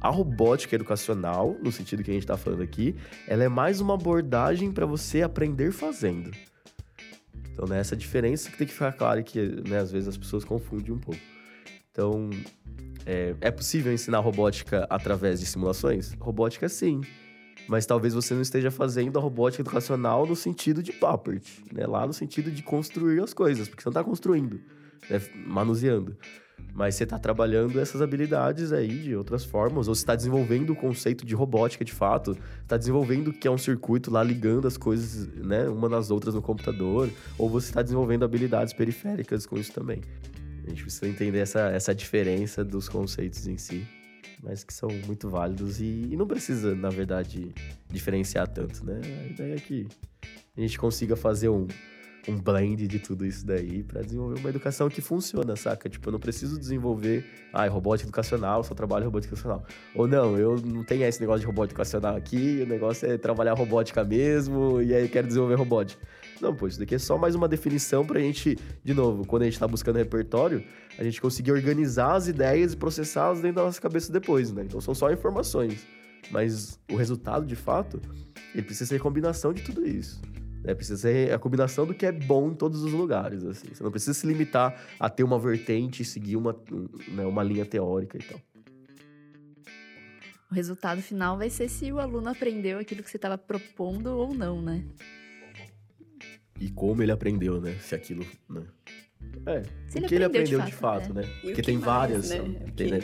A 0.00 0.10
robótica 0.10 0.76
educacional, 0.76 1.56
no 1.62 1.72
sentido 1.72 2.04
que 2.04 2.10
a 2.10 2.14
gente 2.14 2.22
está 2.22 2.36
falando 2.36 2.62
aqui, 2.62 2.94
ela 3.26 3.42
é 3.42 3.48
mais 3.48 3.80
uma 3.80 3.94
abordagem 3.94 4.70
para 4.70 4.86
você 4.86 5.22
aprender 5.22 5.72
fazendo. 5.72 6.30
Então, 7.52 7.66
né, 7.66 7.78
essa 7.78 7.96
diferença 7.96 8.50
que 8.50 8.58
tem 8.58 8.66
que 8.66 8.72
ficar 8.72 8.92
clara 8.92 9.22
que 9.22 9.40
né, 9.68 9.78
às 9.78 9.90
vezes 9.90 10.08
as 10.08 10.16
pessoas 10.16 10.44
confundem 10.44 10.92
um 10.92 10.98
pouco. 10.98 11.20
Então, 11.90 12.28
é, 13.06 13.34
é 13.40 13.50
possível 13.50 13.92
ensinar 13.92 14.20
robótica 14.20 14.86
através 14.88 15.40
de 15.40 15.46
simulações? 15.46 16.14
Robótica, 16.18 16.68
sim. 16.68 17.00
Mas 17.68 17.86
talvez 17.86 18.14
você 18.14 18.34
não 18.34 18.42
esteja 18.42 18.70
fazendo 18.70 19.18
a 19.18 19.22
robótica 19.22 19.62
educacional 19.62 20.26
no 20.26 20.36
sentido 20.36 20.82
de 20.82 20.92
Papert, 20.92 21.44
né? 21.72 21.86
Lá 21.86 22.06
no 22.06 22.12
sentido 22.12 22.50
de 22.50 22.62
construir 22.62 23.22
as 23.22 23.32
coisas, 23.32 23.68
porque 23.68 23.82
você 23.82 23.88
não 23.88 23.92
está 23.92 24.04
construindo, 24.04 24.60
né? 25.08 25.20
manuseando. 25.46 26.16
Mas 26.74 26.96
você 26.96 27.04
está 27.04 27.18
trabalhando 27.18 27.80
essas 27.80 28.02
habilidades 28.02 28.72
aí 28.72 28.98
de 28.98 29.14
outras 29.14 29.44
formas, 29.44 29.88
ou 29.88 29.94
você 29.94 30.02
está 30.02 30.14
desenvolvendo 30.14 30.70
o 30.70 30.76
conceito 30.76 31.24
de 31.24 31.34
robótica 31.34 31.84
de 31.84 31.92
fato, 31.92 32.36
está 32.62 32.76
desenvolvendo 32.76 33.28
o 33.28 33.32
que 33.32 33.46
é 33.46 33.50
um 33.50 33.58
circuito 33.58 34.10
lá 34.10 34.22
ligando 34.22 34.66
as 34.66 34.76
coisas, 34.76 35.28
né, 35.36 35.68
uma 35.68 35.88
nas 35.88 36.10
outras 36.10 36.34
no 36.34 36.42
computador, 36.42 37.08
ou 37.38 37.48
você 37.48 37.68
está 37.68 37.80
desenvolvendo 37.80 38.24
habilidades 38.24 38.72
periféricas 38.72 39.46
com 39.46 39.56
isso 39.56 39.72
também. 39.72 40.00
A 40.66 40.70
gente 40.70 40.82
precisa 40.82 41.06
entender 41.06 41.38
essa, 41.38 41.60
essa 41.70 41.94
diferença 41.94 42.64
dos 42.64 42.88
conceitos 42.88 43.46
em 43.46 43.58
si, 43.58 43.86
mas 44.42 44.64
que 44.64 44.72
são 44.72 44.88
muito 45.06 45.28
válidos 45.28 45.80
e, 45.80 46.08
e 46.10 46.16
não 46.16 46.26
precisa, 46.26 46.74
na 46.74 46.88
verdade, 46.88 47.52
diferenciar 47.90 48.48
tanto, 48.48 48.84
né? 48.84 49.00
A 49.22 49.26
ideia 49.26 49.54
é 49.54 49.58
que 49.58 49.86
a 50.56 50.60
gente 50.60 50.78
consiga 50.78 51.16
fazer 51.16 51.48
um, 51.48 51.66
um 52.28 52.38
blend 52.38 52.86
de 52.86 52.98
tudo 52.98 53.26
isso 53.26 53.44
daí 53.44 53.82
para 53.82 54.02
desenvolver 54.02 54.40
uma 54.40 54.48
educação 54.48 54.88
que 54.88 55.00
funciona, 55.00 55.56
saca? 55.56 55.88
Tipo, 55.88 56.08
eu 56.08 56.12
não 56.12 56.20
preciso 56.20 56.58
desenvolver, 56.58 57.24
ah, 57.52 57.66
robótica 57.66 58.08
educacional, 58.08 58.64
só 58.64 58.74
trabalho 58.74 59.04
robótica 59.04 59.34
educacional. 59.34 59.64
Ou 59.94 60.06
não, 60.06 60.38
eu 60.38 60.56
não 60.60 60.84
tenho 60.84 61.04
esse 61.04 61.20
negócio 61.20 61.40
de 61.40 61.46
robótica 61.46 61.74
educacional 61.74 62.16
aqui, 62.16 62.60
o 62.62 62.66
negócio 62.66 63.10
é 63.10 63.18
trabalhar 63.18 63.54
robótica 63.54 64.04
mesmo, 64.04 64.80
e 64.80 64.94
aí 64.94 65.08
quero 65.08 65.26
desenvolver 65.26 65.56
robótica. 65.56 66.02
Não, 66.40 66.54
pô, 66.54 66.66
isso 66.66 66.78
daqui 66.78 66.94
é 66.94 66.98
só 66.98 67.16
mais 67.16 67.34
uma 67.34 67.48
definição 67.48 68.04
pra 68.04 68.20
gente, 68.20 68.58
de 68.82 68.94
novo, 68.94 69.26
quando 69.26 69.42
a 69.42 69.44
gente 69.46 69.58
tá 69.58 69.66
buscando 69.66 69.96
repertório, 69.96 70.64
a 70.98 71.04
gente 71.04 71.20
conseguir 71.20 71.52
organizar 71.52 72.14
as 72.14 72.28
ideias 72.28 72.72
e 72.72 72.76
processá-las 72.76 73.40
dentro 73.40 73.56
da 73.56 73.64
nossa 73.64 73.80
cabeça 73.80 74.12
depois, 74.12 74.52
né? 74.52 74.62
Então 74.64 74.80
são 74.80 74.94
só 74.94 75.12
informações. 75.12 75.86
Mas 76.30 76.78
o 76.90 76.96
resultado, 76.96 77.46
de 77.46 77.56
fato, 77.56 78.00
ele 78.54 78.62
precisa 78.62 78.86
ser 78.86 78.96
a 78.96 79.00
combinação 79.00 79.52
de 79.52 79.62
tudo 79.62 79.86
isso. 79.86 80.20
Né? 80.62 80.74
Precisa 80.74 80.96
ser 80.96 81.32
a 81.32 81.38
combinação 81.38 81.86
do 81.86 81.94
que 81.94 82.06
é 82.06 82.12
bom 82.12 82.50
em 82.50 82.54
todos 82.54 82.82
os 82.82 82.92
lugares, 82.92 83.44
assim. 83.44 83.68
Você 83.72 83.82
não 83.82 83.90
precisa 83.90 84.14
se 84.14 84.26
limitar 84.26 84.80
a 84.98 85.10
ter 85.10 85.22
uma 85.22 85.38
vertente 85.38 86.02
e 86.02 86.04
seguir 86.04 86.36
uma, 86.36 86.56
né, 87.08 87.26
uma 87.26 87.42
linha 87.42 87.66
teórica 87.66 88.16
e 88.16 88.22
tal. 88.22 88.40
O 90.50 90.54
resultado 90.54 91.02
final 91.02 91.36
vai 91.36 91.50
ser 91.50 91.68
se 91.68 91.92
o 91.92 91.98
aluno 91.98 92.28
aprendeu 92.28 92.78
aquilo 92.78 93.02
que 93.02 93.10
você 93.10 93.16
estava 93.16 93.36
propondo 93.36 94.06
ou 94.06 94.32
não, 94.32 94.62
né? 94.62 94.84
E 96.64 96.70
como 96.70 97.02
ele 97.02 97.12
aprendeu, 97.12 97.60
né? 97.60 97.76
Se 97.78 97.94
aquilo, 97.94 98.24
né? 98.48 98.62
É, 99.44 99.62
Se 99.86 99.98
o 99.98 100.08
que 100.08 100.14
ele 100.14 100.24
aprendeu 100.24 100.58
aprendeu 100.58 100.60
de 100.60 100.66
de 100.66 100.72
fato, 100.72 101.08
fato, 101.08 101.14
né? 101.14 101.20
né? 101.20 101.28
Porque 101.42 101.52
que 101.56 101.62
tem 101.62 101.74
mais, 101.74 101.84
várias, 101.84 102.30
né? 102.30 102.38
tem, 102.74 102.90
né? 102.90 103.00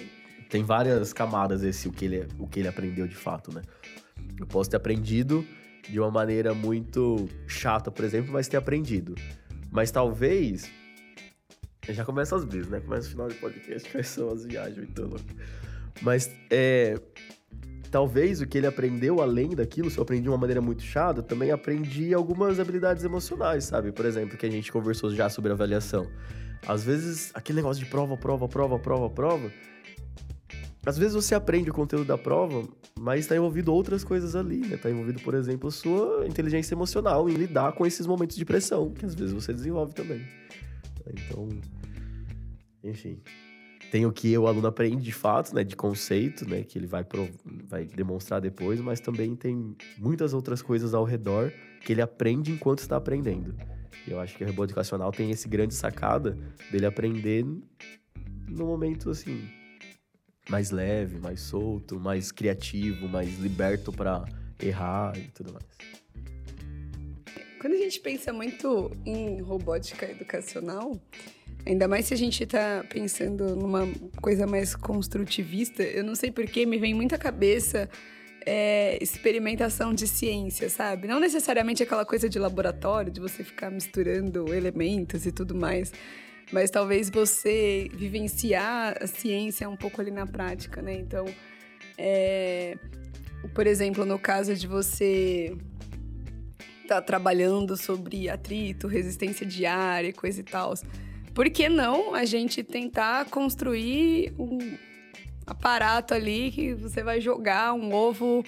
tem 0.48 0.64
várias 0.64 1.12
camadas 1.12 1.62
esse 1.62 1.86
o 1.86 1.92
que 1.92 2.06
ele 2.06 2.26
o 2.38 2.48
que 2.48 2.60
ele 2.60 2.68
aprendeu 2.68 3.06
de 3.06 3.14
fato, 3.14 3.52
né? 3.54 3.60
Eu 4.38 4.46
posso 4.46 4.70
ter 4.70 4.78
aprendido 4.78 5.46
de 5.86 6.00
uma 6.00 6.10
maneira 6.10 6.54
muito 6.54 7.28
chata, 7.46 7.90
por 7.90 8.02
exemplo, 8.02 8.32
mas 8.32 8.48
ter 8.48 8.56
aprendido. 8.56 9.14
Mas 9.70 9.90
talvez 9.90 10.70
já 11.86 12.02
começa 12.02 12.36
as 12.36 12.44
vezes, 12.44 12.66
né? 12.66 12.80
Começa 12.80 13.08
o 13.08 13.10
final 13.10 13.28
do 13.28 13.34
podcast, 13.34 13.86
começam 13.92 14.30
as 14.30 14.46
viagens, 14.46 14.78
muito 14.78 15.02
louco. 15.02 15.24
Mas 16.00 16.30
é 16.48 16.98
talvez 17.90 18.40
o 18.40 18.46
que 18.46 18.56
ele 18.56 18.66
aprendeu 18.66 19.20
além 19.20 19.50
daquilo, 19.50 19.90
se 19.90 19.98
eu 19.98 20.02
aprendi 20.02 20.22
de 20.22 20.28
uma 20.28 20.38
maneira 20.38 20.60
muito 20.60 20.82
chata, 20.82 21.22
também 21.22 21.50
aprendi 21.50 22.14
algumas 22.14 22.60
habilidades 22.60 23.04
emocionais, 23.04 23.64
sabe? 23.64 23.90
Por 23.90 24.06
exemplo, 24.06 24.38
que 24.38 24.46
a 24.46 24.50
gente 24.50 24.70
conversou 24.70 25.14
já 25.14 25.28
sobre 25.28 25.50
avaliação. 25.50 26.06
Às 26.66 26.84
vezes, 26.84 27.30
aquele 27.34 27.56
negócio 27.56 27.82
de 27.82 27.90
prova, 27.90 28.16
prova, 28.16 28.48
prova, 28.48 28.78
prova, 28.78 29.10
prova. 29.10 29.50
Às 30.86 30.96
vezes 30.96 31.14
você 31.14 31.34
aprende 31.34 31.70
o 31.70 31.74
conteúdo 31.74 32.06
da 32.06 32.16
prova, 32.16 32.66
mas 32.98 33.20
está 33.20 33.36
envolvido 33.36 33.72
outras 33.72 34.04
coisas 34.04 34.36
ali, 34.36 34.60
né? 34.60 34.76
Tá 34.76 34.90
envolvido, 34.90 35.20
por 35.20 35.34
exemplo, 35.34 35.70
sua 35.70 36.26
inteligência 36.26 36.74
emocional 36.74 37.28
em 37.28 37.34
lidar 37.34 37.72
com 37.72 37.84
esses 37.84 38.06
momentos 38.06 38.36
de 38.36 38.44
pressão, 38.44 38.90
que 38.90 39.04
às 39.04 39.14
vezes 39.14 39.34
você 39.34 39.52
desenvolve 39.52 39.94
também. 39.94 40.24
Então, 41.06 41.48
enfim 42.84 43.20
tem 43.90 44.06
o 44.06 44.12
que 44.12 44.36
o 44.38 44.46
aluno 44.46 44.68
aprende 44.68 45.02
de 45.02 45.12
fato, 45.12 45.54
né, 45.54 45.64
de 45.64 45.74
conceito, 45.74 46.48
né, 46.48 46.62
que 46.62 46.78
ele 46.78 46.86
vai, 46.86 47.04
vai 47.68 47.84
demonstrar 47.84 48.40
depois, 48.40 48.80
mas 48.80 49.00
também 49.00 49.34
tem 49.34 49.76
muitas 49.98 50.32
outras 50.32 50.62
coisas 50.62 50.94
ao 50.94 51.04
redor 51.04 51.52
que 51.84 51.92
ele 51.92 52.00
aprende 52.00 52.52
enquanto 52.52 52.78
está 52.78 52.96
aprendendo. 52.96 53.54
E 54.06 54.12
eu 54.12 54.20
acho 54.20 54.36
que 54.36 54.44
o 54.44 54.46
robô 54.46 54.64
educacional 54.64 55.10
tem 55.10 55.30
esse 55.30 55.48
grande 55.48 55.74
sacada 55.74 56.38
dele 56.70 56.86
aprender 56.86 57.44
no 58.48 58.66
momento 58.66 59.10
assim 59.10 59.48
mais 60.48 60.70
leve, 60.70 61.18
mais 61.18 61.40
solto, 61.40 61.98
mais 61.98 62.32
criativo, 62.32 63.08
mais 63.08 63.38
liberto 63.38 63.92
para 63.92 64.24
errar 64.60 65.16
e 65.16 65.28
tudo 65.30 65.52
mais. 65.52 65.64
Quando 67.60 67.74
a 67.74 67.76
gente 67.76 68.00
pensa 68.00 68.32
muito 68.32 68.90
em 69.04 69.40
robótica 69.42 70.10
educacional, 70.10 70.98
Ainda 71.66 71.86
mais 71.86 72.06
se 72.06 72.14
a 72.14 72.16
gente 72.16 72.42
está 72.42 72.84
pensando 72.88 73.54
numa 73.54 73.86
coisa 74.20 74.46
mais 74.46 74.74
construtivista, 74.74 75.82
eu 75.82 76.02
não 76.02 76.14
sei 76.14 76.30
porquê, 76.30 76.64
me 76.64 76.78
vem 76.78 76.94
muita 76.94 77.18
cabeça 77.18 77.88
é, 78.46 78.98
experimentação 79.02 79.92
de 79.92 80.06
ciência, 80.06 80.70
sabe? 80.70 81.06
Não 81.06 81.20
necessariamente 81.20 81.82
aquela 81.82 82.04
coisa 82.04 82.28
de 82.28 82.38
laboratório, 82.38 83.12
de 83.12 83.20
você 83.20 83.44
ficar 83.44 83.70
misturando 83.70 84.52
elementos 84.54 85.26
e 85.26 85.32
tudo 85.32 85.54
mais, 85.54 85.92
mas 86.50 86.70
talvez 86.70 87.10
você 87.10 87.88
vivenciar 87.92 88.96
a 89.00 89.06
ciência 89.06 89.68
um 89.68 89.76
pouco 89.76 90.00
ali 90.00 90.10
na 90.10 90.26
prática, 90.26 90.80
né? 90.80 90.94
Então, 90.94 91.26
é, 91.98 92.76
por 93.54 93.66
exemplo, 93.66 94.06
no 94.06 94.18
caso 94.18 94.54
de 94.54 94.66
você 94.66 95.56
estar 96.82 96.96
tá 96.96 97.02
trabalhando 97.02 97.76
sobre 97.76 98.28
atrito, 98.30 98.88
resistência 98.88 99.46
diária, 99.46 100.12
coisa 100.12 100.40
e 100.40 100.44
tal 100.44 100.72
por 101.34 101.48
que 101.50 101.68
não 101.68 102.14
a 102.14 102.24
gente 102.24 102.62
tentar 102.62 103.26
construir 103.26 104.32
um 104.38 104.58
aparato 105.46 106.14
ali 106.14 106.50
que 106.50 106.74
você 106.74 107.02
vai 107.02 107.20
jogar 107.20 107.72
um 107.72 107.92
ovo 107.92 108.44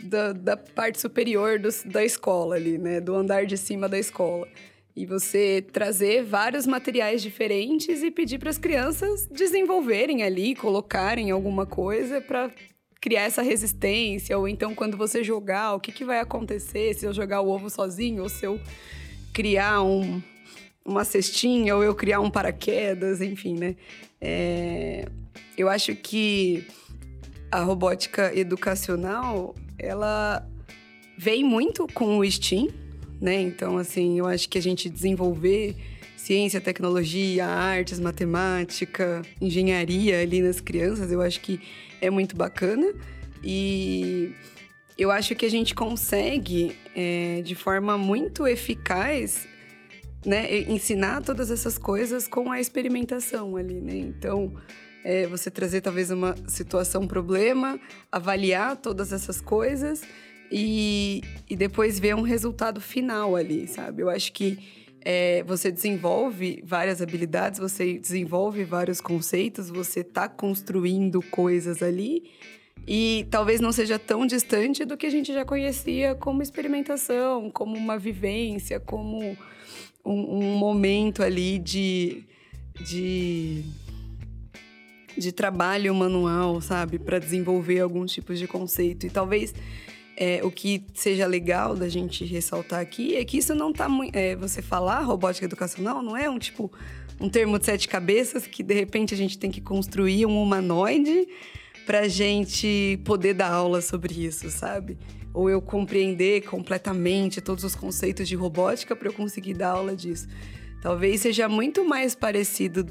da, 0.00 0.32
da 0.32 0.56
parte 0.56 1.00
superior 1.00 1.58
do, 1.58 1.68
da 1.86 2.04
escola 2.04 2.56
ali, 2.56 2.78
né? 2.78 3.00
Do 3.00 3.14
andar 3.14 3.46
de 3.46 3.56
cima 3.56 3.88
da 3.88 3.98
escola. 3.98 4.46
E 4.94 5.06
você 5.06 5.64
trazer 5.72 6.24
vários 6.24 6.66
materiais 6.66 7.22
diferentes 7.22 8.02
e 8.02 8.10
pedir 8.10 8.38
para 8.38 8.50
as 8.50 8.58
crianças 8.58 9.26
desenvolverem 9.26 10.22
ali, 10.22 10.54
colocarem 10.54 11.30
alguma 11.30 11.64
coisa 11.64 12.20
para 12.20 12.50
criar 13.00 13.22
essa 13.22 13.42
resistência. 13.42 14.36
Ou 14.36 14.48
então, 14.48 14.74
quando 14.74 14.96
você 14.96 15.22
jogar, 15.22 15.74
o 15.74 15.80
que, 15.80 15.92
que 15.92 16.04
vai 16.04 16.18
acontecer 16.18 16.94
se 16.94 17.06
eu 17.06 17.12
jogar 17.12 17.40
o 17.40 17.48
ovo 17.48 17.70
sozinho 17.70 18.24
ou 18.24 18.28
se 18.28 18.44
eu 18.44 18.60
criar 19.32 19.82
um, 19.82 20.20
uma 20.88 21.04
cestinha 21.04 21.76
ou 21.76 21.84
eu 21.84 21.94
criar 21.94 22.20
um 22.20 22.30
paraquedas, 22.30 23.20
enfim, 23.20 23.54
né? 23.54 23.76
É, 24.20 25.06
eu 25.56 25.68
acho 25.68 25.94
que 25.94 26.66
a 27.50 27.60
robótica 27.60 28.34
educacional, 28.34 29.54
ela 29.78 30.46
vem 31.16 31.44
muito 31.44 31.86
com 31.92 32.18
o 32.18 32.24
STEAM, 32.24 32.68
né? 33.20 33.40
Então, 33.40 33.76
assim, 33.76 34.18
eu 34.18 34.26
acho 34.26 34.48
que 34.48 34.56
a 34.56 34.62
gente 34.62 34.88
desenvolver 34.88 35.76
ciência, 36.16 36.60
tecnologia, 36.60 37.46
artes, 37.46 38.00
matemática, 38.00 39.22
engenharia 39.40 40.20
ali 40.20 40.40
nas 40.40 40.60
crianças, 40.60 41.12
eu 41.12 41.20
acho 41.20 41.40
que 41.40 41.60
é 42.00 42.10
muito 42.10 42.36
bacana. 42.36 42.92
E 43.42 44.32
eu 44.96 45.10
acho 45.10 45.34
que 45.34 45.46
a 45.46 45.50
gente 45.50 45.74
consegue, 45.74 46.76
é, 46.94 47.40
de 47.42 47.54
forma 47.54 47.96
muito 47.96 48.46
eficaz, 48.46 49.46
né, 50.24 50.60
ensinar 50.62 51.22
todas 51.22 51.50
essas 51.50 51.78
coisas 51.78 52.26
com 52.26 52.50
a 52.50 52.60
experimentação 52.60 53.56
ali, 53.56 53.80
né? 53.80 53.96
Então, 53.96 54.52
é, 55.04 55.26
você 55.26 55.50
trazer 55.50 55.80
talvez 55.80 56.10
uma 56.10 56.34
situação, 56.46 57.02
um 57.02 57.08
problema, 57.08 57.78
avaliar 58.10 58.76
todas 58.76 59.12
essas 59.12 59.40
coisas 59.40 60.02
e, 60.50 61.22
e 61.48 61.56
depois 61.56 61.98
ver 61.98 62.14
um 62.14 62.22
resultado 62.22 62.80
final 62.80 63.36
ali, 63.36 63.66
sabe? 63.68 64.02
Eu 64.02 64.10
acho 64.10 64.32
que 64.32 64.58
é, 65.00 65.42
você 65.44 65.70
desenvolve 65.70 66.62
várias 66.64 67.00
habilidades, 67.00 67.60
você 67.60 67.98
desenvolve 67.98 68.64
vários 68.64 69.00
conceitos, 69.00 69.70
você 69.70 70.00
está 70.00 70.28
construindo 70.28 71.22
coisas 71.22 71.82
ali 71.82 72.24
e 72.86 73.26
talvez 73.30 73.60
não 73.60 73.70
seja 73.70 73.98
tão 73.98 74.26
distante 74.26 74.84
do 74.84 74.96
que 74.96 75.06
a 75.06 75.10
gente 75.10 75.32
já 75.32 75.44
conhecia 75.44 76.14
como 76.14 76.42
experimentação, 76.42 77.50
como 77.50 77.76
uma 77.76 77.98
vivência, 77.98 78.80
como 78.80 79.36
um, 80.08 80.38
um 80.38 80.56
momento 80.56 81.22
ali 81.22 81.58
de, 81.58 82.24
de, 82.80 83.62
de 85.16 85.32
trabalho 85.32 85.94
manual, 85.94 86.60
sabe? 86.60 86.98
Para 86.98 87.18
desenvolver 87.18 87.80
alguns 87.80 88.12
tipos 88.12 88.38
de 88.38 88.46
conceito. 88.46 89.06
E 89.06 89.10
talvez 89.10 89.54
é, 90.16 90.40
o 90.42 90.50
que 90.50 90.84
seja 90.94 91.26
legal 91.26 91.76
da 91.76 91.88
gente 91.88 92.24
ressaltar 92.24 92.80
aqui 92.80 93.14
é 93.14 93.24
que 93.24 93.38
isso 93.38 93.54
não 93.54 93.72
tá 93.72 93.88
muito. 93.88 94.16
É, 94.16 94.34
você 94.34 94.62
falar 94.62 95.00
robótica 95.00 95.44
educacional 95.44 96.02
não 96.02 96.16
é 96.16 96.28
um 96.28 96.38
tipo 96.38 96.72
um 97.20 97.28
termo 97.28 97.58
de 97.58 97.64
sete 97.64 97.88
cabeças 97.88 98.46
que 98.46 98.62
de 98.62 98.74
repente 98.74 99.12
a 99.12 99.16
gente 99.16 99.38
tem 99.38 99.50
que 99.50 99.60
construir 99.60 100.24
um 100.24 100.40
humanoide 100.40 101.26
para 101.84 102.06
gente 102.06 103.00
poder 103.04 103.34
dar 103.34 103.50
aula 103.50 103.80
sobre 103.80 104.24
isso, 104.24 104.50
sabe? 104.50 104.98
Ou 105.32 105.48
eu 105.48 105.60
compreender 105.60 106.42
completamente 106.42 107.40
todos 107.40 107.64
os 107.64 107.74
conceitos 107.74 108.28
de 108.28 108.34
robótica 108.34 108.96
para 108.96 109.08
eu 109.08 109.12
conseguir 109.12 109.54
dar 109.54 109.70
aula 109.70 109.94
disso. 109.94 110.26
Talvez 110.80 111.20
seja 111.20 111.48
muito 111.48 111.84
mais 111.84 112.14
parecido 112.14 112.86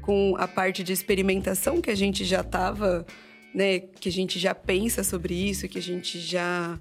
com 0.00 0.34
a 0.36 0.46
parte 0.46 0.82
de 0.82 0.92
experimentação 0.92 1.80
que 1.80 1.90
a 1.90 1.94
gente 1.94 2.24
já 2.24 2.40
estava, 2.40 3.06
né, 3.54 3.78
que 3.78 4.08
a 4.08 4.12
gente 4.12 4.38
já 4.38 4.54
pensa 4.54 5.02
sobre 5.02 5.34
isso, 5.34 5.68
que 5.68 5.78
a 5.78 5.82
gente 5.82 6.18
já 6.20 6.78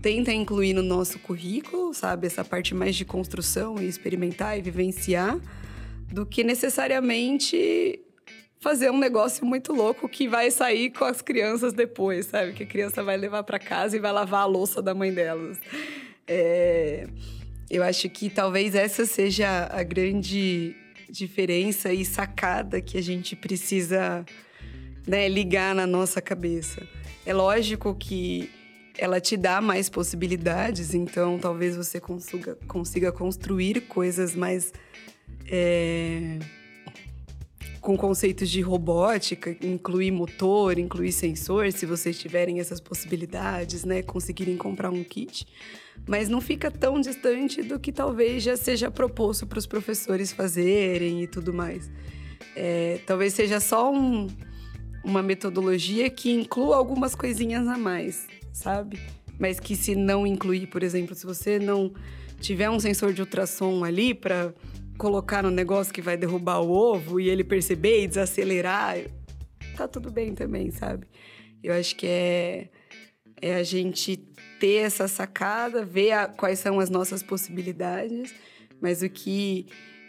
tenta 0.00 0.32
incluir 0.32 0.72
no 0.72 0.82
nosso 0.82 1.18
currículo, 1.18 1.92
sabe, 1.92 2.26
essa 2.26 2.44
parte 2.44 2.74
mais 2.74 2.96
de 2.96 3.04
construção 3.04 3.80
e 3.80 3.86
experimentar 3.86 4.58
e 4.58 4.62
vivenciar, 4.62 5.38
do 6.10 6.24
que 6.24 6.42
necessariamente 6.42 8.00
fazer 8.60 8.90
um 8.90 8.98
negócio 8.98 9.44
muito 9.44 9.72
louco 9.72 10.08
que 10.08 10.28
vai 10.28 10.50
sair 10.50 10.90
com 10.90 11.04
as 11.04 11.22
crianças 11.22 11.72
depois, 11.72 12.26
sabe? 12.26 12.52
Que 12.52 12.64
a 12.64 12.66
criança 12.66 13.02
vai 13.02 13.16
levar 13.16 13.42
para 13.42 13.58
casa 13.58 13.96
e 13.96 14.00
vai 14.00 14.12
lavar 14.12 14.42
a 14.42 14.46
louça 14.46 14.82
da 14.82 14.94
mãe 14.94 15.12
delas. 15.12 15.58
É... 16.28 17.06
Eu 17.70 17.82
acho 17.82 18.08
que 18.10 18.28
talvez 18.28 18.74
essa 18.74 19.06
seja 19.06 19.68
a 19.70 19.82
grande 19.82 20.76
diferença 21.08 21.92
e 21.92 22.04
sacada 22.04 22.80
que 22.80 22.98
a 22.98 23.02
gente 23.02 23.34
precisa 23.34 24.24
né, 25.06 25.28
ligar 25.28 25.74
na 25.74 25.86
nossa 25.86 26.20
cabeça. 26.20 26.86
É 27.24 27.32
lógico 27.32 27.94
que 27.94 28.50
ela 28.98 29.20
te 29.20 29.36
dá 29.36 29.60
mais 29.60 29.88
possibilidades, 29.88 30.94
então 30.94 31.38
talvez 31.38 31.76
você 31.76 32.00
consiga, 32.00 32.56
consiga 32.66 33.10
construir 33.10 33.82
coisas 33.82 34.34
mais. 34.34 34.72
É, 35.50 36.38
com 37.80 37.96
conceitos 37.96 38.50
de 38.50 38.60
robótica, 38.60 39.56
incluir 39.62 40.10
motor, 40.10 40.78
incluir 40.78 41.12
sensor, 41.12 41.72
se 41.72 41.86
vocês 41.86 42.18
tiverem 42.18 42.60
essas 42.60 42.78
possibilidades, 42.78 43.84
né, 43.84 44.02
conseguirem 44.02 44.56
comprar 44.56 44.90
um 44.90 45.02
kit. 45.02 45.46
Mas 46.06 46.28
não 46.28 46.40
fica 46.40 46.70
tão 46.70 47.00
distante 47.00 47.62
do 47.62 47.78
que 47.78 47.90
talvez 47.90 48.42
já 48.42 48.56
seja 48.56 48.90
proposto 48.90 49.46
para 49.46 49.58
os 49.58 49.66
professores 49.66 50.32
fazerem 50.32 51.22
e 51.22 51.26
tudo 51.26 51.54
mais. 51.54 51.90
É, 52.54 53.00
talvez 53.06 53.32
seja 53.32 53.60
só 53.60 53.92
um, 53.92 54.26
uma 55.02 55.22
metodologia 55.22 56.10
que 56.10 56.30
inclua 56.30 56.76
algumas 56.76 57.14
coisinhas 57.14 57.66
a 57.66 57.78
mais, 57.78 58.26
sabe? 58.52 58.98
Mas 59.38 59.58
que 59.58 59.74
se 59.74 59.94
não 59.94 60.26
incluir, 60.26 60.66
por 60.66 60.82
exemplo, 60.82 61.14
se 61.14 61.24
você 61.24 61.58
não 61.58 61.92
tiver 62.40 62.68
um 62.68 62.80
sensor 62.80 63.12
de 63.12 63.22
ultrassom 63.22 63.84
ali 63.84 64.12
para 64.12 64.52
colocar 65.00 65.42
no 65.42 65.50
negócio 65.50 65.94
que 65.94 66.02
vai 66.02 66.14
derrubar 66.14 66.60
o 66.60 66.70
ovo 66.70 67.18
e 67.18 67.30
ele 67.30 67.42
perceber 67.42 68.02
e 68.02 68.06
desacelerar, 68.06 68.98
tá 69.74 69.88
tudo 69.88 70.10
bem 70.10 70.34
também, 70.34 70.70
sabe? 70.70 71.06
Eu 71.64 71.72
acho 71.72 71.96
que 71.96 72.06
é, 72.06 72.68
é 73.40 73.54
a 73.54 73.62
gente 73.62 74.18
ter 74.60 74.82
essa 74.84 75.08
sacada, 75.08 75.86
ver 75.86 76.12
a, 76.12 76.28
quais 76.28 76.58
são 76.58 76.78
as 76.78 76.90
nossas 76.90 77.22
possibilidades, 77.22 78.34
mas 78.78 79.00
o 79.00 79.08
que 79.08 79.68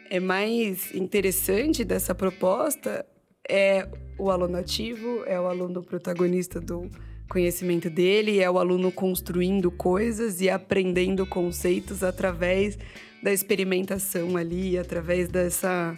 é 0.10 0.20
mais 0.20 0.94
interessante 0.94 1.86
dessa 1.86 2.14
proposta 2.14 3.06
é 3.50 3.88
o 4.20 4.30
aluno 4.30 4.58
ativo, 4.58 5.24
é 5.26 5.39
o 5.39 5.48
aluno 5.48 5.82
protagonista 5.82 6.60
do 6.60 6.89
conhecimento 7.30 7.89
dele, 7.89 8.42
é 8.42 8.52
o 8.52 8.60
aluno 8.60 8.92
construindo 8.92 9.72
coisas 9.72 10.42
e 10.42 10.50
aprendendo 10.50 11.26
conceitos 11.26 12.04
através 12.04 12.78
da 13.22 13.32
experimentação 13.32 14.36
ali, 14.36 14.78
através 14.78 15.28
dessa, 15.28 15.98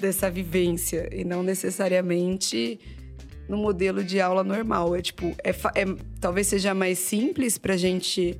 dessa 0.00 0.30
vivência, 0.30 1.08
e 1.12 1.24
não 1.24 1.42
necessariamente 1.42 2.80
no 3.48 3.56
modelo 3.56 4.02
de 4.02 4.20
aula 4.20 4.42
normal. 4.42 4.96
É 4.96 5.02
tipo, 5.02 5.34
é, 5.42 5.50
é 5.50 5.84
talvez 6.20 6.46
seja 6.46 6.74
mais 6.74 6.98
simples 6.98 7.58
para 7.58 7.74
a 7.74 7.76
gente 7.76 8.38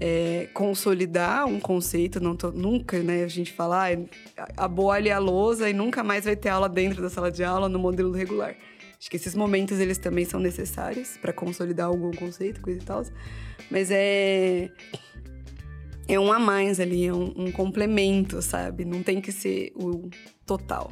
é, 0.00 0.48
consolidar 0.54 1.46
um 1.46 1.58
conceito, 1.58 2.20
não 2.20 2.36
tô, 2.36 2.50
nunca, 2.52 3.02
né? 3.02 3.24
A 3.24 3.28
gente 3.28 3.52
fala, 3.52 3.86
ah, 3.86 5.00
e 5.02 5.10
a 5.10 5.18
lousa 5.18 5.68
e 5.68 5.72
nunca 5.72 6.04
mais 6.04 6.24
vai 6.24 6.36
ter 6.36 6.50
aula 6.50 6.68
dentro 6.68 7.02
da 7.02 7.10
sala 7.10 7.30
de 7.30 7.42
aula 7.42 7.68
no 7.68 7.78
modelo 7.78 8.12
regular. 8.12 8.54
Acho 8.98 9.10
que 9.10 9.16
esses 9.16 9.34
momentos 9.34 9.78
eles 9.78 9.96
também 9.98 10.24
são 10.24 10.40
necessários 10.40 11.16
para 11.18 11.32
consolidar 11.32 11.86
algum 11.86 12.10
conceito, 12.10 12.60
coisa 12.60 12.80
e 12.80 12.84
tal. 12.84 13.04
Mas 13.70 13.90
é 13.90 14.70
é 16.08 16.18
um 16.18 16.32
a 16.32 16.38
mais 16.38 16.80
ali, 16.80 17.04
é 17.04 17.12
um, 17.12 17.32
um 17.36 17.52
complemento, 17.52 18.40
sabe? 18.40 18.84
Não 18.84 19.02
tem 19.02 19.20
que 19.20 19.30
ser 19.30 19.72
o 19.76 20.08
total. 20.46 20.90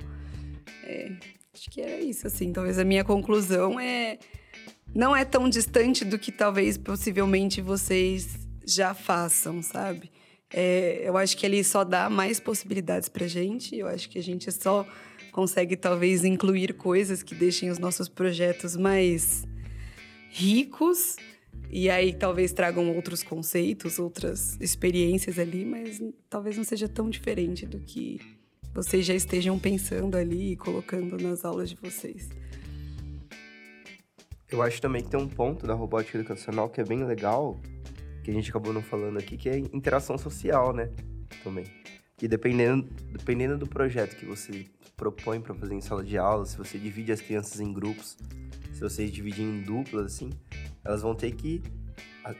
É, 0.85 1.11
acho 1.55 1.71
que 1.71 1.81
era 1.81 1.99
isso, 2.01 2.27
assim. 2.27 2.53
Talvez 2.53 2.79
a 2.79 2.85
minha 2.85 3.03
conclusão 3.03 3.81
é. 3.81 4.19
Não 4.95 5.17
é 5.17 5.25
tão 5.25 5.49
distante 5.49 6.05
do 6.05 6.19
que 6.19 6.31
talvez 6.31 6.79
possivelmente 6.79 7.61
vocês 7.61 8.39
já 8.65 8.95
façam, 8.95 9.61
sabe? 9.63 10.11
É, 10.53 11.03
eu 11.03 11.17
acho 11.17 11.37
que 11.37 11.45
ele 11.45 11.63
só 11.65 11.83
dá 11.83 12.09
mais 12.09 12.39
possibilidades 12.39 13.09
pra 13.09 13.27
gente. 13.27 13.77
Eu 13.77 13.89
acho 13.89 14.09
que 14.09 14.19
a 14.19 14.23
gente 14.23 14.51
só 14.53 14.87
consegue, 15.33 15.77
talvez, 15.77 16.25
incluir 16.25 16.75
coisas 16.75 17.23
que 17.23 17.35
deixem 17.35 17.69
os 17.71 17.79
nossos 17.79 18.09
projetos 18.09 18.77
mais 18.77 19.45
ricos 20.31 21.17
e 21.71 21.91
aí 21.91 22.13
talvez 22.15 22.53
tragam 22.53 22.95
outros 22.95 23.23
conceitos, 23.23 23.99
outras 23.99 24.57
experiências 24.61 25.39
ali, 25.39 25.65
mas 25.65 26.01
talvez 26.29 26.57
não 26.57 26.65
seja 26.65 26.89
tão 26.89 27.11
diferente 27.11 27.67
do 27.67 27.79
que 27.81 28.21
vocês 28.73 29.07
já 29.07 29.15
estejam 29.15 29.59
pensando 29.59 30.17
ali 30.17 30.53
e 30.53 30.57
colocando 30.57 31.17
nas 31.17 31.45
aulas 31.45 31.71
de 31.71 31.77
vocês. 31.77 32.29
Eu 34.49 34.63
acho 34.63 34.81
também 34.81 35.03
que 35.03 35.11
tem 35.11 35.19
um 35.19 35.29
ponto 35.29 35.67
da 35.67 35.75
robótica 35.75 36.19
educacional 36.19 36.69
que 36.69 36.81
é 36.81 36.85
bem 36.85 37.05
legal, 37.05 37.59
que 38.23 38.31
a 38.31 38.35
gente 38.35 38.51
acabou 38.51 38.73
não 38.73 38.83
falando 38.83 39.19
aqui, 39.19 39.37
que 39.37 39.49
é 39.49 39.59
interação 39.59 40.17
social, 40.17 40.73
né? 40.73 40.91
Também. 41.43 41.65
E 42.23 42.29
dependendo, 42.29 42.89
dependendo 43.13 43.59
do 43.59 43.67
projeto 43.67 44.17
que 44.17 44.25
você 44.25 44.67
propõe 44.97 45.41
para 45.41 45.55
fazer 45.55 45.75
em 45.75 45.81
sala 45.81 46.05
de 46.05 46.17
aula, 46.17 46.47
se 46.47 46.57
você 46.57 46.79
divide 46.79 47.13
as 47.13 47.21
crianças 47.21 47.61
em 47.61 47.73
grupos, 47.73 48.17
se 48.73 48.81
vocês 48.81 49.11
dividem 49.11 49.45
em 49.45 49.63
duplas, 49.63 50.07
assim, 50.07 50.31
elas 50.87 51.03
vão 51.03 51.15
ter 51.15 51.33
que, 51.33 51.61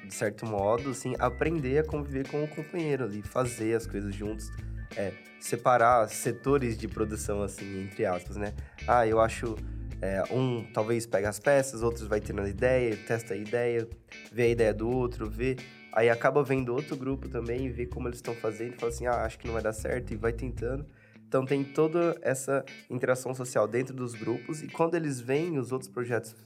de 0.07 0.15
certo 0.15 0.47
modo, 0.47 0.91
assim, 0.91 1.15
aprender 1.19 1.79
a 1.79 1.85
conviver 1.85 2.29
com 2.29 2.45
o 2.45 2.49
companheiro 2.49 3.05
ali, 3.05 3.23
fazer 3.23 3.75
as 3.75 3.87
coisas 3.87 4.15
juntos, 4.15 4.51
é, 4.97 5.13
separar 5.41 6.09
setores 6.09 6.79
de 6.79 6.87
produção, 6.87 7.43
assim, 7.43 7.83
entre 7.83 8.07
aspas, 8.07 8.37
né? 8.37 8.55
Ah, 8.87 9.07
eu 9.07 9.21
acho. 9.21 9.57
É, 10.03 10.23
um 10.31 10.63
talvez 10.75 11.07
pega 11.07 11.31
as 11.31 11.39
peças, 11.39 11.83
outros 11.83 12.07
vai 12.07 12.21
a 12.21 12.49
ideia, 12.49 12.95
testa 13.07 13.33
a 13.33 13.37
ideia, 13.37 13.89
vê 14.31 14.43
a 14.43 14.49
ideia 14.49 14.75
do 14.75 14.89
outro, 14.89 15.29
vê. 15.29 15.57
Aí 15.91 16.11
acaba 16.11 16.45
vendo 16.45 16.75
outro 16.75 16.95
grupo 16.95 17.31
também, 17.31 17.71
vê 17.71 17.87
como 17.87 18.07
eles 18.07 18.19
estão 18.19 18.35
fazendo 18.35 18.75
e 18.75 18.77
fala 18.77 18.93
assim: 18.93 19.07
ah, 19.07 19.25
acho 19.25 19.39
que 19.39 19.47
não 19.47 19.55
vai 19.55 19.63
dar 19.63 19.73
certo, 19.73 20.13
e 20.13 20.17
vai 20.17 20.35
tentando. 20.35 20.87
Então 21.27 21.47
tem 21.47 21.65
toda 21.65 22.15
essa 22.21 22.63
interação 22.91 23.35
social 23.35 23.67
dentro 23.67 23.95
dos 23.95 24.15
grupos, 24.15 24.63
e 24.63 24.69
quando 24.69 24.95
eles 24.95 25.19
veem 25.19 25.59
os 25.59 25.73
outros 25.73 25.91
projetos 25.91 26.37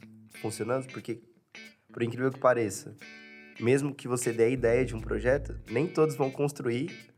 funcionando, 0.40 0.86
porque 0.86 1.20
por 1.92 2.02
incrível 2.02 2.30
que 2.30 2.38
pareça, 2.38 2.94
mesmo 3.58 3.94
que 3.94 4.08
você 4.08 4.32
dê 4.32 4.44
a 4.44 4.48
ideia 4.48 4.84
de 4.84 4.94
um 4.94 5.00
projeto, 5.00 5.54
nem 5.70 5.86
todos 5.86 6.16
vão 6.16 6.30
construir 6.30 7.10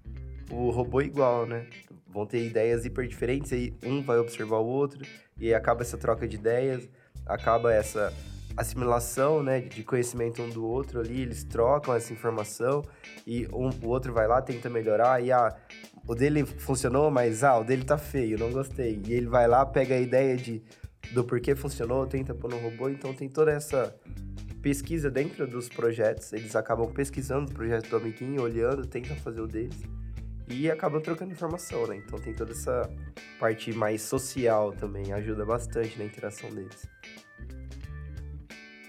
o 0.51 0.71
robô 0.71 1.01
igual, 1.01 1.47
né? 1.47 1.67
Vão 2.09 2.27
ter 2.27 2.45
ideias 2.45 2.85
hiper 2.85 3.07
diferentes, 3.07 3.53
aí 3.53 3.75
um 3.85 4.03
vai 4.03 4.19
observar 4.19 4.59
o 4.59 4.67
outro, 4.67 5.05
e 5.39 5.55
acaba 5.55 5.83
essa 5.83 5.97
troca 5.97 6.29
de 6.29 6.37
ideias, 6.37 6.89
acaba 7.27 7.73
essa 7.73 8.13
assimilação, 8.57 9.43
né, 9.43 9.61
de 9.61 9.83
conhecimento 9.83 10.43
um 10.43 10.51
do 10.51 10.67
outro 10.67 11.01
ali, 11.01 11.23
eles 11.23 11.43
trocam 11.43 11.95
essa 11.95 12.13
informação 12.13 12.83
e 13.27 13.47
um, 13.53 13.71
o 13.83 13.89
outro 13.89 14.13
vai 14.13 14.27
lá, 14.27 14.43
tenta 14.43 14.69
melhorar, 14.69 15.23
e 15.23 15.33
ah, 15.33 15.57
o 16.07 16.15
dele 16.15 16.45
funcionou, 16.45 17.11
mas 17.11 17.43
ah, 17.45 17.59
o 17.59 17.65
dele 17.65 17.85
tá 17.85 17.97
feio, 17.97 18.39
não 18.39 18.53
gostei. 18.53 19.01
E 19.07 19.13
ele 19.13 19.27
vai 19.27 19.47
lá, 19.47 19.65
pega 19.65 19.95
a 19.95 20.01
ideia 20.01 20.37
de, 20.37 20.63
do 21.13 21.25
porquê 21.25 21.55
funcionou, 21.55 22.07
tenta 22.07 22.35
pôr 22.35 22.51
no 22.51 22.59
robô, 22.59 22.89
então 22.89 23.15
tem 23.15 23.29
toda 23.29 23.53
essa 23.53 23.95
pesquisa 24.63 25.11
dentro 25.11 25.47
dos 25.47 25.69
projetos, 25.69 26.33
eles 26.33 26.55
acabam 26.55 26.91
pesquisando 26.91 27.47
os 27.47 27.53
projetos 27.53 27.91
do 27.91 27.97
amiguinho, 27.97 28.43
olhando, 28.43 28.87
tentam 28.87 29.17
fazer 29.17 29.41
o 29.41 29.47
deles 29.47 29.83
e 30.49 30.71
acabam 30.71 31.01
trocando 31.01 31.33
informação, 31.33 31.87
né? 31.87 31.97
Então 31.97 32.19
tem 32.19 32.33
toda 32.35 32.53
essa 32.53 32.89
parte 33.39 33.73
mais 33.73 34.03
social 34.03 34.73
também, 34.73 35.13
ajuda 35.13 35.45
bastante 35.45 35.99
na 35.99 36.05
interação 36.05 36.49
deles. 36.51 36.87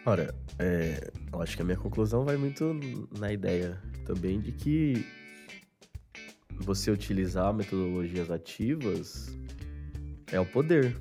Ora, 0.06 0.36
é, 0.60 1.12
eu 1.32 1.42
acho 1.42 1.56
que 1.56 1.62
a 1.62 1.66
minha 1.66 1.78
conclusão 1.78 2.24
vai 2.24 2.38
muito 2.38 2.78
na 3.18 3.32
ideia 3.32 3.82
também 4.06 4.40
de 4.40 4.52
que 4.52 5.06
você 6.60 6.92
utilizar 6.92 7.54
metodologias 7.54 8.30
ativas 8.30 9.36
é 10.32 10.40
o 10.40 10.46
poder. 10.46 10.96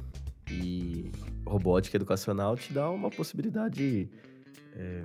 E 0.51 1.11
robótica 1.47 1.97
educacional 1.97 2.57
te 2.57 2.73
dá 2.73 2.91
uma 2.91 3.11
possibilidade 3.11 4.09
é, 4.75 5.05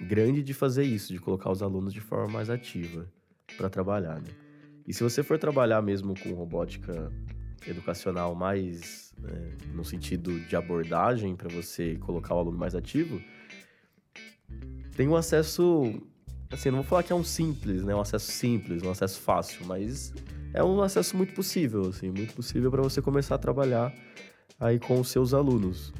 grande 0.00 0.42
de 0.42 0.54
fazer 0.54 0.84
isso, 0.84 1.12
de 1.12 1.18
colocar 1.18 1.50
os 1.50 1.62
alunos 1.62 1.92
de 1.92 2.00
forma 2.00 2.32
mais 2.32 2.50
ativa 2.50 3.06
para 3.56 3.68
trabalhar, 3.68 4.20
né? 4.20 4.30
E 4.86 4.92
se 4.92 5.02
você 5.02 5.22
for 5.22 5.38
trabalhar 5.38 5.82
mesmo 5.82 6.18
com 6.18 6.32
robótica 6.32 7.12
educacional 7.66 8.34
mais 8.34 9.12
né, 9.18 9.56
no 9.74 9.84
sentido 9.84 10.40
de 10.40 10.56
abordagem 10.56 11.36
para 11.36 11.48
você 11.48 11.96
colocar 11.96 12.34
o 12.34 12.38
aluno 12.38 12.58
mais 12.58 12.74
ativo, 12.74 13.20
tem 14.96 15.06
um 15.06 15.14
acesso, 15.14 16.00
assim, 16.50 16.70
não 16.70 16.78
vou 16.78 16.86
falar 16.86 17.02
que 17.02 17.12
é 17.12 17.16
um 17.16 17.24
simples, 17.24 17.84
né, 17.84 17.94
um 17.94 18.00
acesso 18.00 18.32
simples, 18.32 18.82
um 18.82 18.90
acesso 18.90 19.20
fácil, 19.20 19.64
mas 19.66 20.12
é 20.52 20.64
um 20.64 20.82
acesso 20.82 21.16
muito 21.16 21.34
possível, 21.34 21.88
assim, 21.88 22.10
muito 22.10 22.34
possível 22.34 22.70
para 22.70 22.82
você 22.82 23.00
começar 23.00 23.36
a 23.36 23.38
trabalhar 23.38 23.94
aí 24.58 24.78
com 24.78 25.00
os 25.00 25.08
seus 25.08 25.32
alunos. 25.32 25.92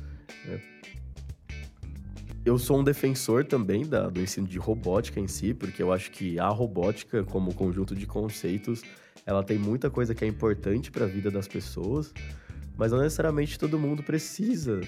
Né? 0.47 0.61
Eu 2.43 2.59
sou 2.59 2.79
um 2.79 2.85
defensor 2.85 3.45
também 3.45 3.87
da, 3.87 4.09
do 4.09 4.19
ensino 4.19 4.47
de 4.47 4.59
robótica 4.59 5.21
em 5.21 5.29
si, 5.29 5.53
porque 5.53 5.83
eu 5.83 5.93
acho 5.93 6.11
que 6.11 6.39
a 6.39 6.49
robótica, 6.49 7.23
como 7.23 7.55
conjunto 7.55 7.95
de 7.95 8.07
conceitos, 8.07 8.83
ela 9.27 9.43
tem 9.43 9.59
muita 9.59 9.91
coisa 9.91 10.15
que 10.15 10.25
é 10.25 10.29
importante 10.29 10.91
para 10.91 11.05
a 11.05 11.09
vida 11.09 11.31
das 11.31 11.47
pessoas, 11.47 12.15
mas 12.79 12.93
não 12.93 12.99
necessariamente 12.99 13.59
todo 13.59 13.79
mundo 13.79 14.03
precisa 14.03 14.81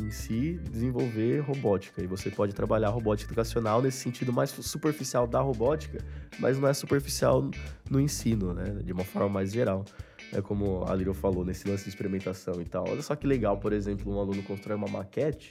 em 0.00 0.08
si 0.12 0.60
desenvolver 0.70 1.40
robótica. 1.40 2.00
E 2.00 2.06
você 2.06 2.30
pode 2.30 2.54
trabalhar 2.54 2.90
robótica 2.90 3.32
educacional 3.32 3.82
nesse 3.82 3.98
sentido 3.98 4.32
mais 4.32 4.50
superficial 4.50 5.26
da 5.26 5.40
robótica, 5.40 5.98
mas 6.38 6.60
não 6.60 6.68
é 6.68 6.72
superficial 6.72 7.50
no 7.90 8.00
ensino, 8.00 8.54
né? 8.54 8.80
De 8.84 8.92
uma 8.92 9.04
forma 9.04 9.28
mais 9.28 9.50
geral. 9.50 9.84
É 10.32 10.40
como 10.40 10.84
a 10.84 10.94
Liro 10.94 11.12
falou, 11.12 11.44
nesse 11.44 11.68
lance 11.68 11.84
de 11.84 11.90
experimentação 11.90 12.60
e 12.60 12.64
tal. 12.64 12.88
Olha 12.88 13.02
só 13.02 13.16
que 13.16 13.26
legal, 13.26 13.58
por 13.58 13.72
exemplo, 13.72 14.12
um 14.12 14.18
aluno 14.18 14.42
constrói 14.42 14.76
uma 14.76 14.88
maquete 14.88 15.50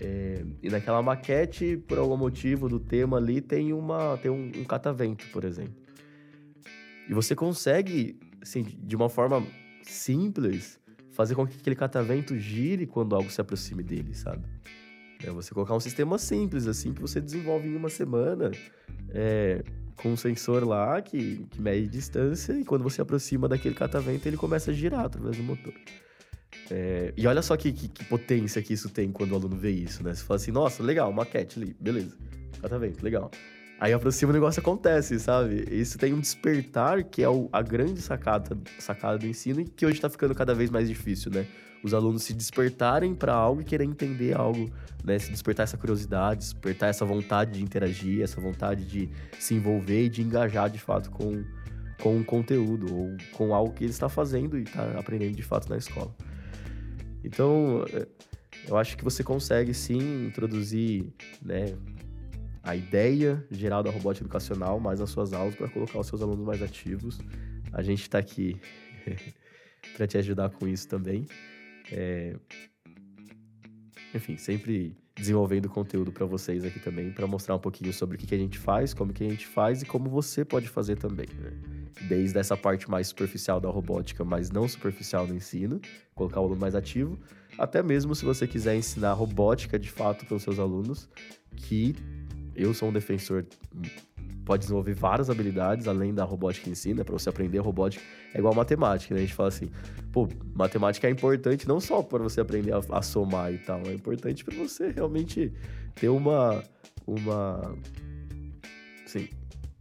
é, 0.00 0.42
e 0.62 0.70
naquela 0.70 1.02
maquete, 1.02 1.76
por 1.76 1.98
algum 1.98 2.16
motivo 2.16 2.68
do 2.68 2.80
tema 2.80 3.18
ali, 3.18 3.42
tem, 3.42 3.72
uma, 3.74 4.16
tem 4.16 4.30
um, 4.30 4.50
um 4.56 4.64
catavento, 4.64 5.26
por 5.30 5.44
exemplo. 5.44 5.74
E 7.06 7.12
você 7.12 7.36
consegue, 7.36 8.18
assim, 8.40 8.62
de 8.62 8.96
uma 8.96 9.10
forma 9.10 9.46
simples, 9.82 10.80
fazer 11.10 11.34
com 11.34 11.46
que 11.46 11.58
aquele 11.58 11.76
catavento 11.76 12.38
gire 12.38 12.86
quando 12.86 13.14
algo 13.14 13.30
se 13.30 13.40
aproxime 13.42 13.82
dele, 13.82 14.14
sabe? 14.14 14.42
É 15.22 15.30
você 15.30 15.52
colocar 15.52 15.74
um 15.74 15.80
sistema 15.80 16.16
simples, 16.16 16.66
assim, 16.66 16.94
que 16.94 17.02
você 17.02 17.20
desenvolve 17.20 17.68
em 17.68 17.76
uma 17.76 17.90
semana, 17.90 18.50
é, 19.10 19.62
com 19.96 20.12
um 20.12 20.16
sensor 20.16 20.66
lá 20.66 21.00
que, 21.00 21.46
que 21.50 21.60
mede 21.60 21.88
distância, 21.88 22.52
e 22.52 22.64
quando 22.64 22.82
você 22.82 23.00
aproxima 23.00 23.48
daquele 23.48 23.74
catavento, 23.74 24.26
ele 24.28 24.36
começa 24.36 24.70
a 24.70 24.74
girar 24.74 25.06
através 25.06 25.36
do 25.36 25.42
motor. 25.42 25.72
É, 26.70 27.12
e 27.16 27.26
olha 27.26 27.42
só 27.42 27.56
que, 27.56 27.72
que, 27.72 27.88
que, 27.88 28.04
potência 28.04 28.62
que 28.62 28.72
isso 28.72 28.88
tem 28.88 29.10
quando 29.10 29.32
o 29.32 29.34
aluno 29.34 29.56
vê 29.56 29.70
isso, 29.70 30.02
né? 30.02 30.14
Você 30.14 30.24
fala 30.24 30.36
assim, 30.36 30.50
nossa, 30.50 30.82
legal, 30.82 31.12
maquete 31.12 31.58
ali, 31.58 31.76
beleza. 31.80 32.16
Catavento, 32.60 33.04
legal. 33.04 33.30
Aí 33.80 33.92
aproxima 33.92 34.30
o 34.30 34.34
negócio 34.34 34.60
acontece, 34.60 35.18
sabe? 35.18 35.64
Isso 35.70 35.96
tem 35.98 36.12
um 36.12 36.20
despertar 36.20 37.02
que 37.04 37.22
é 37.22 37.28
o, 37.28 37.48
a 37.52 37.62
grande 37.62 38.00
sacada, 38.02 38.56
sacada 38.78 39.18
do 39.18 39.26
ensino 39.26 39.60
e 39.60 39.64
que 39.64 39.86
hoje 39.86 39.96
está 39.96 40.10
ficando 40.10 40.34
cada 40.34 40.54
vez 40.54 40.70
mais 40.70 40.88
difícil, 40.88 41.30
né? 41.30 41.46
Os 41.82 41.94
alunos 41.94 42.22
se 42.24 42.34
despertarem 42.34 43.14
para 43.14 43.32
algo 43.32 43.62
e 43.62 43.64
querer 43.64 43.84
entender 43.84 44.36
algo, 44.36 44.70
né? 45.02 45.18
Se 45.18 45.30
despertar 45.30 45.64
essa 45.64 45.76
curiosidade, 45.76 46.40
despertar 46.40 46.90
essa 46.90 47.04
vontade 47.04 47.52
de 47.52 47.62
interagir, 47.62 48.22
essa 48.22 48.40
vontade 48.40 48.84
de 48.84 49.08
se 49.38 49.54
envolver 49.54 50.04
e 50.04 50.08
de 50.08 50.22
engajar 50.22 50.68
de 50.68 50.78
fato 50.78 51.10
com, 51.10 51.42
com 52.02 52.16
um 52.16 52.24
conteúdo 52.24 52.94
ou 52.94 53.16
com 53.32 53.54
algo 53.54 53.72
que 53.72 53.84
ele 53.84 53.92
está 53.92 54.08
fazendo 54.08 54.58
e 54.58 54.62
está 54.62 54.98
aprendendo 54.98 55.34
de 55.34 55.42
fato 55.42 55.68
na 55.70 55.78
escola. 55.78 56.14
Então, 57.24 57.84
é, 57.92 58.06
eu 58.68 58.76
acho 58.76 58.96
que 58.96 59.04
você 59.04 59.22
consegue 59.22 59.72
sim 59.72 60.26
introduzir, 60.26 61.12
né, 61.42 61.74
a 62.62 62.76
ideia 62.76 63.44
geral 63.50 63.82
da 63.82 63.90
robótica 63.90 64.24
educacional 64.24 64.78
mais 64.78 65.00
nas 65.00 65.10
suas 65.10 65.32
aulas 65.32 65.54
para 65.54 65.68
colocar 65.68 65.98
os 65.98 66.06
seus 66.06 66.20
alunos 66.20 66.44
mais 66.44 66.62
ativos. 66.62 67.18
A 67.72 67.82
gente 67.82 68.02
está 68.02 68.18
aqui 68.18 68.60
para 69.96 70.06
te 70.06 70.18
ajudar 70.18 70.50
com 70.50 70.68
isso 70.68 70.86
também. 70.86 71.26
É... 71.90 72.36
Enfim, 74.14 74.36
sempre 74.36 74.96
desenvolvendo 75.20 75.68
conteúdo 75.68 76.10
para 76.10 76.24
vocês 76.24 76.64
aqui 76.64 76.80
também, 76.80 77.12
para 77.12 77.26
mostrar 77.26 77.54
um 77.54 77.58
pouquinho 77.58 77.92
sobre 77.92 78.16
o 78.16 78.18
que, 78.18 78.26
que, 78.26 78.34
a 78.34 78.38
gente 78.38 78.58
faz, 78.58 78.94
como 78.94 79.12
que 79.12 79.22
a 79.22 79.28
gente 79.28 79.46
faz 79.46 79.82
e 79.82 79.86
como 79.86 80.08
você 80.08 80.44
pode 80.44 80.68
fazer 80.68 80.96
também. 80.96 81.26
Né? 81.38 81.52
Desde 82.08 82.38
essa 82.38 82.56
parte 82.56 82.90
mais 82.90 83.08
superficial 83.08 83.60
da 83.60 83.68
robótica, 83.68 84.24
mas 84.24 84.50
não 84.50 84.66
superficial 84.66 85.26
no 85.26 85.34
ensino, 85.34 85.80
colocar 86.14 86.40
o 86.40 86.44
aluno 86.44 86.60
mais 86.60 86.74
ativo, 86.74 87.18
até 87.58 87.82
mesmo 87.82 88.14
se 88.14 88.24
você 88.24 88.46
quiser 88.46 88.74
ensinar 88.74 89.12
robótica 89.12 89.78
de 89.78 89.90
fato 89.90 90.24
para 90.24 90.36
os 90.36 90.42
seus 90.42 90.58
alunos, 90.58 91.08
que 91.54 91.94
eu 92.56 92.72
sou 92.72 92.88
um 92.88 92.92
defensor 92.92 93.44
pode 94.44 94.62
desenvolver 94.62 94.94
várias 94.94 95.30
habilidades 95.30 95.86
além 95.86 96.14
da 96.14 96.24
robótica 96.24 96.68
em 96.68 96.74
si, 96.74 96.94
né? 96.94 97.04
Para 97.04 97.12
você 97.12 97.28
aprender 97.28 97.58
robótica 97.58 98.02
é 98.34 98.38
igual 98.38 98.54
matemática, 98.54 99.14
né? 99.14 99.20
A 99.20 99.24
gente 99.24 99.34
fala 99.34 99.48
assim, 99.48 99.70
pô, 100.12 100.28
matemática 100.54 101.06
é 101.06 101.10
importante 101.10 101.68
não 101.68 101.80
só 101.80 102.02
para 102.02 102.22
você 102.22 102.40
aprender 102.40 102.72
a, 102.72 102.80
a, 102.90 103.02
somar 103.02 103.52
e 103.52 103.58
tal, 103.58 103.80
é 103.86 103.92
importante 103.92 104.44
para 104.44 104.56
você 104.56 104.90
realmente 104.90 105.52
ter 105.94 106.08
uma 106.08 106.62
uma 107.06 107.76
assim, 109.04 109.28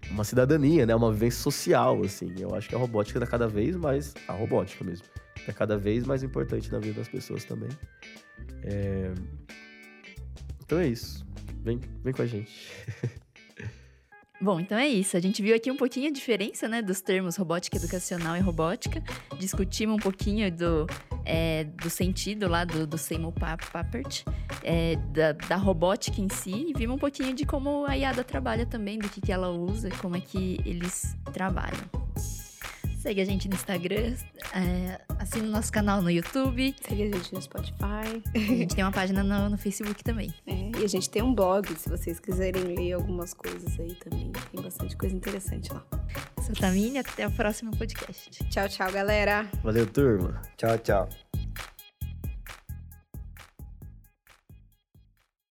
uma 0.10 0.24
cidadania, 0.24 0.86
né? 0.86 0.96
Uma 0.96 1.12
vivência 1.12 1.42
social, 1.42 2.04
assim. 2.04 2.34
Eu 2.40 2.54
acho 2.56 2.68
que 2.68 2.76
a 2.76 2.78
robótica 2.78 3.20
está 3.20 3.30
cada 3.30 3.48
vez 3.48 3.76
mais 3.76 4.14
a 4.28 4.34
robótica 4.34 4.84
mesmo, 4.84 5.06
é 5.48 5.54
cada 5.54 5.78
vez 5.78 6.06
mais 6.06 6.24
importante 6.24 6.72
na 6.72 6.80
vida 6.80 7.00
das 7.00 7.08
pessoas 7.08 7.44
também. 7.46 7.70
É... 8.64 9.14
Então 10.64 10.80
é 10.80 10.88
isso. 10.88 11.26
Vem, 11.64 11.80
vem 12.04 12.14
com 12.14 12.22
a 12.22 12.26
gente. 12.26 12.72
Bom, 14.42 14.60
então 14.60 14.78
é 14.78 14.88
isso. 14.88 15.18
A 15.18 15.20
gente 15.20 15.42
viu 15.42 15.54
aqui 15.54 15.70
um 15.70 15.76
pouquinho 15.76 16.10
a 16.10 16.14
diferença 16.14 16.68
né, 16.68 16.82
dos 16.82 17.02
termos 17.02 17.36
robótica 17.36 17.76
educacional 17.76 18.38
e 18.38 18.40
robótica. 18.40 19.04
Discutimos 19.38 19.96
um 19.96 20.00
pouquinho 20.00 20.50
do, 20.50 20.88
é, 21.26 21.66
do 21.66 21.90
sentido 21.90 22.48
lá 22.48 22.64
do, 22.64 22.88
do 22.88 22.98
Seymour 22.98 23.34
Papert, 23.34 24.24
é, 24.64 24.96
da, 25.14 25.34
da, 25.34 25.58
robótica 25.58 26.22
em 26.22 26.30
si, 26.30 26.68
e 26.70 26.74
vimos 26.74 26.96
um 26.96 27.00
pouquinho 27.00 27.34
de 27.34 27.46
como 27.46 27.86
a 27.86 27.96
IADA 27.96 28.24
trabalha 28.24 28.66
também, 28.66 28.98
do 28.98 29.10
que, 29.10 29.20
que 29.20 29.32
ela 29.32 29.50
usa, 29.50 29.90
como 30.02 30.16
é 30.16 30.22
que 30.22 30.62
eles 30.66 31.16
trabalham. 31.34 31.84
Segue 33.00 33.22
a 33.22 33.26
gente 33.26 33.48
no 33.48 33.56
Instagram, 33.56 34.14
é, 34.54 35.00
assina 35.18 35.48
o 35.48 35.50
nosso 35.50 35.72
canal 35.72 36.02
no 36.02 36.12
YouTube. 36.12 36.76
Segue 36.86 37.04
a 37.04 37.06
gente 37.06 37.34
no 37.34 37.42
Spotify. 37.42 38.22
A 38.36 38.38
gente 38.38 38.76
tem 38.76 38.84
uma 38.84 38.92
página 38.92 39.24
no, 39.24 39.50
no 39.50 39.58
Facebook 39.58 40.04
também. 40.04 40.34
É, 40.46 40.72
e 40.78 40.84
a 40.84 40.88
gente 40.88 41.10
tem 41.10 41.22
um 41.24 41.34
blog, 41.34 41.74
se 41.76 41.88
vocês 41.88 42.20
quiserem 42.20 42.62
ler 42.76 42.92
algumas 42.92 43.34
coisas 43.34 43.80
aí 43.80 43.96
também. 43.96 44.34
Tem 44.52 44.62
bastante 44.62 44.98
coisa 44.98 45.16
interessante 45.16 45.72
lá. 45.72 45.82
Eu 46.36 46.44
sou 46.44 46.54
Tamine, 46.54 47.00
até 47.00 47.26
o 47.26 47.32
próximo 47.32 47.72
podcast. 47.78 48.44
Tchau, 48.50 48.68
tchau, 48.68 48.92
galera. 48.92 49.48
Valeu, 49.64 49.88
turma. 49.88 50.42
Tchau, 50.58 50.78
tchau. 50.80 51.10